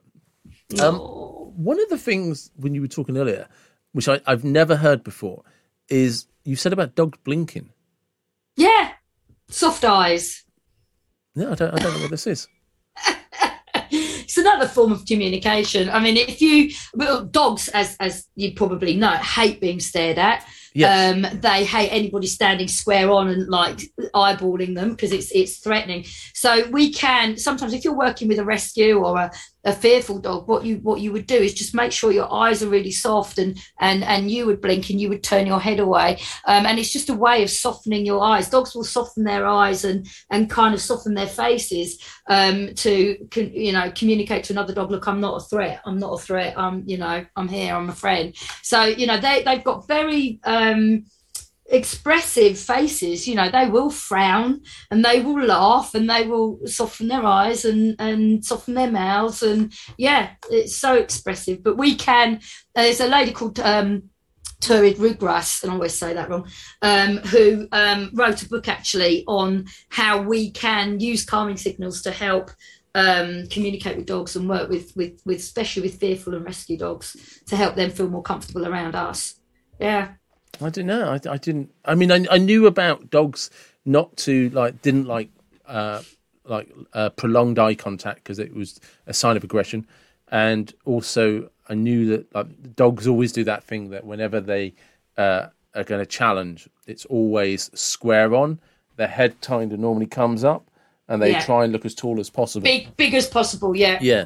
Um. 0.82 0.96
One 0.96 1.78
of 1.78 1.90
the 1.90 1.98
things 1.98 2.50
when 2.56 2.74
you 2.74 2.80
were 2.80 2.86
talking 2.88 3.18
earlier, 3.18 3.46
which 3.92 4.09
I, 4.09 4.20
I've 4.26 4.44
never 4.44 4.76
heard 4.76 5.03
before, 5.03 5.42
is 5.88 6.26
you 6.44 6.57
said 6.57 6.72
about 6.72 6.94
dogs 6.94 7.18
blinking. 7.24 7.70
Yeah. 8.57 8.92
Soft 9.48 9.85
eyes. 9.85 10.44
No, 11.35 11.53
I 11.53 11.55
don't, 11.55 11.74
I 11.74 11.79
don't 11.79 11.94
know 11.94 12.03
what 12.03 12.11
this 12.11 12.26
is. 12.26 12.48
It's 14.31 14.38
another 14.38 14.68
form 14.68 14.92
of 14.92 15.05
communication. 15.07 15.90
I 15.90 15.98
mean, 15.98 16.16
if 16.16 16.40
you 16.40 16.70
well, 16.94 17.24
dogs, 17.24 17.68
as 17.68 17.96
as 17.98 18.29
you 18.37 18.53
probably 18.53 18.94
know, 18.94 19.11
hate 19.11 19.61
being 19.61 19.81
stared 19.81 20.18
at. 20.18 20.46
Yes. 20.72 21.16
Um, 21.16 21.40
they 21.40 21.64
hate 21.64 21.88
anybody 21.88 22.29
standing 22.29 22.68
square 22.68 23.11
on 23.11 23.26
and 23.26 23.48
like 23.48 23.81
eyeballing 24.14 24.76
them 24.76 24.90
because 24.90 25.11
it's 25.11 25.33
it's 25.33 25.59
threatening. 25.59 26.05
So 26.33 26.68
we 26.68 26.92
can 26.92 27.38
sometimes, 27.38 27.72
if 27.72 27.83
you're 27.83 27.96
working 27.96 28.29
with 28.29 28.38
a 28.38 28.44
rescue 28.44 28.98
or 28.98 29.16
a, 29.18 29.33
a 29.64 29.73
fearful 29.73 30.18
dog, 30.18 30.49
what 30.49 30.64
you 30.64 30.77
what 30.77 31.01
you 31.01 31.12
would 31.12 31.27
do 31.27 31.37
is 31.37 31.53
just 31.53 31.75
make 31.75 31.92
sure 31.92 32.12
your 32.12 32.33
eyes 32.33 32.62
are 32.62 32.68
really 32.68 32.90
soft 32.90 33.38
and 33.38 33.59
and 33.79 34.03
and 34.05 34.31
you 34.31 34.46
would 34.46 34.61
blink 34.61 34.88
and 34.88 35.01
you 35.01 35.09
would 35.09 35.23
turn 35.23 35.46
your 35.46 35.61
head 35.61 35.81
away. 35.81 36.18
Um, 36.46 36.64
and 36.66 36.79
it's 36.79 36.92
just 36.92 37.11
a 37.11 37.14
way 37.14 37.42
of 37.42 37.51
softening 37.51 38.07
your 38.07 38.23
eyes. 38.23 38.49
Dogs 38.49 38.75
will 38.75 38.85
soften 38.85 39.25
their 39.25 39.46
eyes 39.46 39.85
and 39.85 40.07
and 40.31 40.49
kind 40.49 40.75
of 40.75 40.81
soften 40.81 41.14
their 41.14 41.27
faces 41.27 41.99
um, 42.29 42.75
to 42.77 43.16
con- 43.31 43.53
you 43.53 43.73
know 43.73 43.92
communicate 43.94 44.44
to 44.44 44.53
another 44.55 44.75
dog. 44.75 44.90
Look, 44.90 45.07
I'm 45.07 45.20
not 45.20 45.42
a 45.42 45.44
threat. 45.44 45.81
I'm 45.85 45.99
not 45.99 46.14
a 46.14 46.23
threat. 46.23 46.59
I'm 46.59 46.83
you 46.87 46.96
know 46.96 47.27
I'm 47.37 47.49
here. 47.49 47.75
I'm 47.75 47.90
a 47.90 47.94
friend. 47.94 48.35
So 48.62 48.85
you 48.85 49.07
know 49.07 49.18
they 49.18 49.42
they've 49.42 49.64
got 49.64 49.87
very 49.87 50.40
um, 50.44 51.05
expressive 51.70 52.59
faces 52.59 53.28
you 53.28 53.35
know 53.35 53.48
they 53.48 53.68
will 53.68 53.90
frown 53.90 54.61
and 54.90 55.04
they 55.04 55.20
will 55.20 55.40
laugh 55.40 55.94
and 55.94 56.11
they 56.11 56.26
will 56.26 56.59
soften 56.66 57.06
their 57.06 57.24
eyes 57.24 57.64
and 57.64 57.94
and 58.00 58.44
soften 58.44 58.74
their 58.74 58.90
mouths 58.90 59.42
and 59.42 59.72
yeah 59.96 60.30
it's 60.50 60.74
so 60.74 60.94
expressive 60.94 61.62
but 61.62 61.78
we 61.78 61.94
can 61.94 62.40
there's 62.74 63.00
a 63.00 63.06
lady 63.06 63.33
called 63.33 63.59
um 63.61 64.02
Turid 64.61 64.96
Rugras, 64.96 65.62
and 65.62 65.72
I 65.72 65.74
always 65.74 65.94
say 65.94 66.12
that 66.12 66.28
wrong, 66.28 66.46
um, 66.83 67.16
who 67.16 67.66
um, 67.72 68.11
wrote 68.12 68.42
a 68.42 68.48
book 68.48 68.68
actually 68.68 69.24
on 69.26 69.66
how 69.88 70.20
we 70.20 70.50
can 70.50 71.00
use 71.00 71.24
calming 71.24 71.56
signals 71.56 72.02
to 72.02 72.11
help 72.11 72.50
um, 72.94 73.46
communicate 73.46 73.96
with 73.96 74.04
dogs 74.04 74.37
and 74.37 74.48
work 74.48 74.68
with, 74.68 74.94
with, 74.96 75.22
with, 75.24 75.38
especially 75.38 75.83
with 75.83 75.98
fearful 75.98 76.35
and 76.35 76.44
rescue 76.44 76.76
dogs, 76.76 77.40
to 77.46 77.56
help 77.56 77.74
them 77.74 77.90
feel 77.90 78.11
more 78.11 78.22
comfortable 78.22 78.66
around 78.66 78.94
us. 78.94 79.37
Yeah. 79.78 80.12
I 80.62 80.70
don't 80.70 80.87
know. 80.87 81.09
I, 81.11 81.20
I 81.31 81.37
didn't. 81.37 81.73
I 81.85 81.94
mean, 81.94 82.11
I, 82.12 82.25
I 82.31 82.38
knew 82.38 82.66
about 82.66 83.11
dogs 83.11 83.51
not 83.85 84.16
to 84.18 84.51
like 84.51 84.83
didn't 84.83 85.07
like 85.07 85.31
uh, 85.66 86.03
like 86.44 86.70
uh, 86.92 87.11
prolonged 87.11 87.59
eye 87.59 87.75
contact 87.75 88.16
because 88.23 88.38
it 88.38 88.55
was 88.55 88.81
a 89.07 89.14
sign 89.14 89.37
of 89.37 89.44
aggression, 89.44 89.87
and 90.29 90.73
also 90.85 91.51
I 91.68 91.75
knew 91.75 92.07
that 92.07 92.35
like, 92.35 92.77
dogs 92.77 93.07
always 93.07 93.33
do 93.33 93.44
that 93.44 93.64
thing 93.64 93.90
that 93.90 94.05
whenever 94.05 94.40
they 94.40 94.75
uh, 95.16 95.46
are 95.75 95.85
going 95.85 96.01
to 96.01 96.07
challenge, 96.07 96.68
it's 96.87 97.05
always 97.07 97.70
square 97.79 98.35
on. 98.35 98.61
Their 98.96 99.09
head 99.09 99.40
kind 99.40 99.73
of 99.73 99.79
normally 99.79 100.07
comes 100.07 100.44
up, 100.44 100.68
and 101.09 101.23
they 101.23 101.31
Yeah. 101.31 101.40
try 101.44 101.64
and 101.64 101.73
look 101.73 101.87
as 101.87 101.94
tall 101.94 102.20
as 102.20 102.29
possible. 102.29 102.64
Big, 102.64 102.94
big 102.96 103.14
as 103.14 103.27
possible. 103.29 103.75
Yeah. 103.75 103.99
Yeah. 104.03 104.25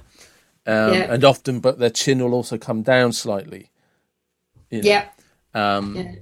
Um, 0.67 0.95
Yeah. 0.95 1.13
and 1.13 1.23
often, 1.25 1.61
but 1.61 1.79
their 1.79 1.91
chin 1.91 2.19
will 2.23 2.35
also 2.35 2.59
come 2.59 2.83
down 2.83 3.13
slightly. 3.13 3.71
you 4.71 4.83
know. 4.83 4.89
Yeah. 4.89 5.09
Um, 5.55 5.97
yeah. 5.97 6.13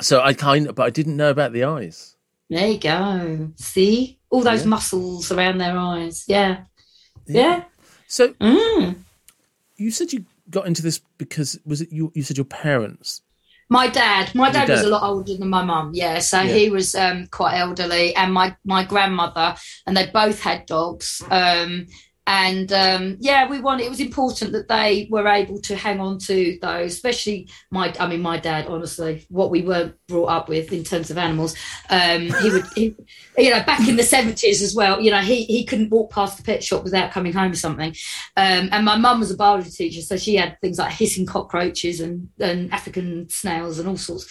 So 0.00 0.20
I 0.20 0.32
kind 0.34 0.68
of, 0.68 0.74
but 0.74 0.84
I 0.84 0.90
didn't 0.90 1.16
know 1.16 1.30
about 1.30 1.52
the 1.52 1.64
eyes. 1.64 2.16
There 2.50 2.66
you 2.68 2.78
go. 2.78 3.50
See 3.56 4.18
all 4.30 4.42
those 4.42 4.62
Yeah. 4.62 4.68
muscles 4.68 5.32
around 5.32 5.58
their 5.58 5.76
eyes. 5.76 6.24
Yeah. 6.28 6.64
Yeah. 7.26 7.64
So 8.06 8.28
Mm. 8.34 8.96
you 9.76 9.90
said 9.90 10.12
you 10.12 10.24
got 10.50 10.66
into 10.66 10.82
this 10.82 11.00
because 11.18 11.58
was 11.66 11.80
it 11.82 11.92
you? 11.92 12.10
You 12.14 12.22
said 12.22 12.36
your 12.38 12.44
parents. 12.46 13.22
My 13.70 13.86
dad, 13.86 14.34
my 14.34 14.50
dad, 14.50 14.70
was 14.70 14.80
a 14.80 14.88
lot 14.88 15.02
older 15.02 15.36
than 15.36 15.50
my 15.50 15.62
mum. 15.62 15.90
Yeah, 15.92 16.20
so 16.20 16.40
Yeah. 16.40 16.54
he 16.54 16.70
was 16.70 16.94
um, 16.94 17.26
quite 17.26 17.58
elderly, 17.58 18.16
and 18.16 18.32
my 18.32 18.56
my 18.64 18.82
grandmother, 18.84 19.56
and 19.86 19.94
they 19.94 20.06
both 20.06 20.40
had 20.40 20.64
dogs. 20.64 21.20
Um, 21.30 21.86
and 22.28 22.70
um, 22.74 23.16
yeah, 23.20 23.48
we 23.48 23.58
wanted. 23.58 23.86
It 23.86 23.88
was 23.88 24.00
important 24.00 24.52
that 24.52 24.68
they 24.68 25.08
were 25.10 25.26
able 25.26 25.58
to 25.62 25.74
hang 25.74 25.98
on 25.98 26.18
to 26.18 26.58
those, 26.60 26.92
especially 26.92 27.48
my. 27.70 27.94
I 27.98 28.06
mean, 28.06 28.20
my 28.20 28.38
dad. 28.38 28.66
Honestly, 28.66 29.24
what 29.30 29.50
we 29.50 29.62
weren't 29.62 29.94
brought 30.08 30.26
up 30.26 30.46
with 30.46 30.70
in 30.70 30.84
terms 30.84 31.10
of 31.10 31.16
animals, 31.16 31.56
um, 31.88 32.30
he 32.42 32.50
would. 32.50 32.66
He, 32.74 32.94
you 33.38 33.48
know, 33.48 33.62
back 33.62 33.88
in 33.88 33.96
the 33.96 34.02
seventies 34.02 34.60
as 34.60 34.74
well. 34.74 35.00
You 35.00 35.10
know, 35.10 35.20
he 35.20 35.44
he 35.44 35.64
couldn't 35.64 35.88
walk 35.88 36.12
past 36.12 36.36
the 36.36 36.42
pet 36.42 36.62
shop 36.62 36.84
without 36.84 37.12
coming 37.12 37.32
home 37.32 37.48
with 37.48 37.60
something. 37.60 37.96
Um, 38.36 38.68
and 38.72 38.84
my 38.84 38.98
mum 38.98 39.20
was 39.20 39.30
a 39.30 39.36
biology 39.36 39.70
teacher, 39.70 40.02
so 40.02 40.18
she 40.18 40.36
had 40.36 40.60
things 40.60 40.78
like 40.78 40.92
hissing 40.92 41.24
cockroaches 41.24 41.98
and, 41.98 42.28
and 42.38 42.70
African 42.74 43.30
snails 43.30 43.78
and 43.78 43.88
all 43.88 43.96
sorts. 43.96 44.26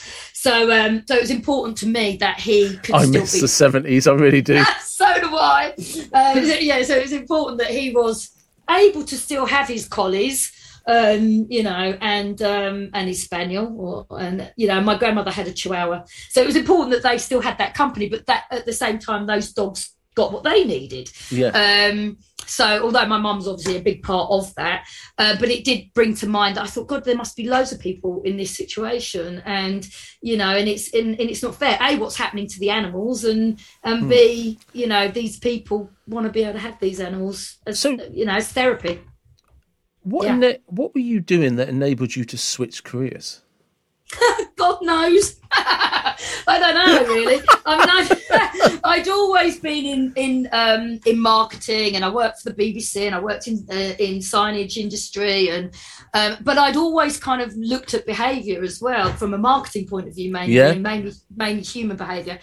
So, 0.47 0.71
um, 0.71 1.03
so 1.05 1.15
it 1.15 1.21
was 1.21 1.29
important 1.29 1.77
to 1.79 1.87
me 1.87 2.15
that 2.21 2.39
he 2.39 2.77
could 2.77 2.95
I 2.95 3.05
miss 3.05 3.33
be. 3.33 3.41
the 3.41 3.49
seventies. 3.49 4.07
I 4.07 4.13
really 4.13 4.41
do. 4.41 4.63
so 4.81 5.05
do 5.19 5.35
I. 5.35 5.73
Uh, 6.13 6.39
yeah, 6.61 6.81
so 6.83 6.95
it 6.95 7.03
was 7.03 7.11
important 7.11 7.59
that 7.59 7.69
he 7.69 7.91
was 7.91 8.31
able 8.69 9.03
to 9.03 9.17
still 9.17 9.45
have 9.45 9.67
his 9.67 9.85
collies. 9.89 10.53
Um, 10.87 11.47
you 11.49 11.63
know, 11.63 11.97
and 11.99 12.41
um, 12.41 12.91
and 12.93 13.09
his 13.09 13.21
spaniel, 13.21 13.75
or 14.09 14.17
and 14.17 14.49
you 14.55 14.69
know, 14.69 14.79
my 14.79 14.97
grandmother 14.97 15.31
had 15.31 15.49
a 15.49 15.51
chihuahua, 15.51 16.05
so 16.29 16.41
it 16.41 16.47
was 16.47 16.55
important 16.55 16.91
that 16.91 17.03
they 17.03 17.17
still 17.17 17.41
had 17.41 17.57
that 17.57 17.73
company. 17.73 18.07
But 18.07 18.25
that 18.27 18.45
at 18.49 18.65
the 18.65 18.71
same 18.71 18.99
time, 18.99 19.27
those 19.27 19.51
dogs 19.51 19.96
got 20.17 20.33
what 20.33 20.43
they 20.43 20.63
needed. 20.65 21.09
Yeah. 21.31 21.51
Um, 21.65 22.17
so 22.45 22.65
although 22.83 23.05
my 23.05 23.17
mum's 23.17 23.47
obviously 23.47 23.75
a 23.77 23.81
big 23.89 24.01
part 24.03 24.27
of 24.31 24.53
that, 24.55 24.79
uh, 25.17 25.35
but 25.39 25.49
it 25.49 25.65
did 25.65 25.93
bring 25.93 26.15
to 26.15 26.27
mind 26.27 26.55
that 26.55 26.63
I 26.63 26.67
thought, 26.67 26.87
God, 26.87 27.03
there 27.03 27.15
must 27.23 27.35
be 27.35 27.47
loads 27.47 27.71
of 27.73 27.79
people 27.79 28.21
in 28.23 28.37
this 28.37 28.55
situation, 28.55 29.41
and 29.45 29.81
you 30.21 30.37
know, 30.37 30.51
and 30.59 30.67
it's 30.67 30.93
and, 30.93 31.09
and 31.19 31.29
it's 31.29 31.43
not 31.43 31.55
fair. 31.55 31.77
A, 31.81 31.97
what's 31.97 32.15
happening 32.17 32.47
to 32.47 32.59
the 32.59 32.69
animals, 32.69 33.23
and 33.25 33.59
and 33.83 34.03
Hmm. 34.03 34.09
B, 34.09 34.59
you 34.73 34.87
know, 34.87 35.07
these 35.07 35.37
people 35.39 35.89
want 36.07 36.25
to 36.25 36.31
be 36.31 36.43
able 36.43 36.53
to 36.53 36.59
have 36.67 36.79
these 36.79 36.99
animals 36.99 37.57
as 37.67 37.79
So- 37.79 37.97
you 38.11 38.25
know 38.25 38.35
as 38.35 38.47
therapy. 38.59 39.01
What 40.03 40.25
Yeah. 40.25 40.33
ena- 40.35 40.59
what 40.67 40.93
were 40.95 41.01
you 41.13 41.19
doing 41.19 41.57
that 41.57 41.67
enabled 41.69 42.15
you 42.15 42.23
to 42.25 42.37
switch 42.37 42.83
careers? 42.85 43.41
God 44.55 44.79
knows. 44.81 45.39
I 45.51 46.15
don't 46.59 46.75
know 46.75 47.13
really. 47.13 47.41
I 47.65 47.77
mean, 47.77 47.89
I'd, 47.89 48.79
I'd 48.83 49.07
always 49.07 49.59
been 49.59 49.85
in 49.85 50.13
in 50.15 50.49
um, 50.51 50.99
in 51.05 51.19
marketing, 51.19 51.95
and 51.95 52.05
I 52.05 52.09
worked 52.09 52.41
for 52.41 52.51
the 52.51 52.55
BBC, 52.55 53.05
and 53.05 53.15
I 53.15 53.19
worked 53.19 53.47
in 53.47 53.65
uh, 53.69 53.95
in 53.99 54.19
signage 54.19 54.77
industry, 54.77 55.49
and 55.49 55.73
um, 56.13 56.37
but 56.41 56.57
I'd 56.57 56.77
always 56.77 57.17
kind 57.19 57.41
of 57.41 57.55
looked 57.55 57.93
at 57.93 58.05
behaviour 58.05 58.63
as 58.63 58.81
well 58.81 59.11
from 59.13 59.33
a 59.33 59.37
marketing 59.37 59.87
point 59.87 60.07
of 60.07 60.15
view, 60.15 60.31
mainly 60.31 60.55
Yeah. 60.55 60.73
mainly 60.73 61.11
mainly 61.35 61.63
human 61.63 61.97
behaviour. 61.97 62.39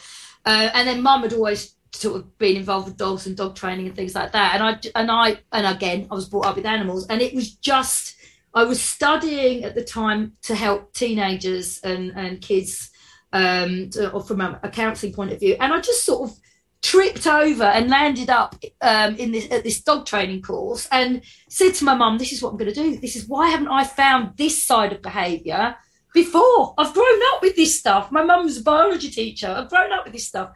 Uh, 0.46 0.68
and 0.74 0.86
then 0.86 1.02
Mum 1.02 1.22
had 1.22 1.32
always 1.32 1.74
sort 1.92 2.16
of 2.16 2.38
been 2.38 2.56
involved 2.56 2.86
with 2.88 2.96
dogs 2.96 3.26
and 3.26 3.36
dog 3.36 3.54
training 3.54 3.86
and 3.86 3.96
things 3.96 4.14
like 4.14 4.32
that. 4.32 4.54
And 4.54 4.62
I 4.62 5.00
and 5.00 5.10
I 5.10 5.38
and 5.52 5.66
again, 5.66 6.06
I 6.10 6.14
was 6.14 6.28
brought 6.28 6.46
up 6.46 6.56
with 6.56 6.66
animals, 6.66 7.06
and 7.06 7.22
it 7.22 7.34
was 7.34 7.52
just 7.54 8.16
I 8.54 8.64
was 8.64 8.80
studying 8.80 9.64
at 9.64 9.74
the 9.74 9.84
time 9.84 10.34
to 10.42 10.54
help 10.54 10.92
teenagers 10.92 11.80
and, 11.82 12.12
and 12.14 12.40
kids 12.40 12.90
um, 13.32 13.90
to, 13.90 14.20
from 14.20 14.40
a, 14.40 14.60
a 14.62 14.70
counselling 14.70 15.12
point 15.12 15.32
of 15.32 15.40
view. 15.40 15.56
And 15.58 15.72
I 15.72 15.80
just 15.80 16.04
sort 16.04 16.30
of 16.30 16.36
tripped 16.82 17.26
over 17.26 17.64
and 17.64 17.90
landed 17.90 18.30
up 18.30 18.54
um, 18.80 19.16
in 19.16 19.32
this 19.32 19.50
at 19.50 19.64
this 19.64 19.82
dog 19.82 20.06
training 20.06 20.42
course 20.42 20.86
and 20.92 21.22
said 21.48 21.74
to 21.74 21.84
my 21.84 21.94
mum, 21.94 22.18
"This 22.18 22.32
is 22.32 22.42
what 22.42 22.50
I'm 22.50 22.56
going 22.56 22.72
to 22.72 22.82
do. 22.82 22.96
This 22.96 23.16
is 23.16 23.26
why 23.26 23.48
haven't 23.48 23.68
I 23.68 23.84
found 23.84 24.36
this 24.36 24.62
side 24.62 24.92
of 24.92 25.02
behaviour 25.02 25.74
before? 26.12 26.74
I've 26.78 26.94
grown 26.94 27.20
up 27.32 27.42
with 27.42 27.56
this 27.56 27.78
stuff. 27.78 28.12
My 28.12 28.22
mum's 28.22 28.58
a 28.58 28.62
biology 28.62 29.10
teacher. 29.10 29.48
I've 29.48 29.70
grown 29.70 29.92
up 29.92 30.04
with 30.04 30.12
this 30.12 30.28
stuff." 30.28 30.50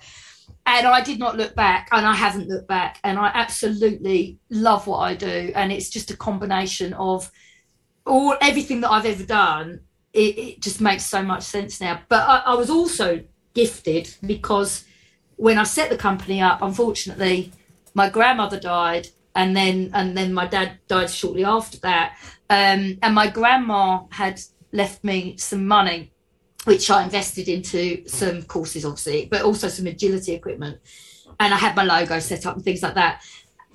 And 0.66 0.86
I 0.86 1.00
did 1.00 1.18
not 1.18 1.38
look 1.38 1.54
back, 1.54 1.88
and 1.92 2.04
I 2.04 2.14
haven't 2.14 2.48
looked 2.48 2.68
back, 2.68 3.00
and 3.02 3.18
I 3.18 3.30
absolutely 3.32 4.38
love 4.50 4.86
what 4.86 4.98
I 4.98 5.14
do, 5.14 5.50
and 5.54 5.72
it's 5.72 5.88
just 5.88 6.10
a 6.10 6.16
combination 6.16 6.92
of 6.92 7.30
all 8.08 8.36
everything 8.40 8.80
that 8.80 8.90
I've 8.90 9.06
ever 9.06 9.24
done, 9.24 9.80
it, 10.12 10.38
it 10.38 10.60
just 10.60 10.80
makes 10.80 11.04
so 11.04 11.22
much 11.22 11.42
sense 11.42 11.80
now. 11.80 12.00
But 12.08 12.28
I, 12.28 12.38
I 12.46 12.54
was 12.54 12.70
also 12.70 13.22
gifted 13.54 14.14
because 14.26 14.84
when 15.36 15.58
I 15.58 15.64
set 15.64 15.90
the 15.90 15.96
company 15.96 16.40
up, 16.40 16.62
unfortunately, 16.62 17.52
my 17.94 18.08
grandmother 18.10 18.58
died, 18.58 19.08
and 19.34 19.56
then 19.56 19.90
and 19.94 20.16
then 20.16 20.32
my 20.32 20.46
dad 20.46 20.78
died 20.88 21.10
shortly 21.10 21.44
after 21.44 21.78
that. 21.80 22.16
Um, 22.50 22.98
and 23.02 23.14
my 23.14 23.28
grandma 23.28 24.04
had 24.10 24.40
left 24.72 25.04
me 25.04 25.36
some 25.36 25.66
money, 25.66 26.12
which 26.64 26.90
I 26.90 27.04
invested 27.04 27.48
into 27.48 28.06
some 28.08 28.42
courses, 28.42 28.84
obviously, 28.84 29.26
but 29.30 29.42
also 29.42 29.68
some 29.68 29.86
agility 29.86 30.34
equipment. 30.34 30.80
And 31.40 31.54
I 31.54 31.56
had 31.56 31.76
my 31.76 31.84
logo 31.84 32.18
set 32.18 32.46
up 32.46 32.56
and 32.56 32.64
things 32.64 32.82
like 32.82 32.94
that. 32.94 33.22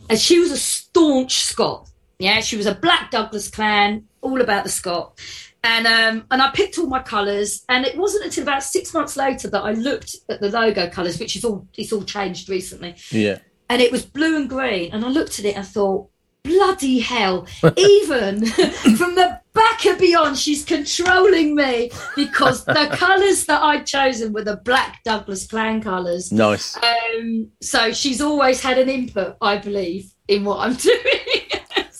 And 0.09 0.19
she 0.19 0.39
was 0.39 0.51
a 0.51 0.57
staunch 0.57 1.43
Scot. 1.43 1.89
Yeah, 2.23 2.39
she 2.39 2.55
was 2.55 2.65
a 2.67 2.73
Black 2.73 3.11
Douglas 3.11 3.49
clan, 3.49 4.05
all 4.21 4.39
about 4.39 4.63
the 4.63 4.69
Scot. 4.69 5.19
And 5.61 5.85
um, 5.85 6.25
and 6.31 6.41
I 6.41 6.51
picked 6.51 6.77
all 6.77 6.87
my 6.87 7.01
colours, 7.01 7.65
and 7.67 7.85
it 7.85 7.97
wasn't 7.97 8.23
until 8.25 8.43
about 8.43 8.63
six 8.63 8.93
months 8.93 9.17
later 9.17 9.49
that 9.49 9.61
I 9.61 9.71
looked 9.73 10.15
at 10.29 10.39
the 10.39 10.49
logo 10.49 10.89
colours, 10.89 11.19
which 11.19 11.35
is 11.35 11.43
all 11.43 11.67
it's 11.77 11.91
all 11.91 12.03
changed 12.03 12.47
recently, 12.47 12.95
Yeah. 13.11 13.39
and 13.69 13.81
it 13.81 13.91
was 13.91 14.05
blue 14.05 14.37
and 14.37 14.47
green. 14.49 14.91
And 14.93 15.03
I 15.03 15.09
looked 15.09 15.37
at 15.39 15.43
it 15.45 15.57
and 15.57 15.65
thought, 15.67 16.09
bloody 16.45 16.99
hell! 16.99 17.45
Even 17.77 18.45
from 18.97 19.15
the 19.15 19.41
back 19.53 19.85
and 19.85 19.97
beyond, 19.99 20.37
she's 20.37 20.63
controlling 20.65 21.55
me 21.55 21.91
because 22.15 22.63
the 22.65 22.89
colours 22.93 23.45
that 23.47 23.61
I'd 23.61 23.85
chosen 23.85 24.31
were 24.33 24.43
the 24.45 24.57
Black 24.63 25.01
Douglas 25.03 25.45
clan 25.47 25.81
colours. 25.81 26.31
Nice. 26.31 26.77
Um, 26.77 27.51
so 27.61 27.91
she's 27.93 28.21
always 28.21 28.61
had 28.61 28.77
an 28.79 28.89
input, 28.89 29.35
I 29.41 29.57
believe, 29.57 30.11
in 30.29 30.43
what 30.45 30.59
I'm 30.59 30.75
doing. 30.75 30.97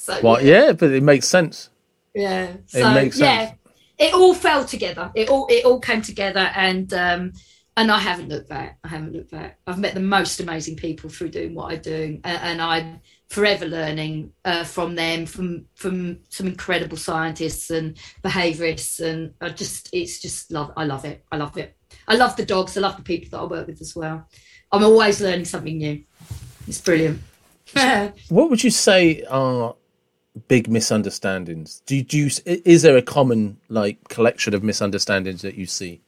So, 0.04 0.20
Well, 0.22 0.44
yeah. 0.44 0.66
yeah, 0.66 0.72
but 0.74 0.92
it 0.92 1.02
makes 1.02 1.30
sense. 1.30 1.70
Yeah. 2.14 2.48
It 2.48 2.70
So 2.70 2.94
makes 2.94 3.18
yeah, 3.18 3.48
sense. 3.48 3.60
it 3.98 4.14
all 4.14 4.34
fell 4.34 4.66
together. 4.66 5.10
It 5.16 5.30
all 5.30 5.48
it 5.50 5.64
all 5.64 5.80
came 5.80 6.02
together, 6.02 6.52
and 6.56 6.94
um, 6.94 7.32
and 7.78 7.90
I 7.90 8.00
haven't 8.00 8.28
looked 8.28 8.50
back. 8.50 8.80
I 8.84 8.90
haven't 8.90 9.14
looked 9.14 9.32
back. 9.32 9.60
I've 9.66 9.80
met 9.80 9.94
the 9.94 10.02
most 10.02 10.42
amazing 10.42 10.76
people 10.76 11.10
through 11.10 11.30
doing 11.30 11.56
what 11.56 11.72
I 11.72 11.78
do, 11.78 12.20
and, 12.26 12.40
and 12.50 12.62
I'm 12.62 13.00
forever 13.30 13.66
learning 13.66 14.34
uh, 14.44 14.66
from 14.66 14.96
them, 14.96 15.26
from 15.26 15.68
from 15.76 16.20
some 16.28 16.48
incredible 16.48 16.98
scientists 16.98 17.70
and 17.70 17.98
behaviourists, 18.24 19.00
and 19.00 19.34
I 19.40 19.50
just 19.50 19.88
it's 19.94 20.20
just 20.20 20.52
love. 20.52 20.74
I 20.76 20.84
love 20.84 21.06
it. 21.06 21.24
I 21.32 21.38
love 21.38 21.58
it. 21.58 21.78
I 22.10 22.16
love 22.18 22.36
the 22.36 22.46
dogs. 22.46 22.76
I 22.76 22.82
love 22.82 22.98
the 22.98 23.04
people 23.04 23.30
that 23.32 23.42
I 23.42 23.46
work 23.46 23.68
with 23.68 23.80
as 23.80 23.96
well. 23.96 24.28
I'm 24.70 24.84
always 24.84 25.22
learning 25.22 25.46
something 25.46 25.78
new. 25.78 26.04
It's 26.68 26.82
brilliant. 26.82 27.22
What 28.30 28.50
would 28.50 28.64
you 28.64 28.70
say 28.70 29.24
are 29.30 29.76
big 30.48 30.70
misunderstandings? 30.70 31.82
Do 31.86 31.96
you, 31.98 32.04
do 32.04 32.18
you, 32.18 32.30
is 32.46 32.84
there 32.84 32.98
a 32.98 33.02
common 33.02 33.58
like 33.70 34.10
collection 34.10 34.54
of 34.54 34.64
misunderstandings 34.64 35.42
that 35.42 35.56
you 35.56 35.66
see? 35.66 36.03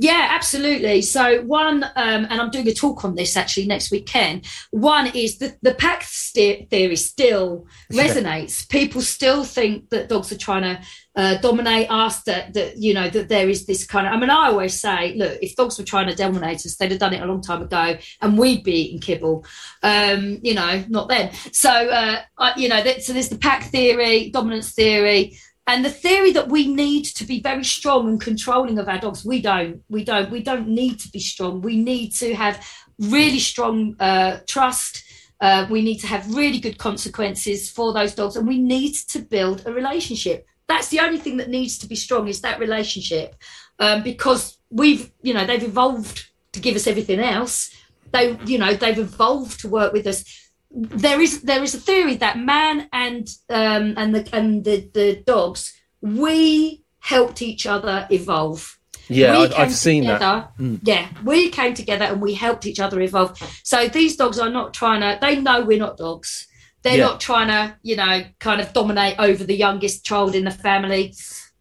Yeah, 0.00 0.28
absolutely. 0.30 1.02
So 1.02 1.42
one, 1.42 1.84
um, 1.84 2.26
and 2.30 2.40
I'm 2.40 2.48
doing 2.48 2.66
a 2.68 2.72
talk 2.72 3.04
on 3.04 3.16
this 3.16 3.36
actually 3.36 3.66
next 3.66 3.90
weekend. 3.90 4.46
One 4.70 5.08
is 5.08 5.36
the 5.36 5.54
the 5.60 5.74
pack 5.74 6.04
theory 6.04 6.96
still 6.96 7.66
resonates. 7.92 8.66
People 8.66 9.02
still 9.02 9.44
think 9.44 9.90
that 9.90 10.08
dogs 10.08 10.32
are 10.32 10.38
trying 10.38 10.62
to 10.62 10.80
uh, 11.16 11.36
dominate 11.42 11.90
us. 11.90 12.22
That 12.22 12.54
that 12.54 12.78
you 12.78 12.94
know 12.94 13.10
that 13.10 13.28
there 13.28 13.50
is 13.50 13.66
this 13.66 13.86
kind 13.86 14.06
of. 14.06 14.14
I 14.14 14.16
mean, 14.16 14.30
I 14.30 14.46
always 14.46 14.80
say, 14.80 15.14
look, 15.16 15.38
if 15.42 15.54
dogs 15.54 15.78
were 15.78 15.84
trying 15.84 16.08
to 16.08 16.14
dominate 16.14 16.64
us, 16.64 16.76
they'd 16.76 16.92
have 16.92 17.00
done 17.00 17.12
it 17.12 17.20
a 17.20 17.26
long 17.26 17.42
time 17.42 17.60
ago, 17.60 17.98
and 18.22 18.38
we'd 18.38 18.64
be 18.64 18.72
eating 18.72 19.00
kibble. 19.00 19.44
Um, 19.82 20.38
you 20.42 20.54
know, 20.54 20.82
not 20.88 21.10
then. 21.10 21.30
So 21.52 21.70
uh, 21.70 22.22
I, 22.38 22.54
you 22.56 22.70
know, 22.70 22.82
that, 22.82 23.02
so 23.02 23.12
there's 23.12 23.28
the 23.28 23.36
pack 23.36 23.64
theory, 23.64 24.30
dominance 24.30 24.72
theory 24.72 25.36
and 25.70 25.84
the 25.84 25.90
theory 25.90 26.32
that 26.32 26.48
we 26.48 26.66
need 26.66 27.04
to 27.04 27.24
be 27.24 27.40
very 27.40 27.62
strong 27.62 28.08
and 28.08 28.20
controlling 28.20 28.80
of 28.80 28.88
our 28.88 28.98
dogs 28.98 29.24
we 29.24 29.40
don't. 29.40 29.80
We 29.88 30.02
don't. 30.02 30.28
We 30.28 30.42
don't 30.42 30.66
need 30.66 30.98
to 30.98 31.08
be 31.08 31.20
strong. 31.20 31.60
We 31.60 31.76
need 31.76 32.12
to 32.16 32.34
have 32.34 32.66
really 32.98 33.38
strong 33.38 33.94
uh, 34.00 34.38
trust. 34.48 35.04
Uh, 35.40 35.68
we 35.70 35.80
need 35.80 35.98
to 35.98 36.08
have 36.08 36.34
really 36.34 36.58
good 36.58 36.76
consequences 36.76 37.70
for 37.70 37.92
those 37.92 38.16
dogs 38.16 38.34
and 38.34 38.48
we 38.48 38.58
need 38.58 38.94
to 38.94 39.20
build 39.20 39.62
a 39.64 39.72
relationship. 39.72 40.44
That's 40.66 40.88
the 40.88 40.98
only 40.98 41.18
thing 41.18 41.36
that 41.36 41.48
needs 41.48 41.78
to 41.78 41.86
be 41.86 41.94
strong 41.94 42.26
is 42.26 42.40
that 42.40 42.58
relationship. 42.58 43.36
Um, 43.78 44.02
because 44.02 44.58
we've 44.70 45.12
you 45.22 45.32
know 45.32 45.46
they've 45.46 45.62
evolved 45.62 46.30
to 46.52 46.58
give 46.58 46.74
us 46.74 46.88
everything 46.88 47.20
else. 47.20 47.72
They 48.10 48.36
you 48.44 48.58
know 48.58 48.74
they've 48.74 48.98
evolved 48.98 49.60
to 49.60 49.68
work 49.68 49.92
with 49.92 50.08
us 50.08 50.24
there 50.70 51.20
is 51.20 51.42
there 51.42 51.62
is 51.62 51.74
a 51.74 51.80
theory 51.80 52.16
that 52.16 52.38
man 52.38 52.88
and 52.92 53.28
um, 53.48 53.94
and 53.96 54.14
the 54.14 54.28
and 54.32 54.64
the, 54.64 54.88
the 54.94 55.22
dogs 55.26 55.72
we 56.00 56.84
helped 57.00 57.42
each 57.42 57.66
other 57.66 58.06
evolve. 58.10 58.78
Yeah, 59.08 59.36
I, 59.36 59.62
I've 59.62 59.72
seen 59.74 60.04
that. 60.04 60.56
Mm. 60.58 60.78
Yeah, 60.84 61.08
we 61.24 61.48
came 61.50 61.74
together 61.74 62.04
and 62.04 62.20
we 62.22 62.34
helped 62.34 62.64
each 62.66 62.78
other 62.78 63.00
evolve. 63.00 63.36
So 63.64 63.88
these 63.88 64.16
dogs 64.16 64.38
are 64.38 64.50
not 64.50 64.72
trying 64.72 65.00
to. 65.00 65.18
They 65.20 65.40
know 65.40 65.64
we're 65.64 65.78
not 65.78 65.96
dogs. 65.96 66.46
They're 66.82 66.96
Yeah. 66.96 67.06
not 67.06 67.20
trying 67.20 67.48
to, 67.48 67.76
you 67.82 67.96
know, 67.96 68.22
kind 68.38 68.60
of 68.60 68.72
dominate 68.72 69.16
over 69.18 69.42
the 69.44 69.56
youngest 69.56 70.04
child 70.04 70.34
in 70.34 70.44
the 70.44 70.50
family. 70.50 71.14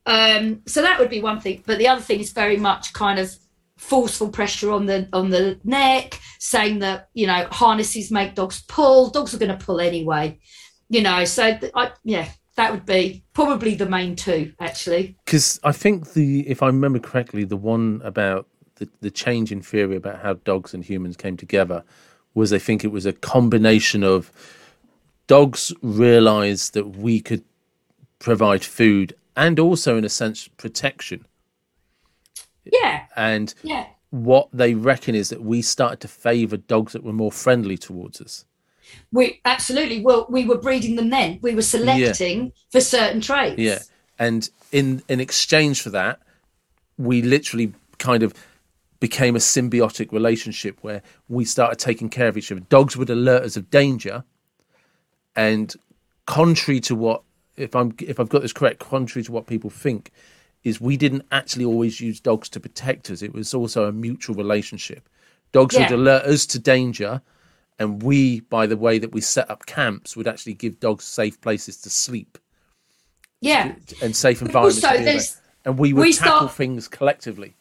Um, 0.05 0.61
so 0.67 0.81
that 0.81 0.99
would 0.99 1.09
be 1.09 1.21
one 1.21 1.39
thing. 1.41 1.63
But 1.65 1.79
the 1.79 1.87
other 1.87 2.01
thing 2.01 2.19
is 2.19 2.31
very 2.31 2.57
much 2.57 2.93
kind 2.93 3.19
of 3.19 3.35
forceful 3.79 4.29
pressure 4.29 4.71
on 4.71 4.85
the 4.85 5.07
on 5.13 5.29
the 5.29 5.59
neck, 5.63 6.19
saying 6.37 6.79
that 6.79 7.09
you 7.13 7.25
know 7.25 7.47
harnesses 7.51 8.11
make 8.11 8.35
dogs 8.35 8.61
pull. 8.67 9.09
Dogs 9.09 9.33
are 9.33 9.39
going 9.39 9.57
to 9.57 9.65
pull 9.65 9.79
anyway, 9.79 10.37
you 10.89 11.01
know. 11.01 11.25
So 11.25 11.57
I, 11.73 11.91
yeah, 12.03 12.29
that 12.55 12.71
would 12.71 12.85
be 12.85 13.23
probably 13.33 13.75
the 13.75 13.87
main 13.87 14.15
two 14.15 14.53
actually. 14.59 15.17
because 15.25 15.59
I 15.63 15.71
think 15.71 16.13
the 16.13 16.47
if 16.47 16.61
I 16.61 16.67
remember 16.67 16.99
correctly, 16.99 17.45
the 17.45 17.57
one 17.57 18.01
about 18.03 18.47
the, 18.75 18.89
the 19.01 19.11
change 19.11 19.51
in 19.51 19.61
theory 19.61 19.95
about 19.95 20.19
how 20.21 20.33
dogs 20.33 20.73
and 20.73 20.83
humans 20.83 21.15
came 21.15 21.37
together 21.37 21.83
was 22.33 22.53
I 22.53 22.59
think 22.59 22.83
it 22.83 22.91
was 22.91 23.05
a 23.05 23.13
combination 23.13 24.03
of 24.03 24.31
dogs 25.27 25.73
realised 25.81 26.73
that 26.73 26.97
we 26.97 27.21
could 27.21 27.43
provide 28.19 28.63
food 28.63 29.13
and 29.35 29.57
also 29.59 29.97
in 29.97 30.03
a 30.03 30.09
sense 30.09 30.47
protection 30.49 31.25
Yeah, 32.71 33.05
and 33.15 33.53
yeah. 33.63 33.87
what 34.09 34.49
they 34.53 34.73
reckon 34.73 35.15
is 35.15 35.29
that 35.29 35.41
we 35.41 35.61
started 35.61 35.99
to 36.01 36.07
favour 36.07 36.57
dogs 36.57 36.93
that 36.93 37.03
were 37.03 37.13
more 37.13 37.31
friendly 37.31 37.77
towards 37.77 38.21
us. 38.21 38.45
We 39.11 39.39
absolutely 39.45 40.01
well 40.01 40.25
we 40.29 40.45
were 40.45 40.57
breeding 40.57 40.95
them 40.95 41.09
then. 41.09 41.39
We 41.41 41.53
were 41.53 41.61
selecting 41.61 42.53
for 42.71 42.81
certain 42.81 43.21
traits. 43.21 43.59
Yeah, 43.59 43.79
and 44.17 44.49
in 44.71 45.03
in 45.07 45.19
exchange 45.19 45.81
for 45.81 45.89
that, 45.91 46.19
we 46.97 47.21
literally 47.21 47.73
kind 47.97 48.23
of 48.23 48.33
became 48.99 49.35
a 49.35 49.39
symbiotic 49.39 50.11
relationship 50.11 50.77
where 50.81 51.01
we 51.27 51.45
started 51.45 51.79
taking 51.79 52.09
care 52.09 52.27
of 52.27 52.37
each 52.37 52.51
other. 52.51 52.61
Dogs 52.61 52.97
would 52.97 53.09
alert 53.09 53.43
us 53.43 53.55
of 53.55 53.69
danger, 53.69 54.23
and 55.35 55.73
contrary 56.25 56.79
to 56.81 56.95
what 56.95 57.23
if 57.55 57.75
I'm 57.75 57.93
if 58.01 58.19
I've 58.19 58.29
got 58.29 58.41
this 58.41 58.53
correct, 58.53 58.79
contrary 58.79 59.23
to 59.23 59.31
what 59.31 59.47
people 59.47 59.69
think, 59.69 60.11
is 60.63 60.81
we 60.81 60.97
didn't 60.97 61.25
actually 61.31 61.65
always 61.65 61.99
use 62.01 62.19
dogs 62.19 62.49
to 62.49 62.59
protect 62.59 63.09
us. 63.09 63.21
It 63.21 63.33
was 63.33 63.53
also 63.53 63.85
a 63.85 63.91
mutual 63.91 64.35
relationship. 64.35 65.07
Dogs 65.51 65.75
would 65.77 65.91
alert 65.91 66.25
us 66.25 66.45
to 66.47 66.59
danger, 66.59 67.21
and 67.79 68.03
we, 68.03 68.41
by 68.41 68.67
the 68.67 68.77
way 68.77 68.99
that 68.99 69.11
we 69.13 69.21
set 69.21 69.49
up 69.49 69.65
camps, 69.65 70.15
would 70.17 70.27
actually 70.27 70.53
give 70.53 70.79
dogs 70.79 71.05
safe 71.05 71.39
places 71.41 71.77
to 71.81 71.89
sleep 71.89 72.37
Yeah. 73.41 73.75
and 74.01 74.15
safe 74.15 74.41
environments. 74.41 74.83
also 74.83 74.87
to 74.89 74.93
be 74.93 74.99
in. 74.99 75.05
there's- 75.05 75.37
and 75.65 75.77
we 75.79 75.93
would 75.93 76.01
we 76.01 76.13
tackle 76.13 76.37
start- 76.39 76.53
things 76.53 76.87
collectively. 76.87 77.55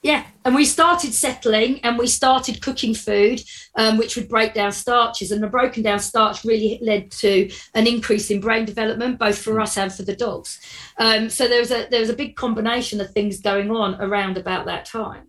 Yeah, 0.00 0.24
and 0.44 0.54
we 0.54 0.64
started 0.64 1.12
settling 1.12 1.80
and 1.80 1.98
we 1.98 2.06
started 2.06 2.62
cooking 2.62 2.94
food, 2.94 3.42
um, 3.74 3.98
which 3.98 4.14
would 4.14 4.28
break 4.28 4.54
down 4.54 4.70
starches. 4.70 5.32
And 5.32 5.42
the 5.42 5.48
broken 5.48 5.82
down 5.82 5.98
starch 5.98 6.44
really 6.44 6.78
led 6.80 7.10
to 7.12 7.50
an 7.74 7.88
increase 7.88 8.30
in 8.30 8.40
brain 8.40 8.64
development, 8.64 9.18
both 9.18 9.38
for 9.38 9.60
us 9.60 9.76
and 9.76 9.92
for 9.92 10.04
the 10.04 10.14
dogs. 10.14 10.60
Um, 10.98 11.28
so 11.28 11.48
there 11.48 11.58
was 11.58 11.72
a 11.72 11.88
there 11.90 12.00
was 12.00 12.10
a 12.10 12.16
big 12.16 12.36
combination 12.36 13.00
of 13.00 13.10
things 13.10 13.40
going 13.40 13.72
on 13.72 14.00
around 14.00 14.38
about 14.38 14.66
that 14.66 14.84
time. 14.84 15.26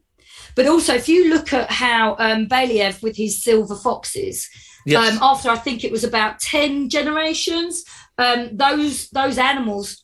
But 0.55 0.67
also, 0.67 0.93
if 0.93 1.09
you 1.09 1.29
look 1.29 1.51
at 1.51 1.71
how 1.71 2.15
um, 2.19 2.47
Belyaev 2.47 3.01
with 3.01 3.17
his 3.17 3.43
silver 3.43 3.75
foxes, 3.75 4.47
Yes. 4.85 5.11
um, 5.11 5.19
after 5.21 5.49
I 5.49 5.57
think 5.57 5.83
it 5.83 5.91
was 5.91 6.03
about 6.03 6.39
ten 6.39 6.89
generations, 6.89 7.83
um, 8.19 8.49
those 8.53 9.09
those 9.09 9.37
animals 9.39 10.03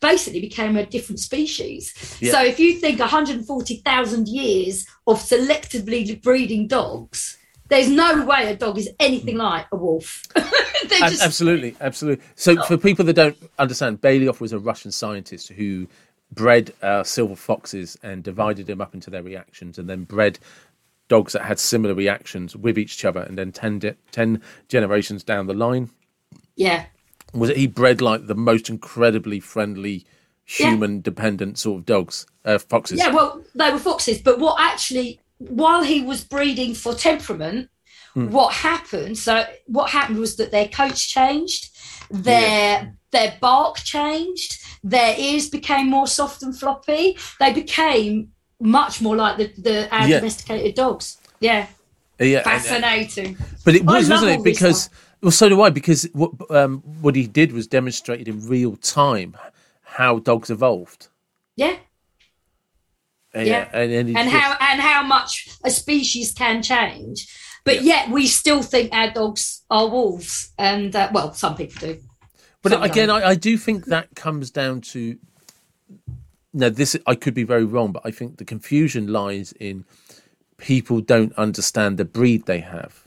basically 0.00 0.40
became 0.40 0.76
a 0.76 0.86
different 0.86 1.20
species. 1.20 1.94
Yeah. 2.20 2.32
So 2.32 2.42
if 2.42 2.58
you 2.58 2.74
think 2.74 2.98
140,000 2.98 4.28
years 4.28 4.86
of 5.06 5.18
selectively 5.18 6.20
breeding 6.22 6.68
dogs, 6.68 7.38
there's 7.68 7.88
no 7.88 8.24
way 8.26 8.50
a 8.50 8.56
dog 8.56 8.76
is 8.78 8.90
anything 9.00 9.38
like 9.38 9.66
a 9.72 9.76
wolf. 9.76 10.22
Just, 10.88 11.22
absolutely, 11.22 11.74
absolutely. 11.80 12.22
So, 12.34 12.62
for 12.64 12.76
people 12.76 13.04
that 13.06 13.14
don't 13.14 13.36
understand, 13.58 14.02
Belyaev 14.02 14.40
was 14.40 14.52
a 14.52 14.58
Russian 14.58 14.92
scientist 14.92 15.48
who 15.48 15.86
bred 16.32 16.74
uh, 16.82 17.02
silver 17.02 17.36
foxes 17.36 17.96
and 18.02 18.22
divided 18.22 18.66
them 18.66 18.82
up 18.82 18.92
into 18.92 19.08
their 19.08 19.22
reactions, 19.22 19.78
and 19.78 19.88
then 19.88 20.04
bred 20.04 20.38
dogs 21.08 21.32
that 21.32 21.42
had 21.42 21.58
similar 21.58 21.94
reactions 21.94 22.54
with 22.54 22.78
each 22.78 23.04
other. 23.06 23.20
And 23.20 23.38
then 23.38 23.52
10, 23.52 23.78
de- 23.78 23.96
10 24.10 24.42
generations 24.68 25.24
down 25.24 25.46
the 25.46 25.54
line, 25.54 25.88
yeah, 26.56 26.84
was 27.32 27.50
it 27.50 27.56
he 27.56 27.66
bred 27.66 28.00
like 28.00 28.26
the 28.26 28.34
most 28.34 28.68
incredibly 28.70 29.40
friendly, 29.40 30.06
Yeah. 30.58 30.70
human-dependent 30.70 31.58
sort 31.58 31.80
of 31.80 31.86
dogs, 31.86 32.26
uh, 32.44 32.58
foxes. 32.58 32.98
yeah. 32.98 33.10
Well, 33.10 33.42
they 33.54 33.70
were 33.70 33.78
foxes, 33.78 34.18
but 34.20 34.38
what 34.38 34.56
actually, 34.60 35.20
while 35.38 35.82
he 35.82 36.00
was 36.02 36.22
breeding 36.24 36.74
for 36.74 36.94
temperament, 36.94 37.68
Hmm. 38.14 38.28
what 38.30 38.52
happened? 38.52 39.16
So 39.16 39.46
what 39.66 39.90
happened 39.90 40.18
was 40.18 40.36
that 40.36 40.50
their 40.50 40.68
coats 40.68 41.04
changed, 41.06 41.70
their 42.10 42.94
their 43.10 43.36
bark 43.40 43.76
changed, 43.76 44.58
their 44.82 45.14
ears 45.18 45.48
became 45.48 45.88
more 45.90 46.06
soft 46.06 46.42
and 46.42 46.56
floppy. 46.58 47.16
They 47.40 47.52
became 47.52 48.32
much 48.60 49.00
more 49.00 49.16
like 49.16 49.36
the 49.38 49.52
the 49.60 49.94
our 49.94 50.06
Yeah. 50.08 50.18
domesticated 50.18 50.74
dogs. 50.74 51.18
Yeah, 51.40 51.66
Uh, 52.20 52.24
yeah, 52.24 52.38
and- 52.38 52.44
fascinating. 52.62 53.36
But 53.64 53.74
it 53.76 53.84
was, 53.84 54.08
wasn't 54.08 54.32
it? 54.40 54.44
Because 54.44 54.82
stuff. 54.84 54.98
Well, 55.22 55.30
so 55.30 55.48
do 55.48 55.60
I. 55.62 55.70
Because 55.70 56.08
what 56.12 56.32
um, 56.50 56.78
what 57.00 57.14
he 57.16 57.26
did 57.26 57.52
was 57.52 57.66
demonstrated 57.66 58.28
in 58.28 58.46
real 58.46 58.76
time 58.76 59.36
how 59.82 60.18
dogs 60.18 60.50
evolved. 60.50 61.08
Yeah. 61.56 61.76
And, 63.34 63.46
Yeah. 63.46 63.68
and, 63.72 63.92
and, 63.92 64.08
and 64.16 64.30
just- 64.30 64.36
how 64.36 64.56
and 64.60 64.80
how 64.80 65.02
much 65.02 65.48
a 65.64 65.70
species 65.70 66.32
can 66.32 66.62
change. 66.62 67.26
But 67.64 67.82
yet 67.82 68.10
we 68.10 68.26
still 68.26 68.62
think 68.62 68.92
our 68.92 69.12
dogs 69.12 69.62
are 69.70 69.88
wolves, 69.88 70.52
and 70.58 70.94
uh, 70.96 71.10
well, 71.12 71.32
some 71.32 71.54
people 71.54 71.78
do. 71.78 72.00
But 72.60 72.72
some 72.72 72.82
again. 72.82 73.08
I, 73.08 73.28
I 73.28 73.34
do 73.36 73.56
think 73.56 73.86
that 73.86 74.14
comes 74.16 74.50
down 74.50 74.80
to. 74.92 75.16
now. 76.52 76.70
this 76.70 76.96
I 77.06 77.14
could 77.14 77.34
be 77.34 77.44
very 77.44 77.64
wrong, 77.64 77.92
but 77.92 78.02
I 78.04 78.10
think 78.10 78.38
the 78.38 78.44
confusion 78.44 79.06
lies 79.12 79.52
in 79.60 79.84
people 80.58 81.00
don't 81.00 81.32
understand 81.34 81.98
the 81.98 82.04
breed 82.04 82.46
they 82.46 82.60
have. 82.60 83.01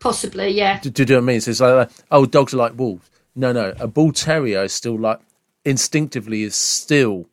Possibly, 0.00 0.48
yeah, 0.48 0.80
Do, 0.80 0.90
do 0.90 1.02
you 1.02 1.06
know 1.06 1.14
what 1.16 1.22
I 1.22 1.26
mean? 1.26 1.40
So 1.40 1.50
it's 1.52 1.60
like, 1.60 1.90
oh, 2.10 2.26
dogs 2.26 2.52
are 2.52 2.56
like 2.56 2.76
wolves. 2.76 3.08
No, 3.36 3.52
no, 3.52 3.72
a 3.78 3.86
bull 3.86 4.12
terrier 4.12 4.64
is 4.64 4.72
still 4.72 4.98
like 4.98 5.20
instinctively 5.64 6.42
is 6.42 6.54
still 6.56 7.26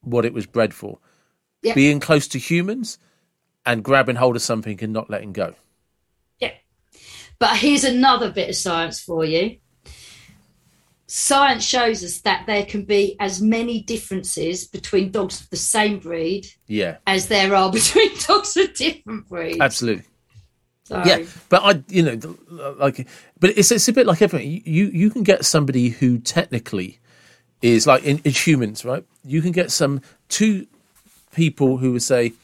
what 0.00 0.24
it 0.24 0.32
was 0.32 0.46
bred 0.46 0.72
for. 0.72 0.98
Yeah. 1.62 1.74
Being 1.74 2.00
close 2.00 2.26
to 2.28 2.38
humans 2.38 2.98
and 3.66 3.82
grabbing 3.84 4.16
hold 4.16 4.36
of 4.36 4.42
something 4.42 4.78
and 4.82 4.92
not 4.92 5.10
letting 5.10 5.32
go. 5.32 5.54
Yeah. 6.38 6.52
But 7.38 7.56
here's 7.58 7.84
another 7.84 8.30
bit 8.30 8.48
of 8.48 8.54
science 8.56 9.00
for 9.00 9.24
you. 9.24 9.56
Science 11.06 11.62
shows 11.64 12.02
us 12.02 12.20
that 12.22 12.46
there 12.46 12.64
can 12.64 12.84
be 12.84 13.16
as 13.20 13.40
many 13.40 13.82
differences 13.82 14.66
between 14.66 15.10
dogs 15.10 15.40
of 15.42 15.50
the 15.50 15.56
same 15.56 15.98
breed 15.98 16.46
Yeah, 16.66 16.96
as 17.06 17.28
there 17.28 17.54
are 17.54 17.70
between 17.72 18.10
dogs 18.26 18.56
of 18.56 18.74
different 18.74 19.28
breeds. 19.28 19.60
absolutely. 19.60 20.04
So, 20.84 21.02
Yeah, 21.04 21.24
but 21.48 21.62
I, 21.62 21.82
you 21.88 22.02
know, 22.02 22.74
like, 22.78 23.08
but 23.40 23.56
it's 23.56 23.72
it's 23.72 23.88
a 23.88 23.92
bit 23.92 24.06
like 24.06 24.22
everything. 24.22 24.62
You 24.64 24.86
you 24.86 25.10
can 25.10 25.22
get 25.22 25.44
somebody 25.44 25.88
who 25.88 26.18
technically 26.18 26.98
is 27.62 27.86
like 27.86 28.04
in, 28.04 28.18
in 28.18 28.32
humans, 28.32 28.84
right? 28.84 29.04
You 29.24 29.40
can 29.40 29.52
get 29.52 29.70
some 29.70 30.02
two 30.28 30.66
people 31.34 31.78
who 31.78 31.92
would 31.92 32.02
say 32.02 32.34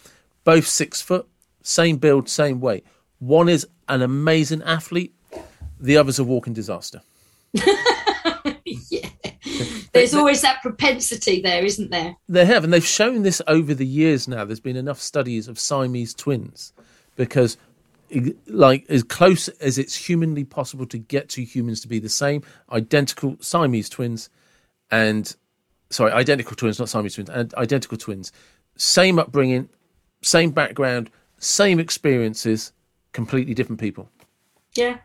both 0.44 0.66
six 0.66 1.02
foot, 1.02 1.28
same 1.62 1.98
build, 1.98 2.28
same 2.28 2.60
weight. 2.60 2.84
One 3.18 3.48
is 3.48 3.66
an 3.88 4.00
amazing 4.00 4.62
athlete, 4.62 5.14
the 5.78 5.96
other's 5.96 6.18
a 6.18 6.24
walking 6.24 6.54
disaster. 6.54 7.02
yeah. 8.64 9.08
There's 9.92 10.14
always 10.14 10.40
that 10.42 10.62
propensity 10.62 11.42
there, 11.42 11.64
isn't 11.64 11.90
there? 11.90 12.16
They 12.28 12.46
have, 12.46 12.64
and 12.64 12.72
they've 12.72 12.86
shown 12.86 13.22
this 13.22 13.42
over 13.46 13.74
the 13.74 13.86
years 13.86 14.28
now. 14.28 14.44
There's 14.44 14.60
been 14.60 14.76
enough 14.76 15.00
studies 15.00 15.48
of 15.48 15.58
Siamese 15.58 16.14
twins 16.14 16.72
because, 17.16 17.56
like, 18.46 18.86
as 18.88 19.02
close 19.02 19.48
as 19.48 19.78
it's 19.78 19.94
humanly 19.94 20.44
possible 20.44 20.86
to 20.86 20.98
get 20.98 21.28
two 21.28 21.42
humans 21.42 21.80
to 21.82 21.88
be 21.88 21.98
the 21.98 22.08
same, 22.08 22.42
identical 22.72 23.36
Siamese 23.40 23.88
twins, 23.88 24.30
and 24.90 25.34
sorry, 25.90 26.12
identical 26.12 26.56
twins, 26.56 26.78
not 26.78 26.88
Siamese 26.88 27.14
twins, 27.14 27.30
and 27.30 27.54
identical 27.54 27.96
twins, 27.96 28.32
same 28.76 29.18
upbringing, 29.18 29.68
same 30.22 30.50
background, 30.50 31.10
same 31.38 31.78
experiences, 31.80 32.72
completely 33.12 33.54
different 33.54 33.80
people. 33.80 34.10
Yeah. 34.76 34.98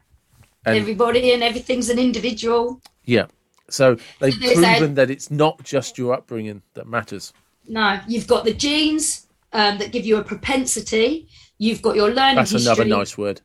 And- 0.66 0.78
Everybody 0.78 1.32
and 1.32 1.44
everything's 1.44 1.90
an 1.90 2.00
individual. 2.00 2.82
Yeah. 3.04 3.28
So 3.70 3.98
they've 4.20 4.36
a- 4.44 4.54
proven 4.56 4.96
that 4.96 5.10
it's 5.10 5.32
not 5.32 5.64
just 5.64 5.98
your 5.98 6.14
upbringing 6.14 6.62
that 6.74 6.88
matters. 6.88 7.34
No, 7.68 8.00
you've 8.08 8.28
got 8.28 8.46
the 8.46 8.54
genes 8.54 9.26
um, 9.54 9.78
that 9.80 9.92
give 9.92 10.06
you 10.06 10.18
a 10.18 10.24
propensity. 10.24 11.28
You've 11.58 11.82
got 11.82 11.96
your 11.96 12.12
learning 12.12 12.36
That's 12.36 12.52
history. 12.52 12.72
another 12.72 12.86
nice 12.86 13.18
word. 13.18 13.42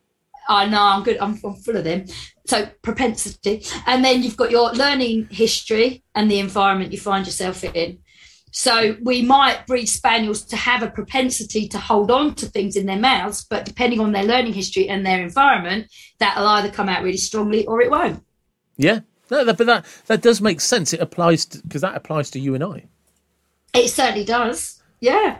I 0.48 0.66
know, 0.66 0.82
I'm 0.82 1.02
good. 1.04 1.18
I'm, 1.18 1.38
I'm 1.44 1.54
full 1.54 1.76
of 1.76 1.84
them. 1.84 2.06
So 2.46 2.66
propensity, 2.82 3.64
and 3.86 4.04
then 4.04 4.22
you've 4.24 4.36
got 4.36 4.50
your 4.50 4.72
learning 4.72 5.28
history 5.30 6.02
and 6.16 6.28
the 6.30 6.40
environment 6.40 6.90
you 6.92 6.98
find 6.98 7.24
yourself 7.24 7.62
in. 7.62 7.98
So 8.50 8.96
we 9.02 9.22
might 9.22 9.64
breed 9.68 9.86
spaniels 9.86 10.42
to 10.46 10.56
have 10.56 10.82
a 10.82 10.90
propensity 10.90 11.68
to 11.68 11.78
hold 11.78 12.10
on 12.10 12.34
to 12.34 12.46
things 12.46 12.74
in 12.74 12.86
their 12.86 12.98
mouths, 12.98 13.44
but 13.48 13.64
depending 13.64 14.00
on 14.00 14.10
their 14.10 14.24
learning 14.24 14.54
history 14.54 14.88
and 14.88 15.06
their 15.06 15.22
environment, 15.22 15.86
that'll 16.18 16.48
either 16.48 16.68
come 16.68 16.88
out 16.88 17.04
really 17.04 17.16
strongly 17.16 17.64
or 17.66 17.80
it 17.80 17.90
won't. 17.92 18.24
Yeah, 18.76 19.00
no, 19.30 19.44
that, 19.44 19.56
but 19.56 19.66
that 19.68 19.84
that 20.06 20.20
does 20.20 20.40
make 20.40 20.60
sense. 20.60 20.92
It 20.92 20.98
applies 21.00 21.46
because 21.46 21.82
that 21.82 21.94
applies 21.94 22.28
to 22.32 22.40
you 22.40 22.56
and 22.56 22.64
I. 22.64 22.86
It 23.72 23.86
certainly 23.88 24.24
does. 24.24 24.82
Yeah. 25.00 25.38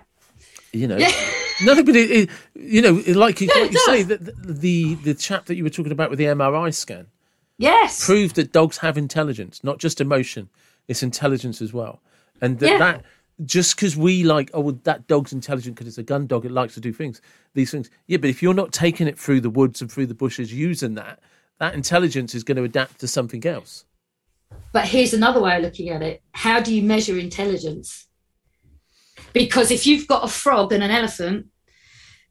You 0.73 0.87
know, 0.87 0.99
Yeah. 0.99 1.11
no, 1.62 1.82
but 1.82 1.96
it, 1.96 2.11
it 2.11 2.30
you 2.54 2.82
know, 2.82 3.02
like 3.18 3.40
you, 3.40 3.48
Yeah, 3.54 3.62
like 3.62 3.72
you 3.72 3.78
say, 3.80 4.02
that 4.02 4.20
the, 4.42 4.94
the 4.96 5.14
chap 5.14 5.46
that 5.46 5.56
you 5.56 5.64
were 5.64 5.70
talking 5.70 5.92
about 5.92 6.11
with 6.11 6.18
the 6.18 6.26
MRI 6.26 6.74
scan 6.74 7.06
Yes. 7.58 8.04
proved 8.04 8.36
that 8.36 8.52
dogs 8.52 8.78
have 8.78 8.96
intelligence, 8.96 9.62
not 9.62 9.78
just 9.78 10.00
emotion; 10.00 10.48
it's 10.88 11.02
intelligence 11.02 11.61
as 11.61 11.72
well. 11.72 12.00
And 12.40 12.58
that, 12.61 12.70
Yeah. 12.70 12.78
that 12.78 13.04
just 13.44 13.76
because 13.76 13.96
we 13.96 14.22
like, 14.22 14.50
oh, 14.52 14.61
well, 14.61 14.78
that 14.84 15.06
dog's 15.06 15.32
intelligent 15.32 15.74
because 15.76 15.88
it's 15.88 15.98
a 15.98 16.02
gun 16.02 16.26
dog; 16.26 16.44
it 16.44 16.50
likes 16.52 16.74
to 16.74 16.80
do 16.80 16.92
things, 16.92 17.20
these 17.54 17.70
things. 17.70 17.90
Yeah, 18.06 18.18
but 18.18 18.30
if 18.30 18.42
you're 18.42 18.54
not 18.54 18.72
taking 18.72 19.06
it 19.06 19.18
through 19.18 19.40
the 19.40 19.50
woods 19.50 19.80
and 19.80 19.90
through 19.90 20.06
the 20.06 20.14
bushes 20.14 20.52
using 20.52 20.94
that, 20.94 21.20
that 21.58 21.74
intelligence 21.74 22.34
is 22.34 22.44
going 22.44 22.56
to 22.56 22.64
adapt 22.64 23.00
to 23.00 23.08
something 23.08 23.46
else. 23.46 23.84
But 24.72 24.86
here's 24.86 25.12
another 25.12 25.40
way 25.40 25.56
of 25.56 25.62
looking 25.62 25.90
at 25.90 26.02
it. 26.02 26.22
How 26.32 26.61
do 26.61 26.74
you 26.74 26.82
measure 26.82 27.18
intelligence? 27.18 28.06
Because 29.32 29.70
if 29.70 29.86
you've 29.86 30.08
got 30.08 30.24
a 30.24 30.28
frog 30.28 30.72
and 30.72 30.82
an 30.82 30.90
elephant, 30.90 31.46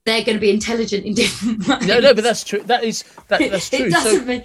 they're 0.05 0.23
going 0.23 0.37
to 0.37 0.41
be 0.41 0.49
intelligent 0.49 1.05
in 1.05 1.13
different 1.13 1.67
ways. 1.67 1.85
No, 1.87 1.99
no, 1.99 2.13
but 2.13 2.23
that's 2.23 2.43
true. 2.43 2.63
That 2.63 2.83
is 2.83 3.03
that, 3.27 3.39
that's 3.51 3.69
true. 3.71 3.85
it 3.87 3.91
doesn't 3.91 4.27
mean. 4.27 4.43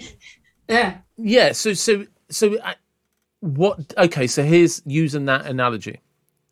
Yeah. 0.68 0.98
Yeah. 1.16 1.52
So 1.52 1.72
so 1.74 2.06
so 2.30 2.56
uh, 2.58 2.74
what? 3.40 3.94
Okay. 3.98 4.26
So 4.26 4.42
here's 4.42 4.82
using 4.86 5.24
that 5.26 5.46
analogy. 5.46 6.00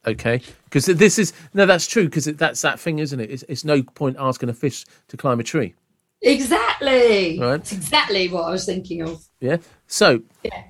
Okay, 0.04 0.42
because 0.64 0.86
this 0.86 1.16
is 1.16 1.32
no, 1.54 1.64
that's 1.64 1.86
true. 1.86 2.04
Because 2.06 2.24
that's 2.24 2.60
that 2.62 2.80
thing, 2.80 2.98
isn't 2.98 3.20
it? 3.20 3.30
It's, 3.30 3.44
it's 3.48 3.64
no 3.64 3.82
point 3.84 4.16
asking 4.18 4.48
a 4.48 4.52
fish 4.52 4.84
to 5.08 5.16
climb 5.16 5.38
a 5.38 5.44
tree. 5.44 5.74
Exactly. 6.22 7.38
Right. 7.38 7.56
That's 7.58 7.72
exactly 7.72 8.28
what 8.28 8.42
I 8.44 8.50
was 8.50 8.64
thinking 8.64 9.02
of. 9.02 9.24
Yeah. 9.40 9.58
So, 9.86 10.22
Yeah. 10.42 10.64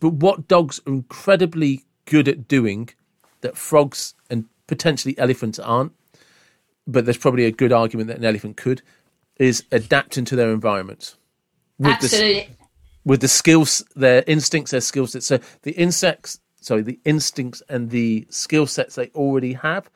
but 0.00 0.14
what 0.14 0.48
dogs 0.48 0.80
are 0.86 0.92
incredibly 0.92 1.84
good 2.04 2.26
at 2.28 2.48
doing 2.48 2.90
that 3.42 3.56
frogs 3.56 4.14
and 4.30 4.46
potentially 4.66 5.16
elephants 5.18 5.58
aren't, 5.58 5.92
but 6.86 7.04
there's 7.04 7.18
probably 7.18 7.44
a 7.46 7.52
good 7.52 7.72
argument 7.72 8.08
that 8.08 8.18
an 8.18 8.24
elephant 8.24 8.56
could, 8.56 8.82
is 9.36 9.64
adapting 9.72 10.24
to 10.26 10.36
their 10.36 10.52
environment. 10.52 11.16
With 11.78 11.98
the, 12.00 12.06
Absolutely. 12.06 12.56
with 13.04 13.20
the 13.20 13.28
skills, 13.28 13.84
their 13.96 14.22
instincts, 14.26 14.70
their 14.70 14.80
skill 14.80 15.06
sets. 15.06 15.26
So 15.26 15.38
the 15.62 15.72
insects, 15.72 16.40
sorry, 16.60 16.82
the 16.82 17.00
instincts 17.04 17.62
and 17.68 17.90
the 17.90 18.26
skill 18.30 18.66
sets 18.66 18.94
they 18.94 19.08
already 19.08 19.54
have 19.54 19.90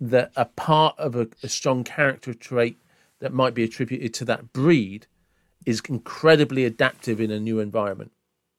that 0.00 0.32
are 0.36 0.46
part 0.56 0.98
of 0.98 1.14
a, 1.14 1.28
a 1.42 1.48
strong 1.48 1.84
character 1.84 2.34
trait 2.34 2.76
that 3.20 3.32
might 3.32 3.54
be 3.54 3.62
attributed 3.62 4.12
to 4.14 4.24
that 4.24 4.52
breed 4.52 5.06
is 5.64 5.80
incredibly 5.88 6.64
adaptive 6.64 7.20
in 7.20 7.30
a 7.30 7.38
new 7.38 7.60
environment. 7.60 8.10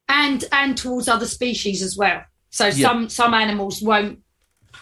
and 0.07 0.45
and 0.53 0.77
towards 0.77 1.09
other 1.09 1.25
species 1.25 1.81
as 1.81 1.97
well. 1.97 2.23
So 2.49 2.69
some 2.69 3.09
some 3.09 3.33
animals 3.33 3.81
won't 3.81 4.19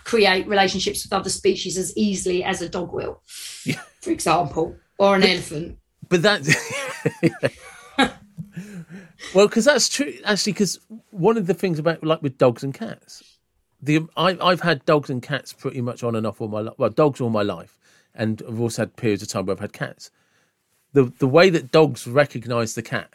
create 0.03 0.47
relationships 0.47 1.03
with 1.03 1.13
other 1.13 1.29
species 1.29 1.77
as 1.77 1.95
easily 1.97 2.43
as 2.43 2.61
a 2.61 2.69
dog 2.69 2.91
will, 2.93 3.21
Yeah. 3.65 3.81
for 4.01 4.11
example, 4.11 4.75
or 4.97 5.15
an 5.15 5.23
elephant. 5.23 5.77
But 6.09 6.21
that, 6.23 6.41
well, 9.33 9.47
because 9.47 9.65
that's 9.65 9.87
true 9.89 10.13
actually. 10.25 10.53
Because 10.53 10.79
one 11.11 11.37
of 11.37 11.47
the 11.47 11.53
things 11.53 11.79
about 11.79 12.03
like 12.03 12.21
with 12.21 12.37
dogs 12.37 12.63
and 12.63 12.73
cats, 12.73 13.23
the 13.81 14.01
I, 14.17 14.37
I've 14.41 14.61
had 14.61 14.83
dogs 14.85 15.09
and 15.09 15.21
cats 15.21 15.53
pretty 15.53 15.81
much 15.81 16.03
on 16.03 16.15
and 16.15 16.25
off 16.27 16.41
all 16.41 16.47
my 16.47 16.59
life. 16.61 16.73
Well, 16.77 16.89
dogs 16.89 17.21
all 17.21 17.29
my 17.29 17.43
life, 17.43 17.77
and 18.13 18.41
I've 18.47 18.59
also 18.59 18.81
had 18.83 18.95
periods 18.95 19.21
of 19.23 19.29
time 19.29 19.45
where 19.45 19.53
I've 19.55 19.59
had 19.61 19.73
cats. 19.73 20.11
The 20.93 21.03
the 21.19 21.27
way 21.27 21.49
that 21.49 21.71
dogs 21.71 22.05
recognise 22.07 22.75
the 22.75 22.81
cat, 22.81 23.09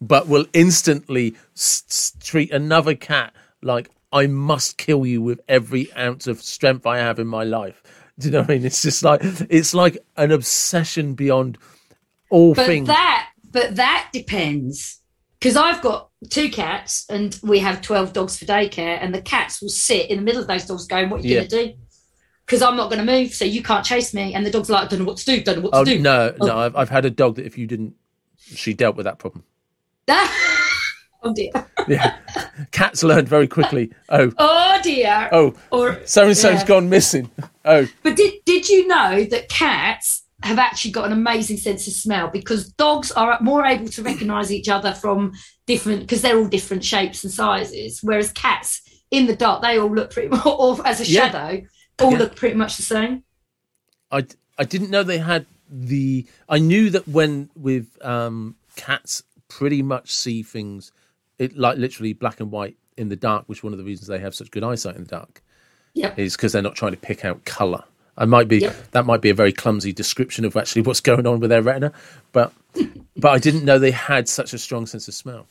but 0.00 0.28
will 0.28 0.44
instantly 0.52 1.34
s- 1.56 1.84
s- 1.88 2.12
treat 2.20 2.50
another 2.52 2.94
cat 2.94 3.32
like 3.62 3.90
I 4.12 4.26
must 4.26 4.76
kill 4.76 5.06
you 5.06 5.22
with 5.22 5.40
every 5.48 5.92
ounce 5.96 6.26
of 6.26 6.42
strength 6.42 6.86
I 6.86 6.98
have 6.98 7.18
in 7.18 7.26
my 7.26 7.44
life. 7.44 7.82
Do 8.18 8.26
you 8.26 8.32
know 8.32 8.40
what 8.40 8.50
I 8.50 8.54
mean? 8.54 8.66
It's 8.66 8.82
just 8.82 9.02
like 9.02 9.20
it's 9.48 9.72
like 9.74 9.98
an 10.16 10.30
obsession 10.32 11.14
beyond 11.14 11.58
all 12.28 12.54
But 12.54 12.66
things. 12.66 12.88
that 12.88 13.28
but 13.50 13.76
that 13.76 14.10
depends 14.12 14.98
because 15.38 15.56
I've 15.56 15.80
got 15.80 16.10
two 16.28 16.50
cats 16.50 17.06
and 17.08 17.38
we 17.42 17.60
have 17.60 17.80
twelve 17.82 18.12
dogs 18.12 18.36
for 18.38 18.44
daycare, 18.44 18.98
and 19.00 19.14
the 19.14 19.22
cats 19.22 19.62
will 19.62 19.68
sit 19.70 20.10
in 20.10 20.16
the 20.18 20.22
middle 20.22 20.40
of 20.42 20.48
those 20.48 20.66
dogs 20.66 20.86
going, 20.86 21.08
"What 21.08 21.20
are 21.20 21.26
you 21.26 21.34
Yeah. 21.34 21.40
going 21.40 21.48
to 21.48 21.66
do?" 21.68 21.74
Because 22.44 22.62
I'm 22.62 22.76
not 22.76 22.90
going 22.90 23.04
to 23.04 23.10
move, 23.10 23.32
so 23.32 23.44
you 23.44 23.62
can't 23.62 23.84
chase 23.86 24.12
me. 24.12 24.34
And 24.34 24.44
the 24.44 24.50
dog's 24.50 24.68
like, 24.68 24.84
"I 24.84 24.88
don't 24.88 24.98
know 24.98 25.04
what 25.06 25.16
to 25.18 25.24
do. 25.24 25.40
Don't 25.42 25.56
know 25.56 25.62
what 25.62 25.70
Oh 25.74 25.84
to 25.84 25.90
do." 25.96 25.98
no, 26.00 26.34
no! 26.40 26.48
Oh. 26.52 26.58
I've, 26.58 26.76
I've 26.76 26.90
had 26.90 27.04
a 27.04 27.10
dog 27.10 27.36
that 27.36 27.46
if 27.46 27.56
you 27.56 27.66
didn't, 27.66 27.94
she 28.38 28.74
dealt 28.74 28.96
with 28.96 29.04
that 29.04 29.18
problem. 29.18 29.44
oh 31.22 31.32
dear. 31.34 31.50
Yeah, 31.88 32.18
cats 32.70 33.02
learned 33.02 33.26
very 33.28 33.48
quickly. 33.48 33.90
Oh, 34.10 34.30
Oh 34.38 34.78
dear. 34.82 35.28
oh, 35.32 35.54
Or 35.72 35.98
so 36.04 36.26
and 36.26 36.36
so's 36.36 36.60
Yeah. 36.60 36.66
gone 36.66 36.88
missing. 36.88 37.30
Oh, 37.64 37.86
But 38.02 38.16
did 38.16 38.34
did 38.44 38.68
you 38.68 38.86
know 38.86 39.24
that 39.24 39.48
cats 39.48 40.22
have 40.42 40.58
actually 40.58 40.90
got 40.92 41.06
an 41.06 41.12
amazing 41.12 41.56
sense 41.56 41.86
of 41.86 41.92
smell 41.94 42.28
because 42.28 42.70
dogs 42.72 43.10
are 43.12 43.38
more 43.40 43.64
able 43.66 43.88
to 43.88 44.02
recognise 44.02 44.52
each 44.52 44.68
other 44.68 44.92
from 44.94 45.32
different 45.66 46.00
because 46.00 46.22
they're 46.22 46.36
all 46.38 46.46
different 46.48 46.84
shapes 46.84 47.24
and 47.24 47.32
sizes, 47.32 48.00
whereas 48.02 48.30
cats 48.32 48.82
in 49.10 49.26
the 49.26 49.34
dark 49.36 49.62
they 49.62 49.78
all 49.78 49.92
look 49.92 50.10
pretty 50.12 50.28
much 50.34 50.44
or 50.46 50.86
as 50.86 51.00
a 51.00 51.06
Yeah. 51.06 51.30
shadow 51.30 51.62
all 52.00 52.12
Yeah. 52.12 52.18
look 52.18 52.36
pretty 52.36 52.54
much 52.56 52.76
the 52.76 52.82
same. 52.82 53.24
I 54.12 54.26
I 54.58 54.64
didn't 54.64 54.90
know 54.90 55.02
they 55.02 55.18
had 55.18 55.46
the. 55.68 56.26
I 56.48 56.58
knew 56.58 56.90
that 56.90 57.08
when 57.08 57.48
with 57.56 57.86
um, 58.04 58.56
cats, 58.76 59.22
pretty 59.48 59.82
much 59.82 60.12
see 60.12 60.42
things, 60.42 60.92
it 61.40 61.56
like 61.56 61.76
literally 61.78 62.12
black 62.12 62.38
and 62.40 62.50
white 62.52 62.76
in 62.96 63.08
the 63.08 63.16
dark. 63.16 63.44
Which 63.48 63.64
one 63.64 63.72
of 63.72 63.78
the 63.78 63.84
reasons 63.84 64.06
they 64.06 64.18
have 64.20 64.34
such 64.34 64.50
good 64.52 64.62
eyesight 64.62 64.94
in 64.96 65.02
the 65.04 65.08
dark 65.10 65.42
Yep. 65.94 66.18
is 66.18 66.36
because 66.36 66.52
they're 66.52 66.62
not 66.62 66.76
trying 66.76 66.92
to 66.92 66.98
pick 66.98 67.24
out 67.24 67.44
color. 67.44 67.82
I 68.16 68.26
might 68.26 68.48
be 68.48 68.58
Yep. 68.58 68.90
that 68.92 69.06
might 69.06 69.20
be 69.22 69.30
a 69.30 69.34
very 69.34 69.52
clumsy 69.52 69.92
description 69.92 70.44
of 70.44 70.56
actually 70.56 70.82
what's 70.82 71.00
going 71.00 71.26
on 71.26 71.40
with 71.40 71.50
their 71.50 71.62
retina, 71.62 71.92
but 72.32 72.52
but 73.16 73.30
I 73.32 73.38
didn't 73.38 73.64
know 73.64 73.78
they 73.78 73.90
had 73.90 74.28
such 74.28 74.52
a 74.52 74.58
strong 74.58 74.86
sense 74.86 75.08
of 75.08 75.14
smell. 75.14 75.46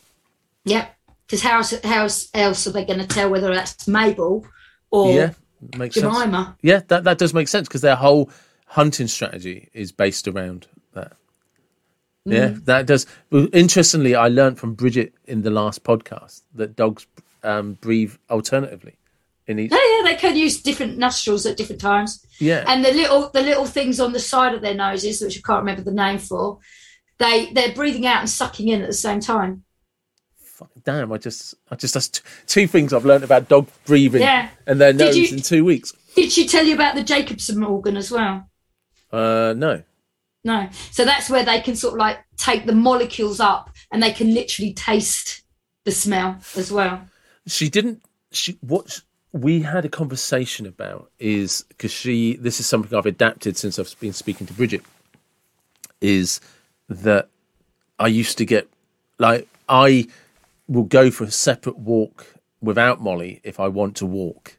Yeah, 0.65 0.87
Because 1.25 1.41
how, 1.41 1.57
else- 1.57 1.81
how 1.83 2.07
else- 2.33 2.67
are 2.67 2.71
they 2.71 2.85
going 2.85 2.99
to 2.99 3.07
tell 3.07 3.29
whether 3.29 3.53
that's 3.53 3.87
Mabel 3.87 4.45
or 4.91 5.13
yeah, 5.13 5.33
makes 5.77 5.95
sense. 5.95 6.55
Yeah, 6.61 6.81
that 6.87 7.03
that 7.05 7.17
does 7.17 7.33
make 7.33 7.47
sense 7.47 7.67
because 7.67 7.81
their 7.81 7.95
whole 7.95 8.29
hunting 8.67 9.07
strategy 9.07 9.69
is 9.73 9.91
based 9.91 10.27
around. 10.27 10.67
Yeah, 12.31 12.49
Mm. 12.49 12.65
that 12.65 12.85
does. 12.85 13.05
Interestingly, 13.53 14.15
I 14.15 14.27
learned 14.27 14.57
from 14.59 14.73
Bridget 14.73 15.13
in 15.25 15.41
the 15.41 15.49
last 15.49 15.83
podcast 15.83 16.41
that 16.55 16.75
dogs 16.75 17.05
um, 17.43 17.73
breathe 17.81 18.13
alternatively 18.29 18.95
in 19.47 19.59
each. 19.59 19.71
Yeah, 19.71 19.77
yeah, 19.97 20.03
they 20.03 20.15
can 20.15 20.35
use 20.35 20.61
different 20.61 20.97
nostrils 20.97 21.45
at 21.45 21.57
different 21.57 21.81
times. 21.81 22.25
Yeah, 22.39 22.63
and 22.67 22.83
the 22.83 22.91
little 22.93 23.29
the 23.33 23.41
little 23.41 23.65
things 23.65 23.99
on 23.99 24.11
the 24.13 24.19
side 24.19 24.53
of 24.53 24.61
their 24.61 24.75
noses, 24.75 25.21
which 25.21 25.37
I 25.37 25.41
can't 25.45 25.59
remember 25.59 25.81
the 25.83 25.91
name 25.91 26.19
for, 26.19 26.59
they 27.17 27.51
they're 27.53 27.73
breathing 27.73 28.05
out 28.05 28.19
and 28.19 28.29
sucking 28.29 28.67
in 28.67 28.81
at 28.81 28.87
the 28.87 28.93
same 28.93 29.19
time. 29.19 29.63
Fuck, 30.43 30.71
damn! 30.83 31.11
I 31.13 31.17
just, 31.17 31.55
I 31.71 31.75
just 31.75 31.93
that's 31.93 32.09
t- 32.09 32.21
two 32.45 32.67
things 32.67 32.91
I've 32.91 33.05
learned 33.05 33.23
about 33.23 33.47
dog 33.47 33.67
breathing 33.85 34.21
Yeah. 34.21 34.49
and 34.67 34.79
their 34.81 34.91
Did 34.91 34.99
nose 35.05 35.17
you- 35.17 35.37
in 35.37 35.41
two 35.41 35.63
weeks. 35.63 35.93
Did 36.15 36.31
she 36.33 36.45
tell 36.47 36.65
you 36.65 36.73
about 36.75 36.95
the 36.95 37.03
Jacobson 37.03 37.63
organ 37.63 37.95
as 37.95 38.11
well? 38.11 38.49
Uh, 39.11 39.53
no. 39.55 39.83
No. 40.43 40.69
So 40.91 41.05
that's 41.05 41.29
where 41.29 41.43
they 41.43 41.61
can 41.61 41.75
sort 41.75 41.93
of 41.95 41.99
like 41.99 42.19
take 42.37 42.65
the 42.65 42.73
molecules 42.73 43.39
up 43.39 43.71
and 43.91 44.01
they 44.01 44.11
can 44.11 44.33
literally 44.33 44.73
taste 44.73 45.43
the 45.85 45.91
smell 45.91 46.37
as 46.55 46.71
well. 46.71 47.01
she 47.47 47.69
didn't 47.69 48.01
she 48.31 48.57
what 48.61 49.01
we 49.31 49.61
had 49.61 49.85
a 49.85 49.89
conversation 49.89 50.65
about 50.65 51.11
is 51.19 51.63
because 51.69 51.91
she 51.91 52.35
this 52.35 52.59
is 52.59 52.65
something 52.65 52.97
i've 52.97 53.05
adapted 53.05 53.57
since 53.57 53.79
i've 53.79 53.99
been 53.99 54.13
speaking 54.13 54.45
to 54.45 54.53
bridget 54.53 54.83
is 56.01 56.39
that 56.87 57.27
i 57.97 58.07
used 58.07 58.37
to 58.37 58.45
get 58.45 58.67
like 59.17 59.47
i 59.67 60.07
will 60.67 60.83
go 60.83 61.09
for 61.09 61.23
a 61.23 61.31
separate 61.31 61.77
walk 61.77 62.35
without 62.61 63.01
molly 63.01 63.39
if 63.43 63.59
i 63.59 63.67
want 63.67 63.95
to 63.95 64.05
walk 64.05 64.57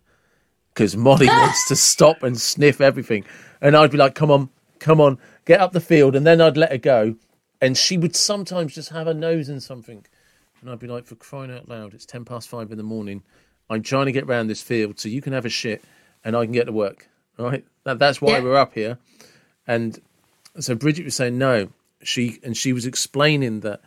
because 0.74 0.96
molly 0.96 1.26
wants 1.42 1.68
to 1.68 1.76
stop 1.76 2.22
and 2.22 2.40
sniff 2.40 2.80
everything 2.80 3.24
and 3.60 3.76
i'd 3.76 3.90
be 3.90 3.98
like 3.98 4.14
come 4.14 4.30
on 4.30 4.48
come 4.78 5.00
on 5.00 5.18
get 5.50 5.60
up 5.60 5.72
the 5.72 5.80
field 5.80 6.14
and 6.16 6.24
then 6.26 6.40
i'd 6.40 6.56
let 6.56 6.70
her 6.70 6.78
go 6.78 7.14
and 7.60 7.76
she 7.76 7.98
would 7.98 8.14
sometimes 8.14 8.74
just 8.74 8.90
have 8.90 9.06
her 9.06 9.14
nose 9.14 9.48
in 9.48 9.60
something 9.60 10.04
and 10.60 10.70
I'd 10.70 10.78
be 10.78 10.86
like, 10.86 11.06
for 11.06 11.14
crying 11.14 11.50
out 11.50 11.68
loud, 11.70 11.94
it's 11.94 12.04
10 12.04 12.26
past 12.26 12.46
five 12.48 12.70
in 12.70 12.76
the 12.76 12.82
morning. 12.84 13.22
I'm 13.70 13.82
trying 13.82 14.04
to 14.06 14.12
get 14.12 14.26
round 14.26 14.50
this 14.50 14.60
field 14.60 15.00
so 15.00 15.08
you 15.08 15.22
can 15.22 15.32
have 15.32 15.46
a 15.46 15.48
shit 15.48 15.82
and 16.22 16.36
I 16.36 16.44
can 16.44 16.52
get 16.52 16.66
to 16.66 16.72
work. 16.72 17.08
Right? 17.38 17.64
That, 17.84 17.98
that's 17.98 18.20
why 18.20 18.32
Yeah. 18.32 18.40
we're 18.40 18.56
up 18.56 18.74
here. 18.74 18.98
And 19.66 19.98
so 20.58 20.74
Bridget 20.74 21.06
was 21.06 21.14
saying, 21.14 21.38
no. 21.38 21.70
She 22.02 22.38
And 22.42 22.54
she 22.54 22.74
was 22.74 22.84
explaining 22.84 23.60
that 23.60 23.80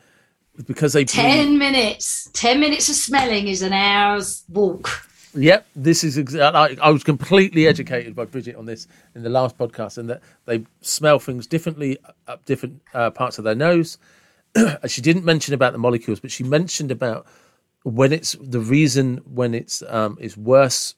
because 0.67 0.93
they. 0.93 1.03
breathe- 1.03 1.13
10 1.15 1.57
minutes. 1.59 2.27
10 2.33 2.59
minutes 2.59 2.89
of 2.89 2.95
smelling 2.95 3.47
is 3.47 3.61
an 3.61 3.73
hour's 3.73 4.43
walk. 4.49 5.07
Yep, 5.35 5.67
this 5.75 6.03
is 6.03 6.17
exactly. 6.17 6.79
I 6.79 6.89
was 6.89 7.03
completely 7.03 7.67
educated 7.67 8.15
by 8.15 8.25
Bridget 8.25 8.55
on 8.55 8.65
this 8.65 8.87
in 9.15 9.23
the 9.23 9.29
last 9.29 9.57
podcast, 9.57 9.97
and 9.97 10.09
that 10.09 10.21
they 10.45 10.65
smell 10.81 11.19
things 11.19 11.47
differently 11.47 11.97
up 12.27 12.45
different 12.45 12.81
uh, 12.93 13.09
parts 13.09 13.37
of 13.37 13.43
their 13.43 13.55
nose. 13.55 13.97
she 14.87 15.01
didn't 15.01 15.25
mention 15.25 15.53
about 15.53 15.73
the 15.73 15.79
molecules, 15.79 16.19
but 16.19 16.31
she 16.31 16.43
mentioned 16.43 16.91
about 16.91 17.25
when 17.83 18.13
it's 18.13 18.33
the 18.39 18.59
reason 18.59 19.21
when 19.25 19.53
it's 19.53 19.81
um 19.89 20.17
is 20.19 20.37
worse. 20.37 20.95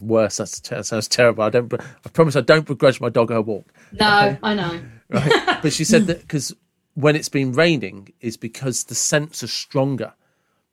Worse. 0.00 0.36
That's, 0.36 0.60
that 0.60 0.86
sounds 0.86 1.08
terrible. 1.08 1.42
I 1.42 1.50
don't. 1.50 1.72
I 1.74 2.08
promise 2.12 2.36
I 2.36 2.42
don't 2.42 2.66
begrudge 2.66 3.00
my 3.00 3.08
dog 3.08 3.30
her 3.30 3.40
walk. 3.40 3.72
No, 3.92 4.36
I 4.42 4.54
know. 4.54 4.80
Right, 5.08 5.58
but 5.62 5.72
she 5.72 5.84
said 5.84 6.06
that 6.06 6.20
because 6.20 6.54
when 6.94 7.16
it's 7.16 7.28
been 7.28 7.52
raining 7.52 8.12
is 8.20 8.36
because 8.36 8.84
the 8.84 8.94
scents 8.94 9.42
are 9.42 9.48
stronger 9.48 10.12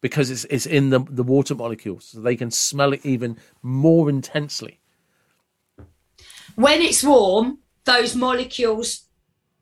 because 0.01 0.29
it's 0.29 0.45
it's 0.45 0.65
in 0.65 0.89
the 0.89 0.99
the 0.99 1.23
water 1.23 1.55
molecules, 1.55 2.05
so 2.05 2.21
they 2.21 2.35
can 2.35 2.51
smell 2.51 2.93
it 2.93 3.05
even 3.05 3.37
more 3.61 4.09
intensely. 4.09 4.79
when 6.55 6.81
it's 6.81 7.03
warm, 7.03 7.59
those 7.85 8.15
molecules 8.15 9.03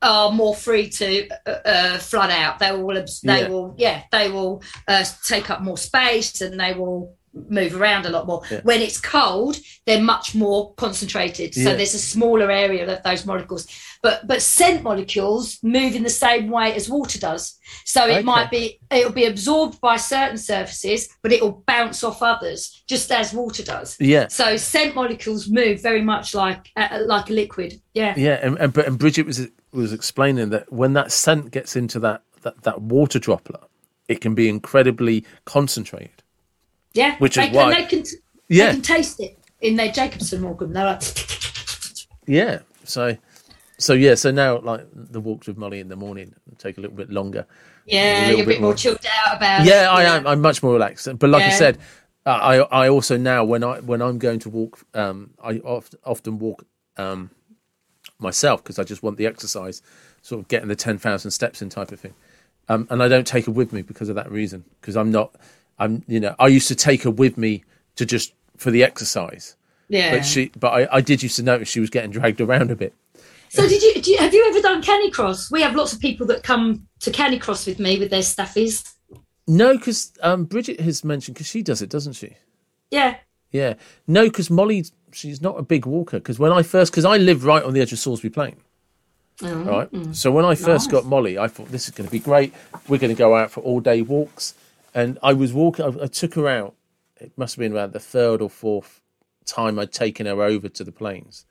are 0.01 0.31
more 0.31 0.55
free 0.55 0.89
to 0.89 1.27
uh, 1.45 1.49
uh, 1.65 1.97
flood 1.99 2.29
out. 2.29 2.59
They 2.59 2.71
will, 2.71 2.93
they 2.93 3.05
Yeah. 3.23 3.47
will, 3.49 3.75
yeah, 3.77 4.03
they 4.11 4.29
will 4.29 4.61
uh, 4.87 5.03
take 5.25 5.49
up 5.49 5.61
more 5.61 5.77
space 5.77 6.41
and 6.41 6.59
they 6.59 6.73
will 6.73 7.15
move 7.49 7.75
around 7.75 8.05
a 8.05 8.09
lot 8.09 8.25
more. 8.27 8.41
Yeah. 8.49 8.61
When 8.63 8.81
it's 8.81 8.99
cold, 8.99 9.57
they're 9.85 10.01
much 10.01 10.33
more 10.35 10.73
concentrated. 10.75 11.53
So 11.53 11.61
Yeah. 11.61 11.75
there's 11.75 11.93
a 11.93 11.99
smaller 11.99 12.49
area 12.49 12.89
of 12.89 13.03
those 13.03 13.25
molecules. 13.25 13.67
But 14.01 14.25
but 14.27 14.41
scent 14.41 14.83
molecules 14.83 15.59
move 15.61 15.95
in 15.95 16.03
the 16.03 16.09
same 16.09 16.49
way 16.49 16.73
as 16.73 16.89
water 16.89 17.19
does. 17.19 17.55
So 17.83 18.05
it 18.07 18.11
Okay. 18.11 18.21
might 18.21 18.49
be 18.51 18.79
it'll 18.91 19.11
be 19.11 19.25
absorbed 19.25 19.81
by 19.81 19.97
certain 19.97 20.37
surfaces, 20.37 21.09
but 21.21 21.31
it 21.31 21.41
will 21.41 21.63
bounce 21.67 22.03
off 22.03 22.21
others, 22.21 22.83
just 22.87 23.11
as 23.11 23.33
water 23.33 23.63
does. 23.63 23.97
Yeah, 23.99 24.27
So 24.29 24.57
scent 24.57 24.95
molecules 24.95 25.49
move 25.49 25.81
very 25.81 26.01
much 26.01 26.33
like 26.33 26.69
uh, 26.77 26.99
like 27.05 27.29
a 27.29 27.33
liquid. 27.33 27.81
Yeah. 27.93 28.13
yeah, 28.17 28.39
and 28.41 28.57
and, 28.59 28.71
but- 28.73 28.87
and 28.87 28.97
Bridget 28.97 29.25
was 29.25 29.47
was 29.73 29.91
explaining 29.91 30.49
that 30.51 30.71
when 30.71 30.93
that 30.93 31.11
scent 31.11 31.51
gets 31.51 31.75
into 31.75 31.99
that 31.99 32.21
that, 32.43 32.61
that 32.63 32.81
water 32.81 33.19
droplet, 33.19 33.61
it 34.07 34.21
can 34.21 34.35
be 34.35 34.47
incredibly 34.47 35.25
concentrated. 35.45 36.21
Yeah. 36.95 37.17
Which 37.19 37.37
is 37.37 37.43
they 37.43 37.47
can, 37.49 37.55
why- 37.55 37.75
they 37.81 37.85
can 37.85 38.03
Yeah. 38.49 38.65
they 38.67 38.71
can 38.73 38.81
taste 38.81 39.19
it 39.19 39.37
in 39.61 39.75
their 39.75 39.91
Jacobson 39.91 40.43
organ. 40.43 40.73
They're 40.73 40.85
like, 40.85 41.01
Yeah, 42.27 42.59
so 42.83 43.15
so 43.77 43.93
yeah, 43.93 44.15
so 44.15 44.31
now 44.31 44.59
like 44.59 44.85
the 44.93 45.19
walks 45.19 45.45
with 45.47 45.57
Molly 45.57 45.79
in 45.79 45.89
the 45.89 45.95
morning 45.95 46.33
take 46.57 46.77
a 46.77 46.81
little 46.81 46.95
bit 46.95 47.09
longer. 47.11 47.45
yeah, 47.85 48.21
little 48.21 48.37
you're 48.37 48.43
a 48.43 48.47
bit 48.47 48.47
bit 48.55 48.61
more 48.61 48.69
more. 48.71 48.75
chilled 48.75 49.05
out 49.25 49.37
about. 49.37 49.65
yeah, 49.65 49.83
it. 49.83 49.93
I 49.93 50.03
am. 50.15 50.25
I'm 50.25 50.41
much 50.41 50.63
more 50.63 50.73
relaxed. 50.73 51.07
But 51.19 51.29
like 51.29 51.43
I 51.43 51.49
said, 51.51 51.77
uh, 52.25 52.29
I 52.29 52.55
I 52.85 52.89
also 52.89 53.17
now 53.17 53.43
when 53.43 53.63
I 53.63 53.79
when 53.81 54.01
I'm 54.01 54.17
going 54.17 54.39
to 54.39 54.49
walk, 54.49 54.79
um, 54.95 55.31
I 55.43 55.57
oft, 55.59 55.93
often 56.03 56.39
walk 56.39 56.65
um, 56.97 57.29
myself 58.19 58.63
because 58.63 58.79
I 58.79 58.83
just 58.83 59.03
want 59.03 59.17
the 59.17 59.25
exercise, 59.27 59.81
sort 60.21 60.39
of 60.41 60.47
getting 60.47 60.69
the 60.69 60.75
ten 60.75 60.97
thousand 60.97 61.31
steps 61.31 61.61
in 61.61 61.69
type 61.69 61.91
of 61.91 61.99
thing. 61.99 62.13
Um, 62.69 62.87
and 62.89 63.03
I 63.03 63.07
don't 63.07 63.27
take 63.27 63.47
it 63.47 63.51
with 63.51 63.71
me 63.73 63.83
because 63.83 64.09
of 64.09 64.15
that 64.15 64.31
reason. 64.31 64.63
Because 64.81 64.95
I'm 64.97 65.11
not, 65.11 65.35
I'm 65.79 66.03
you 66.07 66.19
know, 66.19 66.35
I 66.39 66.47
used 66.47 66.67
to 66.69 66.75
take 66.75 67.03
her 67.03 67.11
with 67.11 67.37
me 67.37 67.63
to 67.95 68.05
just 68.05 68.33
for 68.57 68.71
the 68.71 68.83
exercise, 68.83 69.55
Yeah. 69.89 70.15
but 70.15 70.25
she, 70.25 70.51
but 70.59 70.69
I, 70.69 70.97
I 70.97 71.01
did 71.01 71.21
used 71.23 71.35
to 71.37 71.43
notice 71.43 71.67
she 71.67 71.79
was 71.81 71.89
getting 71.89 72.11
dragged 72.11 72.39
around 72.41 72.71
a 72.71 72.75
bit. 72.75 72.93
so 73.49 73.67
did 73.67 73.81
you, 73.81 74.01
do 74.01 74.11
you 74.11 74.17
have 74.17 74.33
you 74.33 74.45
ever 74.49 74.61
done 74.61 74.81
Canicross? 74.81 75.51
We 75.51 75.61
have 75.61 75.75
lots 75.75 75.93
of 75.93 75.99
people 75.99 76.25
that 76.27 76.43
come 76.43 76.87
to 77.01 77.11
Canicross 77.11 77.67
with 77.67 77.79
me 77.79 77.99
with 77.99 78.09
their 78.09 78.21
staffies. 78.21 78.93
No, 79.47 79.77
because 79.77 80.11
um, 80.21 80.45
Bridget 80.45 80.79
has 80.79 81.03
mentioned 81.03 81.35
because 81.35 81.47
she 81.47 81.61
does 81.61 81.81
it, 81.81 81.89
doesn't 81.89 82.13
she? 82.13 82.35
Yeah. 82.91 83.17
Yeah. 83.51 83.75
No, 84.07 84.23
because 84.23 84.49
Molly, 84.49 84.85
she's 85.11 85.41
not 85.41 85.59
a 85.59 85.61
big 85.63 85.85
walker. 85.85 86.17
Because 86.17 86.39
when 86.39 86.51
I 86.51 86.63
first, 86.63 86.91
because 86.91 87.05
I 87.05 87.17
live 87.17 87.45
right 87.45 87.61
on 87.63 87.73
the 87.73 87.81
edge 87.81 87.93
of 87.93 87.99
Salisbury 87.99 88.31
Plain, 88.31 88.55
Oh. 89.43 89.63
right? 89.63 90.15
So 90.15 90.31
when 90.31 90.45
I 90.45 90.55
first 90.55 90.89
got 90.89 91.05
Molly, 91.05 91.37
I 91.37 91.47
thought 91.47 91.69
this 91.69 91.87
is 91.87 91.91
going 91.93 92.07
to 92.07 92.11
be 92.11 92.19
great. 92.19 92.53
We're 92.87 92.97
going 92.97 93.13
to 93.13 93.17
go 93.17 93.35
out 93.35 93.51
for 93.51 93.61
all 93.61 93.79
day 93.81 94.01
walks. 94.01 94.55
And 94.95 95.19
I 95.21 95.33
was 95.33 95.53
walking, 95.53 95.85
I, 95.85 96.05
I 96.05 96.07
took 96.07 96.33
her 96.35 96.47
out. 96.47 96.73
It 97.19 97.31
must 97.37 97.55
have 97.55 97.59
been 97.59 97.73
around 97.73 97.93
the 97.93 97.99
third 97.99 98.41
or 98.41 98.49
fourth 98.49 99.01
time 99.45 99.77
I'd 99.77 99.91
taken 99.91 100.25
her 100.25 100.41
over 100.41 100.67
to 100.69 100.83
the 100.83 100.91
plains. 100.91 101.45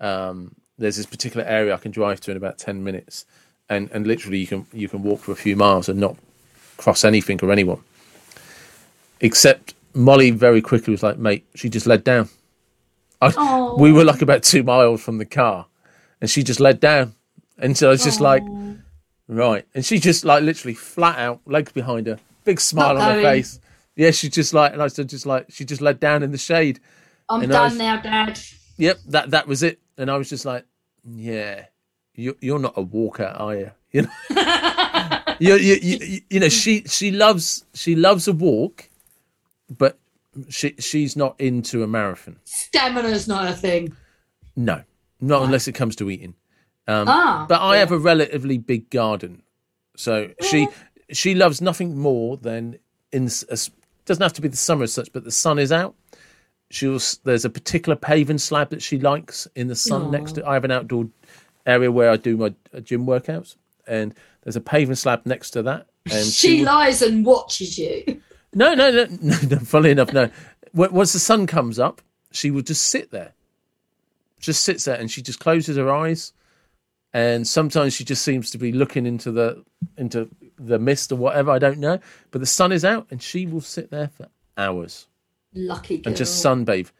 Um, 0.00 0.56
there's 0.78 0.96
this 0.96 1.06
particular 1.06 1.46
area 1.46 1.74
I 1.74 1.78
can 1.78 1.92
drive 1.92 2.20
to 2.22 2.30
in 2.32 2.36
about 2.36 2.58
10 2.58 2.82
minutes. 2.82 3.26
And, 3.68 3.90
and 3.92 4.06
literally 4.06 4.38
you 4.38 4.46
can 4.46 4.66
you 4.72 4.88
can 4.88 5.02
walk 5.02 5.20
for 5.20 5.32
a 5.32 5.36
few 5.36 5.54
miles 5.54 5.88
and 5.88 6.00
not 6.00 6.16
cross 6.78 7.04
anything 7.04 7.38
or 7.42 7.52
anyone. 7.52 7.80
Except 9.20 9.74
Molly 9.94 10.30
very 10.30 10.62
quickly 10.62 10.92
was 10.92 11.02
like, 11.02 11.18
mate, 11.18 11.44
she 11.54 11.68
just 11.68 11.86
led 11.86 12.04
down. 12.04 12.28
I, 13.20 13.32
Oh. 13.36 13.76
we 13.78 13.92
were 13.92 14.04
like 14.04 14.22
about 14.22 14.42
two 14.44 14.62
miles 14.62 15.02
from 15.02 15.18
the 15.18 15.24
car, 15.26 15.66
and 16.20 16.30
she 16.30 16.42
just 16.42 16.60
led 16.60 16.78
down. 16.80 17.14
And 17.58 17.76
so 17.76 17.88
I 17.88 17.90
was 17.90 18.04
just 18.04 18.20
like, 18.20 18.44
right. 19.26 19.66
And 19.74 19.84
she 19.84 19.98
just 19.98 20.24
like 20.24 20.42
literally 20.44 20.74
flat 20.74 21.18
out, 21.18 21.40
legs 21.44 21.72
behind 21.72 22.06
her, 22.06 22.18
big 22.44 22.60
smile 22.60 22.94
Not 22.94 23.10
on 23.10 23.14
her 23.16 23.22
face. 23.22 23.60
Yeah, 23.96 24.10
she 24.12 24.28
just 24.28 24.54
like, 24.54 24.72
and 24.72 24.82
I 24.82 24.88
said, 24.88 25.08
just 25.08 25.26
like, 25.26 25.46
she 25.50 25.64
just 25.64 25.80
led 25.80 25.98
down 26.00 26.22
in 26.22 26.30
the 26.30 26.38
shade. 26.38 26.80
I'm 27.28 27.42
And 27.42 27.50
done 27.52 27.70
was- 27.70 27.78
now, 27.78 28.00
Dad. 28.00 28.40
Yep, 28.76 28.98
that 29.08 29.30
that 29.32 29.46
was 29.48 29.62
it. 29.62 29.80
And 29.96 30.10
I 30.10 30.16
was 30.16 30.28
just 30.28 30.44
like, 30.44 30.64
yeah, 31.04 31.64
you, 32.14 32.36
you're 32.40 32.60
not 32.60 32.74
a 32.76 32.82
walker, 32.82 33.24
are 33.36 33.54
you? 33.56 33.70
You 35.40 35.50
know, 35.50 35.54
you, 35.54 35.74
you, 35.74 35.98
you, 36.00 36.20
you 36.30 36.40
know, 36.40 36.48
she 36.48 36.82
she 36.88 37.12
loves 37.12 37.64
she 37.72 37.94
loves 37.94 38.26
a 38.26 38.32
walk, 38.32 38.88
but 39.70 39.96
she 40.48 40.74
she's 40.80 41.14
not 41.16 41.40
into 41.40 41.84
a 41.84 41.86
marathon. 41.86 42.40
Stamina's 42.44 43.28
not 43.28 43.48
a 43.48 43.52
thing. 43.52 43.94
No, 44.56 44.82
not 45.20 45.42
unless 45.42 45.68
it 45.68 45.76
comes 45.76 45.94
to 45.96 46.10
eating. 46.10 46.34
Um, 46.88 47.06
Ah, 47.06 47.46
but 47.48 47.60
I 47.60 47.74
yeah. 47.74 47.78
have 47.80 47.92
a 47.92 47.98
relatively 47.98 48.58
big 48.58 48.90
garden, 48.90 49.42
so 49.96 50.30
she 50.42 50.66
she 51.10 51.34
loves 51.34 51.60
nothing 51.60 51.96
more 51.98 52.36
than 52.36 52.78
in 53.12 53.28
a 53.48 53.58
doesn't 54.04 54.22
have 54.22 54.32
to 54.34 54.40
be 54.42 54.48
the 54.48 54.56
summer 54.56 54.84
as 54.84 54.92
such, 54.92 55.12
but 55.12 55.24
the 55.24 55.30
sun 55.30 55.58
is 55.58 55.70
out. 55.70 55.94
She'll 56.70 56.98
there's 57.24 57.44
a 57.44 57.50
particular 57.50 57.96
paving 57.96 58.38
slab 58.38 58.70
that 58.70 58.82
she 58.82 58.98
likes 58.98 59.46
in 59.54 59.68
the 59.68 59.76
sun 59.76 60.10
next 60.10 60.32
to. 60.32 60.46
I 60.46 60.54
have 60.54 60.64
an 60.64 60.70
outdoor 60.70 61.08
area 61.66 61.90
where 61.92 62.10
I 62.10 62.16
do 62.16 62.36
my 62.36 62.54
uh, 62.74 62.80
gym 62.80 63.06
workouts, 63.06 63.56
and 63.86 64.14
there's 64.42 64.56
a 64.56 64.60
paving 64.60 64.96
slab 64.96 65.22
next 65.24 65.50
to 65.50 65.62
that. 65.62 65.86
And 66.10 66.26
She 66.26 66.58
will- 66.58 66.66
lies 66.66 67.02
and 67.02 67.24
watches 67.24 67.78
you. 67.78 68.20
No, 68.54 68.74
no, 68.74 68.90
no, 68.90 69.06
no, 69.20 69.36
no. 69.50 69.58
Funny 69.58 69.90
enough, 69.90 70.12
no. 70.12 70.30
Once 70.74 71.12
the 71.12 71.18
sun 71.18 71.46
comes 71.46 71.78
up, 71.78 72.00
she 72.30 72.50
will 72.50 72.62
just 72.62 72.86
sit 72.86 73.10
there, 73.10 73.32
just 74.40 74.62
sits 74.62 74.84
there, 74.84 74.96
and 74.96 75.10
she 75.10 75.20
just 75.22 75.40
closes 75.40 75.76
her 75.76 75.90
eyes. 75.90 76.32
And 77.14 77.46
sometimes 77.46 77.94
she 77.94 78.04
just 78.04 78.22
seems 78.22 78.50
to 78.50 78.58
be 78.58 78.72
looking 78.72 79.06
into 79.06 79.30
the 79.32 79.64
into 79.96 80.28
the 80.58 80.78
mist 80.78 81.12
or 81.12 81.16
whatever. 81.16 81.50
I 81.50 81.58
don't 81.58 81.78
know. 81.78 81.98
But 82.30 82.40
the 82.40 82.46
sun 82.46 82.72
is 82.72 82.84
out, 82.84 83.06
and 83.10 83.22
she 83.22 83.46
will 83.46 83.60
sit 83.60 83.90
there 83.90 84.08
for 84.08 84.28
hours 84.56 85.06
Lucky 85.54 85.98
girl. 85.98 86.10
and 86.10 86.16
just 86.16 86.44
sunbathe. 86.44 86.90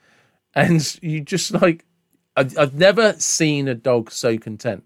And 0.54 0.98
you 1.02 1.20
just 1.20 1.52
like, 1.52 1.84
I've, 2.36 2.56
I've 2.59 2.74
never 2.74 3.12
seen 3.14 3.68
a 3.68 3.74
dog 3.74 4.11
so 4.11 4.38
content. 4.38 4.84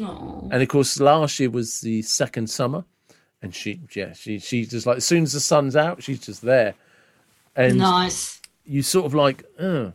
Aw. 0.00 0.48
And 0.50 0.62
of 0.62 0.68
course, 0.68 0.98
last 1.00 1.38
year 1.40 1.50
was 1.50 1.80
the 1.80 2.02
second 2.02 2.48
summer, 2.50 2.84
and 3.42 3.54
she, 3.54 3.80
yeah, 3.94 4.12
she, 4.12 4.38
she's 4.38 4.70
just 4.70 4.86
like 4.86 4.98
as 4.98 5.04
soon 5.06 5.22
as 5.24 5.32
the 5.32 5.40
sun's 5.40 5.76
out, 5.76 6.02
she's 6.02 6.20
just 6.20 6.42
there, 6.42 6.74
and 7.56 7.78
Nice. 7.78 8.40
you 8.64 8.82
sort 8.82 9.06
of 9.06 9.14
like, 9.14 9.44
oh, 9.60 9.92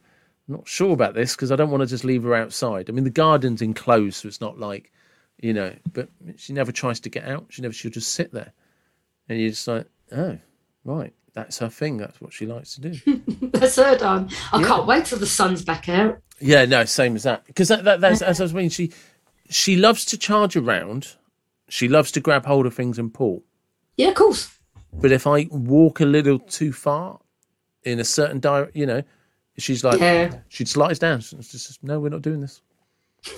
not 0.47 0.67
sure 0.67 0.93
about 0.93 1.15
this 1.15 1.35
because 1.35 1.51
I 1.51 1.55
don't 1.55 1.69
want 1.69 1.81
to 1.81 1.87
just 1.87 2.03
leave 2.03 2.23
her 2.23 2.33
outside. 2.35 2.89
I 2.89 2.93
mean, 2.93 3.03
the 3.03 3.09
garden's 3.09 3.61
enclosed, 3.61 4.15
so 4.17 4.27
it's 4.27 4.41
not 4.41 4.57
like, 4.59 4.91
you 5.41 5.53
know, 5.53 5.73
but 5.93 6.09
she 6.37 6.53
never 6.53 6.71
tries 6.71 6.99
to 7.01 7.09
get 7.09 7.25
out. 7.25 7.45
She 7.49 7.61
never, 7.61 7.73
she'll 7.73 7.91
just 7.91 8.13
sit 8.13 8.31
there, 8.31 8.53
and 9.27 9.39
you're 9.39 9.49
just 9.51 9.67
like, 9.67 9.85
oh, 10.11 10.37
right, 10.85 11.13
that's 11.33 11.59
her 11.59 11.69
thing. 11.69 11.97
That's 11.97 12.19
what 12.21 12.33
she 12.33 12.45
likes 12.45 12.75
to 12.75 12.81
do. 12.89 13.21
That's 13.53 13.75
her 13.75 13.97
done. 13.97 14.29
I 14.53 14.59
Yeah. 14.61 14.67
can't 14.67 14.85
wait 14.87 15.05
till 15.05 15.19
the 15.19 15.25
sun's 15.25 15.63
back 15.63 15.89
out. 15.89 16.19
Yeah, 16.39 16.65
no, 16.65 16.85
same 16.85 17.15
as 17.15 17.23
that. 17.23 17.45
Because 17.45 17.67
that, 17.67 17.83
that, 17.83 17.99
that's 18.01 18.21
as 18.21 18.39
I 18.39 18.43
was 18.43 18.53
mean. 18.53 18.69
She 18.69 18.91
she 19.49 19.75
loves 19.75 20.05
to 20.05 20.17
charge 20.17 20.55
around. 20.55 21.15
She 21.67 21.87
loves 21.87 22.11
to 22.13 22.19
grab 22.19 22.45
hold 22.45 22.65
of 22.65 22.73
things 22.73 22.97
and 22.97 23.13
pull. 23.13 23.43
Yeah, 23.97 24.09
of 24.09 24.15
course. 24.15 24.57
But 24.93 25.11
if 25.11 25.27
I 25.27 25.47
walk 25.51 25.99
a 25.99 26.05
little 26.05 26.39
too 26.39 26.71
far 26.73 27.19
in 27.83 27.99
a 27.99 28.03
certain 28.05 28.39
direction, 28.39 28.79
you 28.79 28.85
know, 28.87 29.03
she's 29.57 29.83
like, 29.83 29.99
Yeah. 29.99 30.39
she 30.47 30.65
slides 30.65 30.99
down. 30.99 31.19
It's 31.19 31.51
just 31.51 31.83
no, 31.83 31.99
we're 31.99 32.09
not 32.09 32.21
doing 32.21 32.39
this. 32.41 32.61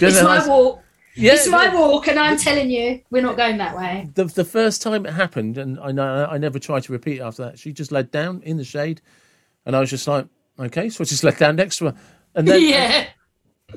It's 0.00 0.22
my 0.22 0.46
walk. 0.46 0.82
Yeah, 1.14 1.32
It's 1.32 1.48
my 1.48 1.74
walk, 1.74 2.08
and 2.08 2.18
I'm 2.18 2.36
telling 2.36 2.70
you, 2.70 3.00
we're 3.10 3.22
not 3.22 3.38
going 3.38 3.56
that 3.56 3.74
way. 3.74 4.06
the 4.14 4.24
the 4.24 4.44
first 4.44 4.82
time 4.82 5.06
it 5.06 5.12
happened, 5.14 5.56
and 5.56 5.80
I 5.80 5.90
know 5.90 6.26
I 6.30 6.36
never 6.36 6.58
tried 6.58 6.82
to 6.84 6.92
repeat 6.92 7.18
it 7.18 7.22
after 7.22 7.44
that. 7.44 7.58
She 7.58 7.72
just 7.72 7.90
laid 7.90 8.10
down 8.10 8.42
in 8.42 8.58
the 8.58 8.64
shade, 8.64 9.00
and 9.64 9.74
I 9.74 9.80
was 9.80 9.88
just 9.88 10.06
like, 10.06 10.26
okay, 10.58 10.90
so 10.90 11.02
I 11.02 11.04
just 11.06 11.24
laid 11.28 11.38
down 11.38 11.56
next 11.56 11.78
to 11.78 11.86
her, 11.86 11.94
and 12.34 12.46
then 12.46 12.60
yeah. 12.62 13.06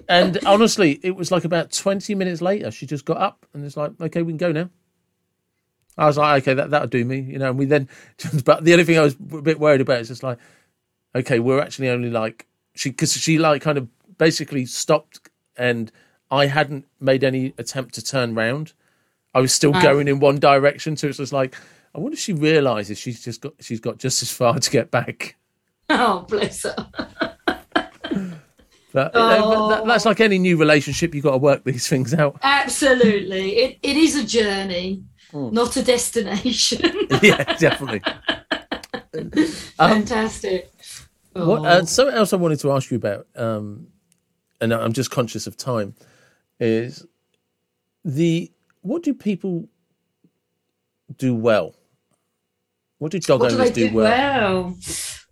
And 0.08 0.38
honestly, 0.46 1.00
it 1.04 1.16
was 1.16 1.32
like 1.32 1.46
about 1.46 1.72
20 1.72 2.14
minutes 2.16 2.42
later, 2.42 2.72
she 2.72 2.86
just 2.86 3.06
got 3.06 3.18
up 3.18 3.46
and 3.54 3.66
it's 3.66 3.78
like, 3.78 3.92
okay, 4.00 4.22
we 4.22 4.32
can 4.32 4.38
go 4.38 4.52
now. 4.52 4.70
I 5.98 6.06
was 6.06 6.18
like, 6.18 6.44
okay, 6.44 6.54
that, 6.54 6.70
that'll 6.70 6.88
do 6.88 7.04
me, 7.04 7.20
you 7.20 7.40
know. 7.40 7.50
And 7.50 7.60
we 7.60 7.66
then, 7.66 7.90
but 8.46 8.64
the 8.64 8.74
only 8.74 8.86
thing 8.86 8.98
I 8.98 9.02
was 9.02 9.16
a 9.16 9.42
bit 9.42 9.60
worried 9.60 9.82
about 9.82 10.00
is 10.00 10.08
just 10.08 10.24
like, 10.24 10.38
okay, 11.16 11.40
we're 11.40 11.60
actually 11.60 11.90
only 11.90 12.10
like, 12.10 12.46
she, 12.76 12.92
because 12.92 13.14
she 13.14 13.38
like 13.40 13.62
kind 13.62 13.78
of 13.78 13.88
basically 14.18 14.66
stopped 14.66 15.30
and 15.58 15.92
I 16.32 16.46
hadn't 16.48 16.86
made 17.00 17.24
any 17.24 17.54
attempt 17.58 17.96
to 17.96 18.04
turn 18.04 18.36
round. 18.36 18.74
I 19.34 19.42
was 19.42 19.52
still 19.54 19.72
going 19.72 20.08
in 20.08 20.20
one 20.20 20.40
direction. 20.40 20.96
So 20.98 21.08
it's 21.08 21.18
just 21.18 21.34
like, 21.34 21.56
I 21.96 22.00
wonder 22.00 22.14
if 22.14 22.20
she 22.20 22.34
realizes 22.34 22.98
she's 22.98 23.24
just 23.24 23.42
got, 23.42 23.54
she's 23.60 23.80
got 23.80 23.98
just 23.98 24.22
as 24.22 24.32
far 24.32 24.58
to 24.60 24.70
get 24.72 24.92
back. 24.92 25.36
Oh, 25.90 26.26
bless 26.30 26.64
her. 26.64 26.76
But, 28.92 29.14
you 29.14 29.20
know, 29.20 29.40
Oh. 29.44 29.70
that, 29.70 29.86
that's 29.86 30.06
like 30.06 30.20
any 30.20 30.40
new 30.40 30.58
relationship. 30.58 31.14
You've 31.14 31.24
got 31.24 31.32
to 31.32 31.38
work 31.38 31.64
these 31.64 31.88
things 31.94 32.14
out. 32.14 32.40
Absolutely. 32.42 33.52
It, 33.58 33.80
it 33.84 33.98
is 33.98 34.16
a 34.16 34.24
journey, 34.26 35.04
Hmm. 35.32 35.50
not 35.52 35.78
a 35.78 35.84
destination. 35.84 36.82
yeah, 37.22 37.44
definitely. 37.58 38.02
Um, 39.14 39.30
Fantastic. 39.78 40.72
What, 41.34 41.60
Oh. 41.62 41.66
uh, 41.66 41.86
something 41.86 42.16
else 42.16 42.34
I 42.34 42.38
wanted 42.38 42.60
to 42.62 42.72
ask 42.72 42.90
you 42.90 42.98
about, 42.98 43.28
um, 43.36 43.88
and 44.60 44.74
I'm 44.74 44.94
just 44.94 45.12
conscious 45.12 45.46
of 45.46 45.56
time, 45.56 45.94
is 46.60 47.06
the 48.04 48.52
what 48.82 49.04
do 49.04 49.14
people 49.14 49.68
do 51.18 51.36
well? 51.36 51.76
What 52.98 53.12
do 53.12 53.20
dog 53.20 53.42
what 53.42 53.54
owners 53.54 53.72
they 53.72 53.88
do, 53.90 53.96
well? 53.96 54.64
well? 54.64 54.78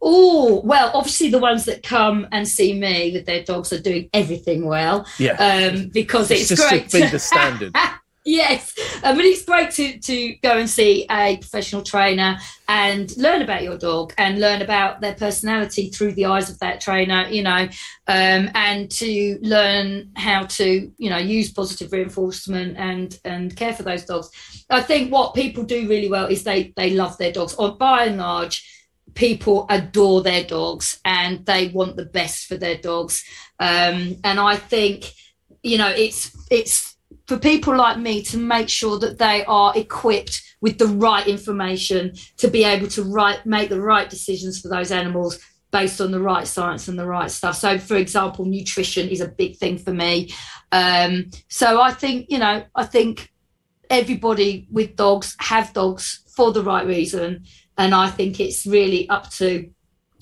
Oh, 0.02 0.62
well, 0.64 0.92
obviously 0.94 1.30
the 1.30 1.40
ones 1.40 1.66
that 1.66 1.84
come 1.84 2.28
and 2.32 2.48
see 2.48 2.80
me 2.80 3.12
with 3.14 3.26
their 3.26 3.44
dogs 3.44 3.74
are 3.74 3.80
doing 3.80 4.10
everything 4.14 4.66
well 4.66 5.08
Yeah, 5.18 5.34
um, 5.34 5.90
because 5.90 6.30
it's, 6.30 6.50
just 6.50 6.70
great. 6.70 6.88
to 6.90 7.02
be 7.02 7.08
the 7.08 7.20
standard. 7.20 7.76
yes, 8.28 8.76
I 9.04 9.14
mean 9.14 9.26
it's 9.32 9.46
great 9.46 9.72
to 9.72 9.98
to 10.00 10.36
go 10.44 10.58
and 10.58 10.70
see 10.70 11.06
a 11.10 11.38
professional 11.38 11.82
trainer 11.82 12.38
and 12.68 13.16
learn 13.18 13.42
about 13.42 13.64
your 13.64 13.78
dog 13.78 14.14
and 14.18 14.40
learn 14.40 14.62
about 14.62 15.00
their 15.00 15.16
personality 15.16 15.90
through 15.90 16.12
the 16.12 16.26
eyes 16.26 16.50
of 16.50 16.60
that 16.60 16.82
trainer. 16.82 17.28
You 17.30 17.44
know, 17.44 17.68
um, 18.08 18.50
and 18.54 18.92
to 18.92 19.40
learn 19.42 20.12
how 20.16 20.44
to 20.44 20.92
you 20.98 21.10
know 21.10 21.18
use 21.18 21.52
positive 21.52 21.92
reinforcement 21.92 22.78
and 22.78 23.18
and 23.24 23.56
care 23.56 23.74
for 23.74 23.84
those 23.84 24.06
dogs. 24.06 24.30
I 24.70 24.82
think 24.82 25.12
what 25.12 25.34
people 25.34 25.64
do 25.64 25.88
really 25.88 26.10
well 26.10 26.28
is 26.28 26.44
they 26.44 26.74
they 26.76 26.92
love 26.92 27.18
their 27.18 27.32
dogs, 27.32 27.56
or 27.56 27.76
by 27.76 28.06
and 28.06 28.18
large. 28.18 28.74
People 29.14 29.66
adore 29.70 30.22
their 30.22 30.44
dogs 30.44 31.00
and 31.04 31.44
they 31.46 31.70
want 31.70 31.96
the 31.96 32.06
best 32.06 32.46
for 32.46 32.56
their 32.56 32.78
dogs. 32.78 33.24
Um, 33.58 34.18
and 34.24 34.40
I 34.40 34.58
think, 34.58 35.12
you 35.64 35.80
know, 35.80 35.90
it's 35.90 36.38
it's 36.52 36.87
for 37.28 37.38
people 37.38 37.76
like 37.76 38.00
me 38.00 38.22
to 38.24 38.38
make 38.38 38.70
sure 38.70 38.98
that 39.00 39.18
they 39.18 39.44
are 39.46 39.78
equipped 39.78 40.42
with 40.62 40.78
the 40.78 40.88
right 40.88 41.28
information 41.28 42.14
to 42.38 42.48
be 42.48 42.64
able 42.64 42.88
to 42.88 43.04
right 43.04 43.46
make 43.46 43.70
the 43.70 43.82
right 43.82 44.10
decisions 44.10 44.60
for 44.60 44.70
those 44.70 44.92
animals 44.92 45.40
based 45.72 46.00
on 46.00 46.12
the 46.12 46.22
right 46.22 46.48
science 46.48 46.88
and 46.88 46.98
the 46.98 47.06
right 47.06 47.30
stuff. 47.30 47.58
So, 47.58 47.78
for 47.78 47.98
example, 47.98 48.46
nutrition 48.46 49.10
is 49.10 49.22
a 49.22 49.28
big 49.28 49.58
thing 49.58 49.78
for 49.78 49.94
me. 49.94 50.34
Um, 50.72 51.30
so, 51.50 51.82
I 51.82 51.92
think 51.92 52.28
you 52.30 52.40
know, 52.40 52.64
I 52.74 52.86
think 52.86 53.32
everybody 53.90 54.68
with 54.72 54.96
dogs 54.96 55.36
have 55.40 55.74
dogs 55.74 56.24
for 56.36 56.52
the 56.52 56.64
right 56.64 56.88
reason, 56.88 57.44
and 57.78 57.94
I 57.94 58.10
think 58.10 58.40
it's 58.40 58.66
really 58.66 59.08
up 59.10 59.30
to 59.32 59.70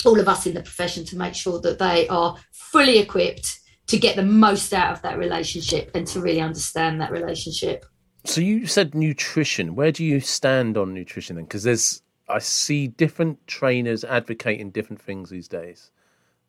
all 0.03 0.19
of 0.19 0.27
us 0.27 0.45
in 0.45 0.53
the 0.53 0.61
profession 0.61 1.05
to 1.05 1.17
make 1.17 1.35
sure 1.35 1.59
that 1.61 1.79
they 1.79 2.07
are 2.07 2.35
fully 2.51 2.97
equipped 2.97 3.59
to 3.87 3.97
get 3.97 4.15
the 4.15 4.23
most 4.23 4.73
out 4.73 4.91
of 4.91 5.01
that 5.03 5.17
relationship 5.17 5.91
and 5.93 6.07
to 6.07 6.19
really 6.19 6.41
understand 6.41 6.99
that 7.01 7.11
relationship. 7.11 7.85
So 8.23 8.41
you 8.41 8.65
said 8.65 8.95
nutrition. 8.95 9.75
Where 9.75 9.91
do 9.91 10.03
you 10.03 10.19
stand 10.19 10.77
on 10.77 10.93
nutrition 10.93 11.35
then? 11.35 11.45
Because 11.45 11.63
there's 11.63 12.01
I 12.27 12.39
see 12.39 12.87
different 12.87 13.45
trainers 13.47 14.03
advocating 14.03 14.71
different 14.71 15.01
things 15.01 15.29
these 15.29 15.47
days. 15.47 15.91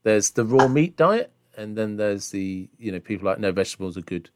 There's 0.02 0.30
the 0.30 0.44
raw 0.44 0.68
meat 0.68 0.96
diet, 0.96 1.30
and 1.56 1.76
then 1.76 1.96
there's 1.96 2.30
the 2.30 2.68
you 2.78 2.92
know 2.92 3.00
people 3.00 3.26
like 3.26 3.38
no 3.38 3.52
vegetables 3.52 3.96
are 3.96 4.02
good. 4.02 4.30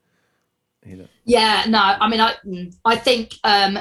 You 0.85 0.97
know, 0.97 1.09
Yeah, 1.25 1.65
no, 1.69 1.79
I 1.79 2.09
mean, 2.09 2.21
I 2.21 2.35
I 2.85 2.97
think 2.97 3.35
um, 3.45 3.79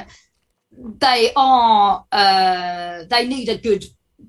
they 0.72 1.32
are 1.36 2.04
uh, 2.12 3.04
they 3.08 3.26
need 3.26 3.48
a 3.48 3.58
good 3.58 3.84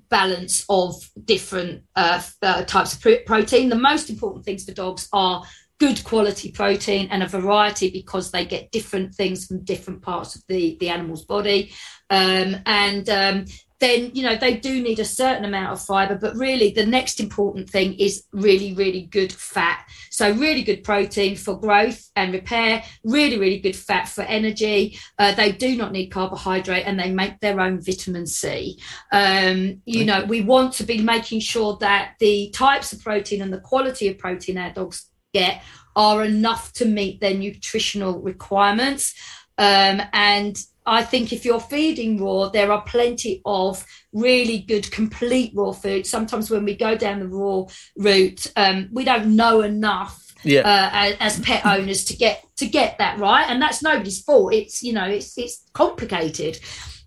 balance 0.10 0.66
of 0.70 0.96
different 1.26 1.84
uh, 1.96 2.22
uh, 2.42 2.64
types 2.64 2.94
of 2.94 3.02
pr- 3.02 3.26
protein. 3.26 3.70
The 3.70 3.76
most 3.76 4.10
important 4.10 4.46
things 4.46 4.66
for 4.66 4.74
dogs 4.74 5.08
are 5.14 5.44
good 5.80 6.04
quality 6.04 6.52
protein 6.52 7.08
and 7.10 7.24
a 7.24 7.28
variety 7.28 7.90
because 7.90 8.30
they 8.30 8.46
get 8.46 8.72
different 8.72 9.16
things 9.16 9.48
from 9.48 9.64
different 9.64 10.02
parts 10.02 10.36
of 10.36 10.44
the 10.48 10.78
the 10.80 10.90
animal's 10.90 11.26
body, 11.26 11.74
um, 12.10 12.58
and 12.66 13.10
um, 13.10 13.46
then 13.82 14.12
you 14.14 14.24
know 14.24 14.38
they 14.38 14.56
do 14.56 14.82
need 14.82 15.00
a 15.00 15.06
certain 15.06 15.44
amount 15.44 15.74
of 15.74 15.82
fiber. 15.82 16.16
But 16.16 16.36
really, 16.36 16.72
the 16.72 16.86
next 16.86 17.20
important 17.20 17.70
thing 17.70 17.96
is 17.96 18.24
really 18.32 18.74
really 18.74 19.02
good 19.02 19.34
fat. 19.34 19.86
So 20.10 20.32
really 20.32 20.64
good 20.64 20.84
protein 20.84 21.36
for 21.36 21.60
growth 21.60 22.10
and 22.16 22.32
repair. 22.32 22.84
Really 23.04 23.38
really 23.38 23.60
good 23.60 23.76
fat 23.76 24.08
for 24.08 24.22
energy. 24.22 24.98
Uh, 25.18 25.34
they 25.34 25.52
do 25.52 25.76
not 25.76 25.92
need 25.92 26.08
carbohydrate 26.08 26.86
and 26.86 26.98
they 26.98 27.12
make 27.12 27.40
their 27.42 27.60
own 27.60 27.82
vitamin 27.82 28.28
C. 28.28 28.80
Um, 29.12 29.82
you 29.86 30.06
know, 30.06 30.24
we 30.24 30.42
want 30.42 30.74
to 30.76 30.84
be 30.84 31.02
making 31.02 31.42
sure 31.42 31.78
that 31.82 32.14
the 32.20 32.52
types 32.52 32.94
of 32.94 33.02
protein 33.02 33.42
and 33.42 33.52
the 33.52 33.60
quality 33.60 34.08
of 34.08 34.18
protein 34.18 34.58
our 34.58 34.72
dogs 34.72 35.10
get 35.34 35.64
are 35.96 36.24
enough 36.24 36.72
to 36.74 36.86
meet 36.86 37.20
their 37.20 37.34
nutritional 37.34 38.22
requirements. 38.22 39.14
Um, 39.58 40.02
and 40.14 40.58
I 40.86 41.04
think 41.04 41.32
if 41.32 41.46
you're 41.46 41.60
feeding 41.60 42.24
raw, 42.24 42.50
there 42.50 42.72
are 42.72 42.82
plenty 42.82 43.42
of 43.46 43.86
really 44.14 44.60
good 44.60 44.92
complete 44.92 45.54
raw 45.56 45.72
food. 45.72 46.08
Sometimes 46.08 46.50
when 46.50 46.66
we 46.66 46.76
go 46.76 46.96
down 46.96 47.20
the 47.20 47.28
raw 47.28 47.66
route, 47.98 48.52
um, 48.56 48.90
we 48.92 49.04
don't 49.04 49.36
know 49.36 49.62
enough 49.62 50.18
yeah, 50.44 50.62
uh, 50.62 50.90
as, 50.92 51.16
as 51.20 51.40
pet 51.42 51.66
owners 51.66 52.04
to 52.06 52.16
get 52.16 52.44
to 52.58 52.68
get 52.68 52.98
that 52.98 53.20
right, 53.20 53.46
and 53.48 53.62
that's 53.62 53.84
nobody's 53.84 54.22
fault. 54.22 54.54
It's 54.54 54.82
you 54.82 54.94
know 54.94 55.06
it's 55.06 55.38
it's 55.38 55.64
complicated. 55.74 56.60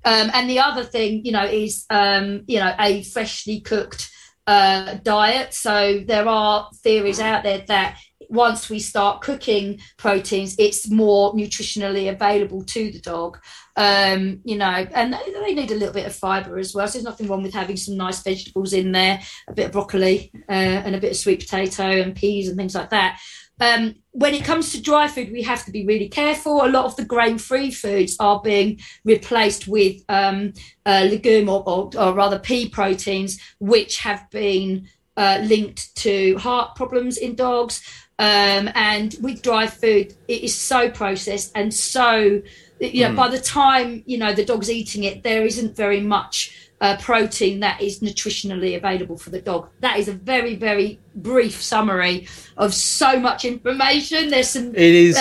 Um, 0.06 0.30
and 0.34 0.50
the 0.50 0.60
other 0.60 0.84
thing, 0.84 1.24
you 1.24 1.32
know, 1.32 1.44
is 1.44 1.86
um, 1.90 2.44
you 2.46 2.60
know 2.60 2.74
a 2.78 3.02
freshly 3.02 3.60
cooked 3.60 4.10
uh, 4.46 4.94
diet. 5.02 5.54
So 5.54 6.02
there 6.06 6.28
are 6.28 6.70
theories 6.82 7.20
out 7.20 7.42
there 7.42 7.64
that 7.66 7.98
once 8.28 8.68
we 8.68 8.78
start 8.78 9.22
cooking 9.22 9.80
proteins, 9.96 10.56
it's 10.58 10.90
more 10.90 11.32
nutritionally 11.34 12.10
available 12.10 12.64
to 12.64 12.90
the 12.90 13.00
dog. 13.00 13.38
Um, 13.76 14.40
you 14.44 14.56
know, 14.56 14.66
and 14.66 15.12
they 15.12 15.54
need 15.54 15.72
a 15.72 15.74
little 15.74 15.94
bit 15.94 16.06
of 16.06 16.14
fiber 16.14 16.58
as 16.58 16.74
well. 16.74 16.86
So 16.86 16.92
there's 16.92 17.04
nothing 17.04 17.26
wrong 17.26 17.42
with 17.42 17.54
having 17.54 17.76
some 17.76 17.96
nice 17.96 18.22
vegetables 18.22 18.72
in 18.72 18.92
there, 18.92 19.20
a 19.48 19.52
bit 19.52 19.66
of 19.66 19.72
broccoli 19.72 20.30
uh, 20.48 20.52
and 20.52 20.94
a 20.94 21.00
bit 21.00 21.10
of 21.10 21.16
sweet 21.16 21.40
potato 21.40 21.82
and 21.82 22.14
peas 22.14 22.48
and 22.48 22.56
things 22.56 22.74
like 22.74 22.90
that. 22.90 23.18
Um, 23.60 23.96
when 24.10 24.34
it 24.34 24.44
comes 24.44 24.72
to 24.72 24.82
dry 24.82 25.06
food, 25.06 25.30
we 25.30 25.42
have 25.42 25.64
to 25.64 25.70
be 25.70 25.86
really 25.86 26.08
careful. 26.08 26.64
A 26.64 26.66
lot 26.66 26.86
of 26.86 26.96
the 26.96 27.04
grain-free 27.04 27.70
foods 27.70 28.16
are 28.18 28.40
being 28.42 28.80
replaced 29.04 29.68
with 29.68 30.02
um, 30.08 30.52
uh, 30.84 31.06
legume 31.08 31.48
or, 31.48 31.62
or, 31.66 31.90
or, 31.96 32.14
rather 32.14 32.38
pea 32.38 32.68
proteins, 32.68 33.40
which 33.60 33.98
have 33.98 34.28
been 34.30 34.88
uh, 35.16 35.40
linked 35.44 35.94
to 35.96 36.36
heart 36.38 36.74
problems 36.74 37.16
in 37.16 37.36
dogs. 37.36 37.82
Um, 38.18 38.70
and 38.74 39.14
with 39.20 39.42
dry 39.42 39.66
food, 39.66 40.14
it 40.28 40.42
is 40.42 40.56
so 40.56 40.90
processed 40.90 41.52
and 41.54 41.72
so, 41.72 42.42
know, 42.80 43.12
mm. 43.12 43.16
by 43.16 43.28
the 43.28 43.40
time 43.40 44.02
you 44.06 44.18
know 44.18 44.32
the 44.32 44.44
dog's 44.44 44.70
eating 44.70 45.04
it, 45.04 45.22
there 45.22 45.44
isn't 45.44 45.76
very 45.76 46.00
much 46.00 46.64
uh, 46.80 46.96
protein 46.98 47.60
that 47.60 47.80
is 47.80 48.00
nutritionally 48.00 48.76
available 48.76 49.16
for 49.16 49.30
the 49.30 49.40
dog. 49.40 49.68
That 49.80 49.98
is 49.98 50.08
a 50.08 50.12
very, 50.12 50.54
very 50.54 51.00
brief 51.14 51.62
summary 51.62 52.28
of 52.56 52.74
so 52.74 53.18
much 53.18 53.44
information. 53.44 54.28
There's 54.28 54.50
some. 54.50 54.74
It 54.74 54.76
is 54.76 55.18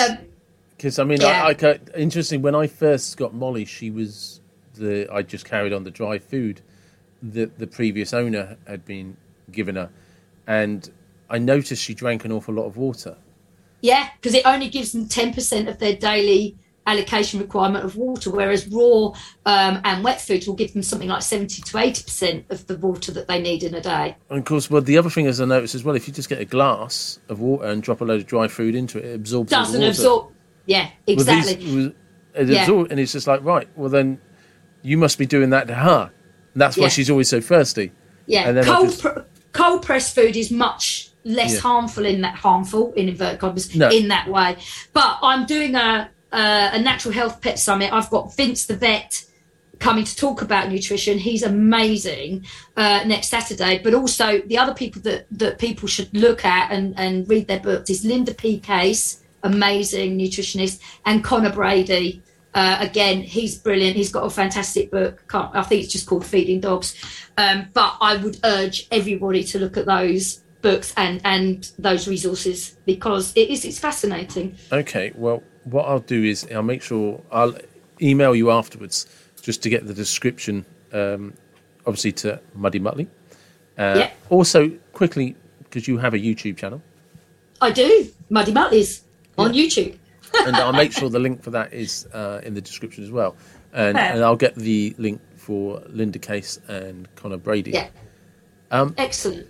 because 0.76 0.98
um, 0.98 1.06
I 1.06 1.08
mean, 1.08 1.20
yeah. 1.20 1.44
I, 1.44 1.66
I, 1.66 1.78
interesting. 1.96 2.42
When 2.42 2.54
I 2.54 2.66
first 2.66 3.16
got 3.16 3.34
Molly, 3.34 3.64
she 3.64 3.90
was 3.90 4.40
the 4.74 5.08
I 5.10 5.22
just 5.22 5.44
carried 5.44 5.72
on 5.72 5.84
the 5.84 5.90
dry 5.90 6.18
food 6.18 6.60
that 7.22 7.58
the 7.58 7.66
previous 7.66 8.12
owner 8.12 8.56
had 8.66 8.84
been 8.84 9.16
given 9.50 9.76
her, 9.76 9.88
and 10.46 10.90
I 11.30 11.38
noticed 11.38 11.82
she 11.82 11.94
drank 11.94 12.24
an 12.24 12.32
awful 12.32 12.54
lot 12.54 12.66
of 12.66 12.76
water. 12.76 13.16
Yeah, 13.80 14.08
because 14.20 14.34
it 14.34 14.44
only 14.44 14.68
gives 14.68 14.92
them 14.92 15.08
ten 15.08 15.32
percent 15.32 15.68
of 15.68 15.78
their 15.78 15.96
daily 15.96 16.56
allocation 16.86 17.40
requirement 17.40 17.84
of 17.84 17.96
water, 17.96 18.30
whereas 18.30 18.66
raw 18.68 19.06
um, 19.46 19.80
and 19.84 20.04
wet 20.04 20.20
foods 20.20 20.46
will 20.46 20.54
give 20.54 20.72
them 20.72 20.82
something 20.82 21.08
like 21.08 21.22
70 21.22 21.62
to 21.62 21.72
80% 21.72 22.50
of 22.50 22.66
the 22.66 22.76
water 22.76 23.12
that 23.12 23.26
they 23.26 23.40
need 23.40 23.62
in 23.62 23.74
a 23.74 23.80
day. 23.80 24.16
And 24.30 24.38
of 24.38 24.44
course, 24.44 24.70
well, 24.70 24.82
the 24.82 24.98
other 24.98 25.10
thing, 25.10 25.26
as 25.26 25.40
I 25.40 25.44
noticed 25.46 25.74
as 25.74 25.84
well, 25.84 25.96
if 25.96 26.06
you 26.06 26.14
just 26.14 26.28
get 26.28 26.40
a 26.40 26.44
glass 26.44 27.18
of 27.28 27.40
water 27.40 27.66
and 27.66 27.82
drop 27.82 28.00
a 28.00 28.04
load 28.04 28.20
of 28.20 28.26
dry 28.26 28.48
food 28.48 28.74
into 28.74 28.98
it, 28.98 29.04
it 29.04 29.14
absorbs 29.14 29.50
Doesn't 29.50 29.82
absorb. 29.82 30.32
Yeah, 30.66 30.90
exactly. 31.06 31.54
These, 31.54 31.92
yeah. 32.36 32.62
Absorb, 32.62 32.90
and 32.90 32.98
it's 32.98 33.12
just 33.12 33.26
like, 33.26 33.42
right, 33.44 33.68
well, 33.76 33.90
then 33.90 34.20
you 34.82 34.98
must 34.98 35.18
be 35.18 35.26
doing 35.26 35.50
that 35.50 35.68
to 35.68 35.74
her. 35.74 36.10
And 36.52 36.60
that's 36.60 36.76
why 36.76 36.84
yeah. 36.84 36.88
she's 36.88 37.10
always 37.10 37.28
so 37.28 37.40
thirsty. 37.40 37.92
Yeah, 38.26 38.62
cold, 38.62 38.88
just... 38.88 39.02
pr- 39.02 39.20
cold 39.52 39.82
pressed 39.82 40.14
food 40.14 40.36
is 40.36 40.50
much 40.50 41.10
less 41.24 41.54
yeah. 41.54 41.60
harmful 41.60 42.04
in 42.04 42.20
that 42.20 42.34
harmful 42.36 42.92
in 42.92 43.08
inverted 43.08 43.40
commas 43.40 43.74
no. 43.74 43.88
in 43.90 44.08
that 44.08 44.28
way. 44.28 44.56
But 44.92 45.18
I'm 45.22 45.46
doing 45.46 45.74
a 45.74 46.10
uh, 46.34 46.70
a 46.72 46.80
natural 46.80 47.14
health 47.14 47.40
pet 47.40 47.58
summit. 47.58 47.92
I've 47.92 48.10
got 48.10 48.34
Vince 48.36 48.66
the 48.66 48.76
vet 48.76 49.24
coming 49.78 50.04
to 50.04 50.16
talk 50.16 50.42
about 50.42 50.70
nutrition. 50.70 51.18
He's 51.18 51.42
amazing 51.42 52.44
uh, 52.76 53.04
next 53.06 53.28
Saturday. 53.28 53.80
But 53.82 53.94
also 53.94 54.40
the 54.40 54.58
other 54.58 54.74
people 54.74 55.00
that 55.02 55.26
that 55.30 55.58
people 55.58 55.88
should 55.88 56.14
look 56.14 56.44
at 56.44 56.72
and 56.72 56.98
and 56.98 57.28
read 57.28 57.46
their 57.46 57.60
books 57.60 57.88
is 57.88 58.04
Linda 58.04 58.34
P. 58.34 58.58
Case, 58.58 59.22
amazing 59.42 60.18
nutritionist, 60.18 60.80
and 61.06 61.22
Conor 61.22 61.52
Brady. 61.52 62.20
Uh, 62.52 62.76
again, 62.80 63.20
he's 63.20 63.58
brilliant. 63.58 63.96
He's 63.96 64.12
got 64.12 64.24
a 64.24 64.30
fantastic 64.30 64.90
book. 64.90 65.24
I 65.32 65.62
think 65.62 65.82
it's 65.82 65.92
just 65.92 66.06
called 66.06 66.24
Feeding 66.24 66.60
Dogs. 66.60 66.94
Um, 67.36 67.68
but 67.72 67.96
I 68.00 68.16
would 68.16 68.38
urge 68.44 68.86
everybody 68.92 69.42
to 69.44 69.58
look 69.58 69.76
at 69.76 69.86
those 69.86 70.44
books 70.62 70.94
and 70.96 71.20
and 71.24 71.70
those 71.78 72.08
resources 72.08 72.76
because 72.86 73.32
it 73.36 73.50
is 73.50 73.64
it's 73.64 73.78
fascinating. 73.78 74.56
Okay, 74.72 75.12
well, 75.14 75.42
what 75.64 75.86
I'll 75.86 76.00
do 76.00 76.22
is 76.22 76.46
I'll 76.52 76.62
make 76.62 76.82
sure 76.82 77.20
I'll 77.30 77.56
email 78.00 78.34
you 78.34 78.50
afterwards 78.50 79.06
just 79.42 79.62
to 79.62 79.68
get 79.68 79.86
the 79.86 79.94
description, 79.94 80.64
um, 80.92 81.34
obviously 81.86 82.12
to 82.12 82.40
Muddy 82.54 82.80
Muttley. 82.80 83.06
Uh, 83.76 83.94
yeah. 83.98 84.10
Also, 84.30 84.70
quickly 84.92 85.36
because 85.64 85.88
you 85.88 85.98
have 85.98 86.14
a 86.14 86.18
YouTube 86.18 86.56
channel. 86.56 86.82
I 87.60 87.70
do. 87.70 88.08
Muddy 88.30 88.52
Muttley's 88.52 89.02
yeah. 89.36 89.44
on 89.44 89.52
YouTube. 89.52 89.98
and 90.46 90.56
I'll 90.56 90.72
make 90.72 90.92
sure 90.98 91.10
the 91.10 91.18
link 91.18 91.42
for 91.42 91.50
that 91.50 91.72
is 91.72 92.06
uh, 92.12 92.40
in 92.44 92.54
the 92.54 92.60
description 92.60 93.04
as 93.04 93.10
well. 93.10 93.36
And, 93.72 93.98
and, 93.98 94.22
I'll 94.22 94.36
get 94.36 94.54
the 94.54 94.94
link 94.98 95.20
for 95.36 95.82
Linda 95.88 96.20
Case 96.20 96.60
and 96.68 97.12
Conor 97.16 97.38
Brady. 97.38 97.72
Yeah. 97.72 97.88
Um, 98.70 98.94
Excellent. 98.96 99.48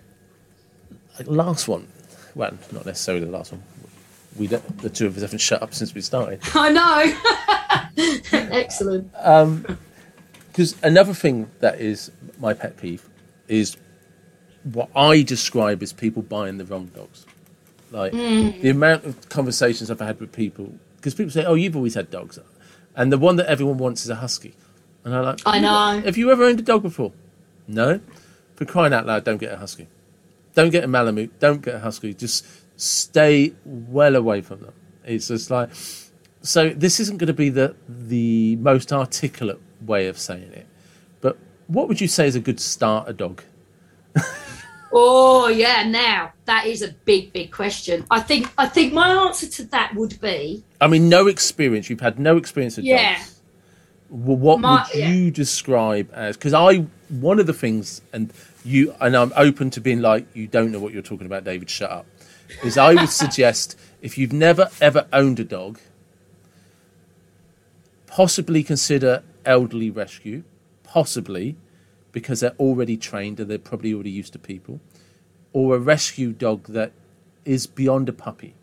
Last 1.25 1.67
one. 1.67 1.87
Well, 2.33 2.57
not 2.71 2.87
necessarily 2.87 3.23
the 3.23 3.31
last 3.31 3.51
one 3.51 3.61
we 4.37 4.47
the 4.47 4.89
two 4.89 5.07
of 5.07 5.15
us 5.15 5.21
haven't 5.21 5.39
shut 5.39 5.61
up 5.61 5.73
since 5.73 5.93
we 5.93 6.01
started. 6.01 6.39
I 6.53 6.69
know. 6.71 8.09
Excellent. 8.51 9.11
Because 9.11 10.73
um, 10.73 10.79
another 10.83 11.13
thing 11.13 11.49
that 11.59 11.79
is 11.79 12.11
my 12.39 12.53
pet 12.53 12.77
peeve 12.77 13.07
is 13.47 13.77
what 14.63 14.89
I 14.95 15.21
describe 15.21 15.81
as 15.83 15.93
people 15.93 16.21
buying 16.21 16.57
the 16.57 16.65
wrong 16.65 16.87
dogs. 16.87 17.25
Like 17.91 18.13
mm. 18.13 18.59
the 18.61 18.69
amount 18.69 19.05
of 19.05 19.29
conversations 19.29 19.89
I've 19.89 19.99
had 19.99 20.19
with 20.19 20.31
people, 20.31 20.73
because 20.97 21.13
people 21.13 21.31
say, 21.31 21.45
"Oh, 21.45 21.53
you've 21.53 21.75
always 21.75 21.93
had 21.93 22.09
dogs," 22.11 22.39
and 22.95 23.11
the 23.11 23.17
one 23.17 23.35
that 23.37 23.47
everyone 23.47 23.77
wants 23.77 24.03
is 24.03 24.09
a 24.09 24.15
husky, 24.15 24.55
and 25.03 25.15
I'm 25.15 25.23
like, 25.23 25.41
"I 25.45 25.59
know." 25.59 26.01
Have 26.01 26.17
you 26.17 26.31
ever 26.31 26.43
owned 26.43 26.59
a 26.59 26.63
dog 26.63 26.81
before? 26.81 27.13
No. 27.67 28.01
For 28.55 28.65
crying 28.65 28.93
out 28.93 29.05
loud, 29.05 29.23
don't 29.23 29.37
get 29.37 29.51
a 29.51 29.57
husky. 29.57 29.87
Don't 30.55 30.69
get 30.69 30.83
a 30.83 30.87
Malamute. 30.87 31.39
Don't 31.39 31.61
get 31.61 31.75
a 31.75 31.79
husky. 31.79 32.13
Just 32.13 32.45
stay 32.77 33.53
well 33.65 34.15
away 34.15 34.41
from 34.41 34.61
them. 34.61 34.73
It's 35.03 35.27
just 35.27 35.51
like 35.51 35.69
so. 36.41 36.69
This 36.69 36.99
isn't 36.99 37.17
going 37.17 37.27
to 37.27 37.33
be 37.33 37.49
the 37.49 37.75
the 37.87 38.55
most 38.57 38.91
articulate 38.91 39.61
way 39.81 40.07
of 40.07 40.17
saying 40.17 40.51
it, 40.51 40.67
but 41.21 41.37
what 41.67 41.87
would 41.87 42.01
you 42.01 42.07
say 42.07 42.27
is 42.27 42.35
a 42.35 42.39
good 42.39 42.59
starter 42.59 43.13
dog? 43.13 43.43
oh 44.91 45.47
yeah, 45.47 45.87
now 45.87 46.33
that 46.45 46.65
is 46.65 46.81
a 46.81 46.89
big, 47.05 47.33
big 47.33 47.51
question. 47.51 48.05
I 48.09 48.19
think 48.19 48.51
I 48.57 48.67
think 48.67 48.93
my 48.93 49.09
answer 49.09 49.47
to 49.47 49.65
that 49.65 49.93
would 49.95 50.19
be. 50.19 50.63
I 50.81 50.87
mean, 50.87 51.07
no 51.07 51.27
experience. 51.27 51.89
You've 51.89 52.01
had 52.01 52.19
no 52.19 52.37
experience 52.37 52.77
with 52.77 52.85
yeah. 52.85 53.17
dogs. 53.17 53.31
Well, 54.09 54.37
what 54.37 54.59
my, 54.59 54.87
would 54.93 55.03
you 55.03 55.25
yeah. 55.25 55.31
describe 55.31 56.09
as? 56.13 56.35
Because 56.35 56.53
I 56.53 56.87
one 57.09 57.39
of 57.39 57.45
the 57.45 57.53
things, 57.53 58.01
and 58.11 58.33
you 58.63 58.95
and 59.01 59.15
I'm 59.15 59.33
open 59.35 59.69
to 59.71 59.81
being 59.81 60.01
like, 60.01 60.25
you 60.35 60.47
don't 60.47 60.71
know 60.71 60.79
what 60.79 60.93
you're 60.93 61.03
talking 61.03 61.27
about, 61.27 61.43
David. 61.43 61.69
Shut 61.69 61.91
up 61.91 62.07
is 62.63 62.77
I 62.77 62.93
would 62.93 63.09
suggest 63.09 63.77
if 64.01 64.17
you've 64.17 64.33
never 64.33 64.69
ever 64.81 65.07
owned 65.11 65.39
a 65.39 65.43
dog, 65.43 65.79
possibly 68.07 68.63
consider 68.63 69.23
elderly 69.45 69.89
rescue, 69.89 70.43
possibly 70.83 71.57
because 72.11 72.39
they're 72.39 72.55
already 72.59 72.97
trained 72.97 73.39
and 73.39 73.49
they're 73.49 73.57
probably 73.57 73.93
already 73.93 74.11
used 74.11 74.33
to 74.33 74.39
people, 74.39 74.79
or 75.53 75.75
a 75.75 75.79
rescue 75.79 76.31
dog 76.31 76.67
that 76.67 76.91
is 77.43 77.67
beyond 77.67 78.07
a 78.07 78.13
puppy. 78.13 78.55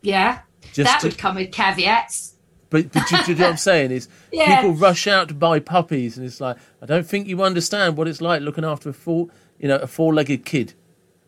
Yeah, 0.00 0.40
Just 0.72 0.90
that 0.90 1.00
to, 1.00 1.08
would 1.08 1.18
come 1.18 1.36
with 1.36 1.50
caveats. 1.50 2.34
But, 2.70 2.92
but 2.92 3.10
you, 3.10 3.18
you 3.28 3.34
know 3.34 3.44
what 3.44 3.50
I'm 3.52 3.56
saying 3.56 3.90
is 3.90 4.08
yeah. 4.32 4.60
people 4.60 4.74
rush 4.74 5.06
out 5.06 5.28
to 5.28 5.34
buy 5.34 5.60
puppies, 5.60 6.16
and 6.18 6.26
it's 6.26 6.40
like 6.40 6.56
I 6.82 6.86
don't 6.86 7.06
think 7.06 7.26
you 7.26 7.42
understand 7.42 7.96
what 7.96 8.08
it's 8.08 8.20
like 8.20 8.42
looking 8.42 8.64
after 8.64 8.90
a 8.90 8.92
four, 8.92 9.28
you 9.58 9.68
know, 9.68 9.76
a 9.76 9.86
four-legged 9.86 10.44
kid. 10.44 10.74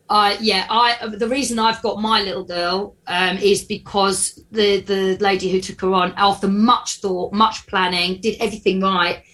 I 0.09 0.39
yeah, 0.41 0.67
I 0.71 1.09
the 1.09 1.29
reason 1.29 1.59
I've 1.59 1.83
got 1.83 2.01
my 2.01 2.23
little 2.23 2.45
girl 2.45 2.97
um, 3.07 3.39
is 3.39 3.65
because 3.65 4.41
the 4.51 4.81
the 4.81 5.17
lady 5.19 5.51
who 5.51 5.61
took 5.61 5.81
her 5.81 5.93
on, 5.93 6.15
after 6.17 6.49
much 6.49 7.01
thought, 7.01 7.33
much 7.33 7.67
planning, 7.67 8.21
did 8.21 8.37
everything 8.41 8.81
right, 8.81 9.25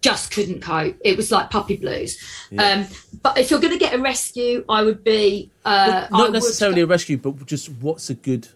just 0.00 0.30
couldn't 0.30 0.60
cope. 0.60 0.96
It 1.04 1.16
was 1.16 1.30
like 1.30 1.50
puppy 1.50 1.76
blues. 1.76 2.18
Yeah. 2.50 2.62
Um, 2.62 2.86
but 3.22 3.38
if 3.38 3.50
you're 3.50 3.60
going 3.60 3.72
to 3.72 3.78
get 3.78 3.94
a 3.94 3.98
rescue, 3.98 4.64
I 4.68 4.82
would 4.82 5.02
be 5.02 5.50
uh, 5.64 6.08
well, 6.10 6.24
not 6.24 6.32
necessarily 6.32 6.82
would, 6.82 6.90
a 6.90 6.92
rescue, 6.92 7.16
but 7.16 7.46
just 7.46 7.70
what's 7.80 8.10
a 8.10 8.14
good. 8.14 8.48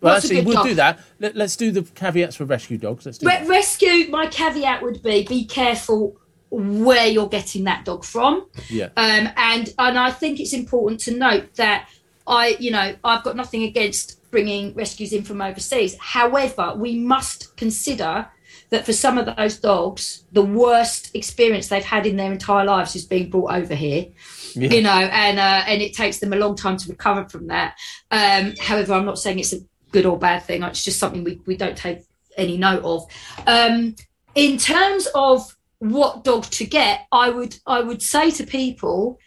Well, 0.00 0.16
actually, 0.16 0.42
we'll 0.42 0.54
dog? 0.54 0.66
do 0.66 0.74
that. 0.76 1.00
Let, 1.18 1.36
us 1.36 1.56
do 1.56 1.70
the 1.70 1.82
caveats 1.82 2.36
for 2.36 2.44
rescue 2.44 2.78
dogs. 2.78 3.04
Let's 3.04 3.18
do 3.18 3.26
Re- 3.26 3.46
rescue. 3.46 4.08
My 4.10 4.26
caveat 4.26 4.82
would 4.82 5.02
be: 5.02 5.24
be 5.24 5.44
careful 5.44 6.16
where 6.50 7.06
you're 7.06 7.28
getting 7.28 7.64
that 7.64 7.84
dog 7.84 8.04
from. 8.04 8.46
Yeah. 8.68 8.86
Um, 8.96 9.28
and 9.36 9.72
and 9.78 9.98
I 9.98 10.10
think 10.10 10.40
it's 10.40 10.52
important 10.52 11.00
to 11.02 11.16
note 11.16 11.54
that 11.54 11.88
I, 12.26 12.56
you 12.58 12.70
know, 12.70 12.94
I've 13.02 13.22
got 13.22 13.36
nothing 13.36 13.62
against 13.62 14.18
bringing 14.30 14.74
rescues 14.74 15.12
in 15.12 15.22
from 15.22 15.40
overseas. 15.40 15.96
However, 15.98 16.74
we 16.76 16.98
must 16.98 17.56
consider 17.56 18.28
that 18.70 18.86
for 18.86 18.92
some 18.92 19.18
of 19.18 19.26
those 19.36 19.58
dogs, 19.58 20.24
the 20.32 20.44
worst 20.44 21.14
experience 21.14 21.68
they've 21.68 21.84
had 21.84 22.06
in 22.06 22.16
their 22.16 22.32
entire 22.32 22.64
lives 22.64 22.94
is 22.94 23.04
being 23.04 23.28
brought 23.28 23.52
over 23.52 23.74
here. 23.74 24.06
Yeah. 24.54 24.70
You 24.70 24.82
know, 24.82 24.90
and 24.90 25.38
uh, 25.38 25.62
and 25.66 25.82
it 25.82 25.94
takes 25.94 26.18
them 26.18 26.32
a 26.32 26.36
long 26.36 26.56
time 26.56 26.76
to 26.76 26.88
recover 26.88 27.28
from 27.28 27.48
that. 27.48 27.76
Um, 28.10 28.54
however, 28.60 28.94
I'm 28.94 29.04
not 29.04 29.18
saying 29.18 29.38
it's 29.38 29.52
a 29.52 29.60
good 29.92 30.06
or 30.06 30.18
bad 30.18 30.42
thing. 30.44 30.62
It's 30.62 30.84
just 30.84 30.98
something 30.98 31.24
we, 31.24 31.40
we 31.46 31.56
don't 31.56 31.76
take 31.76 32.00
any 32.36 32.56
note 32.56 32.82
of. 32.82 33.06
Um, 33.46 33.96
in 34.34 34.58
terms 34.58 35.08
of 35.14 35.56
what 35.80 36.22
dog 36.24 36.44
to 36.44 36.64
get, 36.64 37.06
I 37.10 37.30
would 37.30 37.56
I 37.66 37.80
would 37.80 38.02
say 38.02 38.30
to 38.32 38.46
people, 38.46 39.18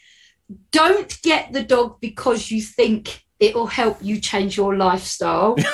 don't 0.72 1.22
get 1.22 1.51
the 1.51 1.64
dog 1.64 1.99
because 1.99 2.49
you 2.49 2.62
think 2.62 3.24
it 3.39 3.54
will 3.56 3.68
help 3.68 3.97
you 4.01 4.22
change 4.22 4.56
your 4.56 4.76
lifestyle. 4.78 5.56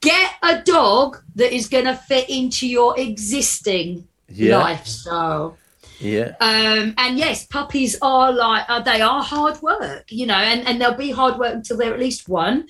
Get 0.00 0.30
a 0.42 0.62
dog 0.62 1.18
that 1.34 1.52
is 1.54 1.68
going 1.68 1.86
to 1.86 1.94
fit 1.96 2.28
into 2.28 2.68
your 2.68 2.98
existing 2.98 4.06
Yeah. 4.28 4.58
lifestyle. 4.58 5.56
Yeah. 5.98 6.34
Um, 6.40 6.94
and 6.98 7.16
yes, 7.18 7.46
puppies 7.46 7.96
are 8.02 8.32
like 8.32 8.64
uh, 8.68 8.80
they 8.80 9.00
are 9.00 9.22
hard 9.22 9.60
work, 9.62 10.04
you 10.10 10.26
know, 10.26 10.34
and, 10.34 10.66
and 10.66 10.80
they'll 10.80 10.94
be 10.94 11.10
hard 11.12 11.38
work 11.38 11.54
until 11.54 11.76
they're 11.78 11.94
at 11.94 12.00
least 12.00 12.28
one. 12.28 12.66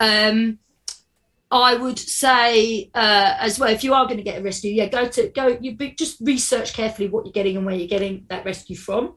Um, 0.00 0.58
I 1.50 1.76
would 1.76 1.98
say 1.98 2.90
uh, 2.94 3.34
as 3.38 3.58
well, 3.58 3.70
if 3.72 3.84
you 3.84 3.94
are 3.94 4.06
going 4.06 4.16
to 4.16 4.22
get 4.22 4.40
a 4.40 4.42
rescue, 4.42 4.72
yeah, 4.72 4.86
go 4.86 5.06
to 5.06 5.28
go. 5.28 5.56
You 5.60 5.76
be, 5.76 5.92
just 5.92 6.20
research 6.20 6.74
carefully 6.74 7.08
what 7.08 7.24
you're 7.24 7.32
getting 7.32 7.56
and 7.56 7.64
where 7.64 7.74
you're 7.74 7.88
getting 7.88 8.26
that 8.28 8.44
rescue 8.44 8.76
from. 8.76 9.14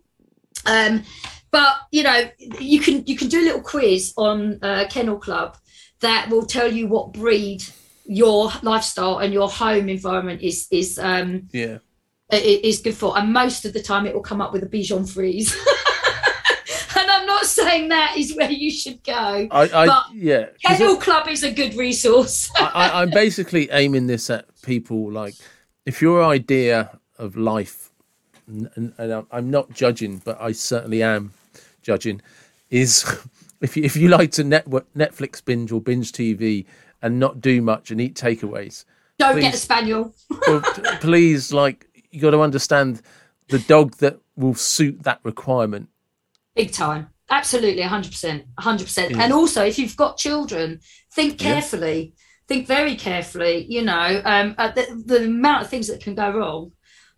Um, 0.65 1.03
but 1.51 1.75
you 1.91 2.03
know, 2.03 2.29
you 2.59 2.79
can 2.79 3.05
you 3.07 3.17
can 3.17 3.29
do 3.29 3.41
a 3.41 3.45
little 3.45 3.61
quiz 3.61 4.13
on 4.15 4.59
uh, 4.61 4.85
Kennel 4.89 5.17
Club 5.17 5.57
that 6.01 6.29
will 6.29 6.45
tell 6.45 6.71
you 6.71 6.87
what 6.87 7.13
breed 7.13 7.63
your 8.05 8.51
lifestyle 8.61 9.19
and 9.19 9.33
your 9.33 9.49
home 9.49 9.89
environment 9.89 10.41
is 10.41 10.67
is 10.71 10.99
um, 10.99 11.47
Yeah. 11.51 11.79
it 12.31 12.63
is 12.63 12.81
good 12.81 12.95
for. 12.95 13.17
And 13.17 13.33
most 13.33 13.65
of 13.65 13.73
the 13.73 13.81
time, 13.81 14.05
it 14.05 14.13
will 14.13 14.21
come 14.21 14.41
up 14.41 14.53
with 14.53 14.63
a 14.63 14.67
Bichon 14.67 15.09
Frise. 15.11 15.55
and 17.57 17.67
I'm 17.67 17.69
not 17.69 17.71
saying 17.71 17.89
that 17.89 18.17
is 18.17 18.35
where 18.35 18.51
you 18.51 18.71
should 18.71 19.03
go. 19.03 19.47
I, 19.51 19.61
I 19.63 19.85
But 19.87 20.03
yeah. 20.13 20.45
Kennel 20.63 20.97
Club 20.97 21.27
is 21.27 21.43
a 21.43 21.51
good 21.51 21.75
resource. 21.75 22.49
I, 22.55 22.71
I, 22.73 23.01
I'm 23.01 23.09
basically 23.09 23.69
aiming 23.71 24.07
this 24.07 24.29
at 24.29 24.45
people 24.61 25.11
like 25.11 25.35
if 25.85 26.01
your 26.01 26.23
idea 26.23 26.99
of 27.17 27.35
life, 27.35 27.91
and, 28.47 28.93
and, 28.97 29.13
I'm- 29.13 29.27
I'm 29.31 29.49
not 29.49 29.71
judging, 29.71 30.21
but 30.23 30.39
I 30.41 30.51
certainly 30.51 31.01
am 31.03 31.33
judging, 31.81 32.21
is 32.69 33.03
if 33.61 33.75
you, 33.75 33.83
if 33.83 33.95
you 33.95 34.07
like 34.09 34.31
to 34.33 34.43
network, 34.43 34.91
Netflix 34.93 35.43
binge 35.43 35.71
or 35.71 35.81
binge 35.81 36.11
TV 36.11 36.65
and 37.01 37.19
not 37.19 37.41
do 37.41 37.61
much 37.61 37.91
and 37.91 37.99
eat 38.01 38.15
takeaways, 38.15 38.85
Don't 39.17 39.33
please. 39.33 39.41
get 39.41 39.53
a 39.53 39.57
spaniel. 39.57 40.13
please, 41.01 41.51
like 41.53 41.87
you 42.11 42.21
got 42.21 42.31
to 42.31 42.41
understand 42.41 43.01
the 43.49 43.59
dog 43.59 43.95
that 43.97 44.19
will 44.35 44.53
suit 44.53 45.03
that 45.03 45.19
requirement. 45.23 45.89
Big 46.55 46.71
time. 46.71 47.09
Absolutely, 47.29 47.83
100%. 47.83 48.43
100%. 48.59 49.09
Yeah. 49.11 49.21
And 49.23 49.33
also, 49.33 49.63
if 49.65 49.77
you've 49.77 49.95
got 49.95 50.17
children, 50.17 50.79
think 51.13 51.41
Yeah. 51.41 51.53
carefully. 51.53 52.13
Think 52.47 52.65
very 52.67 52.95
carefully. 52.95 53.65
You 53.69 53.83
know, 53.83 54.21
um, 54.25 54.55
uh, 54.57 54.71
the, 54.71 55.03
the 55.05 55.25
amount 55.25 55.63
of 55.63 55.69
things 55.69 55.87
that 55.87 56.01
can 56.01 56.15
go 56.15 56.31
wrong 56.31 56.71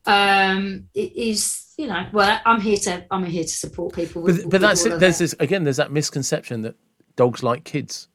um, 0.05 0.87
is, 0.93 1.73
you 1.77 1.87
know, 1.87 2.07
well, 2.11 2.39
I'm 2.45 2.59
here 2.59 2.77
to 2.77 3.05
I'm 3.11 3.23
here 3.23 3.43
to 3.43 3.49
support 3.49 3.93
people. 3.95 4.21
With, 4.23 4.37
But, 4.37 4.43
but 4.43 4.51
with 4.53 4.61
that's 4.61 4.85
it. 4.85 4.99
There's 4.99 5.17
that. 5.19 5.23
this 5.23 5.35
again. 5.39 5.63
There's 5.63 5.77
that 5.77 5.91
misconception 5.91 6.61
that 6.63 6.75
dogs 7.15 7.43
like 7.43 7.63
kids. 7.63 8.07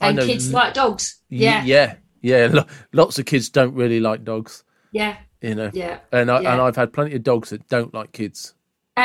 And 0.00 0.18
kids 0.18 0.48
l- 0.48 0.54
like 0.54 0.74
dogs. 0.74 1.20
Yeah, 1.28 1.64
yeah, 1.64 1.94
yeah. 2.20 2.48
Lo- 2.52 2.66
lots 2.92 3.18
of 3.18 3.24
kids 3.24 3.48
don't 3.50 3.74
really 3.74 4.00
like 4.00 4.24
dogs, 4.24 4.62
yeah, 4.92 5.16
you 5.40 5.54
know. 5.54 5.70
yeah. 5.72 5.98
And 6.12 6.30
I, 6.30 6.40
Yeah. 6.40 6.52
and 6.52 6.60
I've 6.62 6.76
had 6.76 6.92
plenty 6.92 7.14
of 7.16 7.22
dogs 7.22 7.50
that 7.50 7.66
don't 7.68 7.94
like 7.94 8.12
kids. 8.12 8.54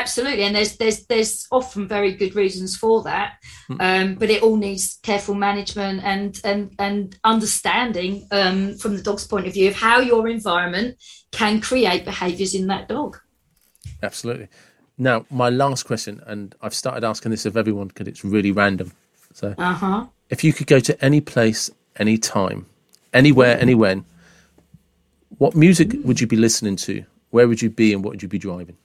Absolutely, 0.02 0.44
and 0.44 0.56
there's 0.56 0.78
there's 0.78 1.00
there's 1.08 1.48
often 1.52 1.88
very 1.88 2.12
good 2.22 2.36
reasons 2.36 2.78
for 2.78 3.04
that, 3.04 3.30
Hmm. 3.68 3.82
um, 3.88 4.16
but 4.20 4.30
it 4.30 4.44
all 4.44 4.58
needs 4.68 5.00
careful 5.10 5.36
management 5.50 6.04
and 6.04 6.40
and 6.44 6.62
and 6.78 7.18
understanding 7.24 8.28
um, 8.40 8.60
from 8.82 8.96
the 8.96 9.02
dog's 9.02 9.26
point 9.28 9.48
of 9.48 9.54
view 9.54 9.68
of 9.70 9.76
how 9.76 10.00
your 10.12 10.28
environment 10.28 10.90
can 11.32 11.62
create 11.62 12.06
behaviours 12.06 12.54
in 12.54 12.68
that 12.68 12.88
dog. 12.88 13.18
Absolutely. 14.04 14.48
Now, 15.00 15.26
my 15.32 15.50
last 15.50 15.84
question, 15.84 16.22
and 16.28 16.54
I've 16.62 16.76
started 16.84 17.04
asking 17.04 17.32
this 17.32 17.46
of 17.46 17.58
everyone 17.58 17.88
because 17.88 18.08
it's 18.08 18.24
really 18.24 18.52
random. 18.52 18.92
So, 19.34 19.56
Uh 19.58 19.74
huh. 19.74 20.06
if 20.30 20.44
you 20.44 20.54
could 20.54 20.68
go 20.68 20.80
to 20.80 20.94
any 21.04 21.22
place, 21.22 21.72
any 21.96 22.18
time, 22.20 22.60
anywhere, 23.14 23.58
any 23.60 23.76
when, 23.76 24.06
what 25.42 25.56
music 25.56 25.90
would 26.06 26.20
you 26.22 26.28
be 26.28 26.38
listening 26.48 26.76
to? 26.88 27.04
Where 27.32 27.48
would 27.48 27.62
you 27.64 27.72
be, 27.72 27.94
and 27.94 28.04
what 28.04 28.12
would 28.12 28.24
you 28.24 28.30
be 28.30 28.40
driving? 28.50 28.78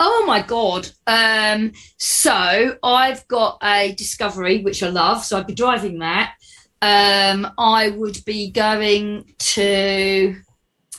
Oh 0.00 0.24
my 0.26 0.42
god! 0.42 0.88
Um, 1.06 1.72
so 1.98 2.76
I've 2.82 3.26
got 3.28 3.58
a 3.62 3.92
Discovery 3.94 4.62
which 4.62 4.82
I 4.82 4.88
love, 4.88 5.24
so 5.24 5.38
I'd 5.38 5.46
be 5.46 5.54
driving 5.54 6.00
that. 6.00 6.34
Um, 6.80 7.52
I 7.58 7.90
would 7.90 8.24
be 8.24 8.50
going 8.50 9.34
to. 9.38 10.36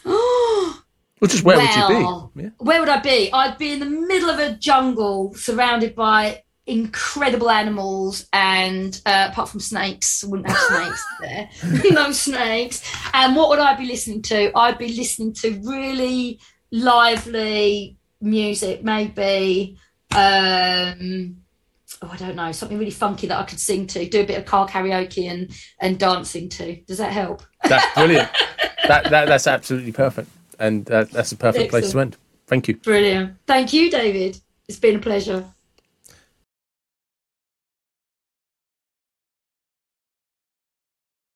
Well, 1.21 1.29
just 1.29 1.45
where 1.45 1.55
Well, 1.55 1.87
would 1.87 1.95
you 1.95 2.33
be? 2.35 2.43
Yeah. 2.43 2.49
where 2.57 2.81
would 2.81 2.89
I 2.89 2.99
be? 2.99 3.31
I'd 3.31 3.57
be 3.57 3.71
in 3.71 3.79
the 3.79 3.85
middle 3.85 4.29
of 4.29 4.39
a 4.39 4.55
jungle 4.57 5.33
surrounded 5.35 5.95
by 5.95 6.43
incredible 6.65 7.49
animals 7.49 8.27
and 8.33 8.99
uh, 9.05 9.29
apart 9.31 9.47
from 9.47 9.61
snakes, 9.61 10.25
wouldn't 10.25 10.49
have 10.49 10.57
snakes 10.57 11.05
there. 11.21 11.49
no 11.91 12.11
snakes. 12.11 12.83
And 13.13 13.37
what 13.37 13.47
would 13.47 13.59
I 13.59 13.73
be 13.77 13.85
listening 13.85 14.21
to? 14.23 14.51
I'd 14.57 14.77
be 14.77 14.89
listening 14.89 15.31
to 15.35 15.51
really 15.63 16.41
lively 16.73 17.95
music, 18.23 18.83
maybe 18.83 19.77
um 20.15 21.37
oh 22.01 22.09
I 22.11 22.17
don't 22.17 22.35
know, 22.35 22.51
something 22.51 22.77
really 22.77 22.91
funky 22.91 23.27
that 23.27 23.39
I 23.39 23.43
could 23.43 23.59
sing 23.59 23.87
to, 23.87 24.07
do 24.07 24.21
a 24.21 24.25
bit 24.25 24.37
of 24.37 24.45
car 24.45 24.67
karaoke 24.67 25.29
and 25.29 25.51
and 25.79 25.99
dancing 25.99 26.49
to. 26.49 26.75
Does 26.87 26.97
that 26.97 27.11
help? 27.11 27.43
That's 27.63 27.93
brilliant. 27.95 28.29
that, 28.87 29.09
that 29.09 29.27
that's 29.27 29.47
absolutely 29.47 29.91
perfect, 29.91 30.29
and 30.59 30.89
uh, 30.89 31.05
that's 31.05 31.31
a 31.31 31.37
perfect 31.37 31.69
place 31.69 31.91
to 31.91 31.99
end. 31.99 32.17
Thank 32.47 32.67
you. 32.67 32.75
Brilliant. 32.77 33.37
Thank 33.47 33.73
you, 33.73 33.89
David. 33.89 34.39
It's 34.67 34.79
been 34.79 34.97
a 34.97 34.99
pleasure. 34.99 35.45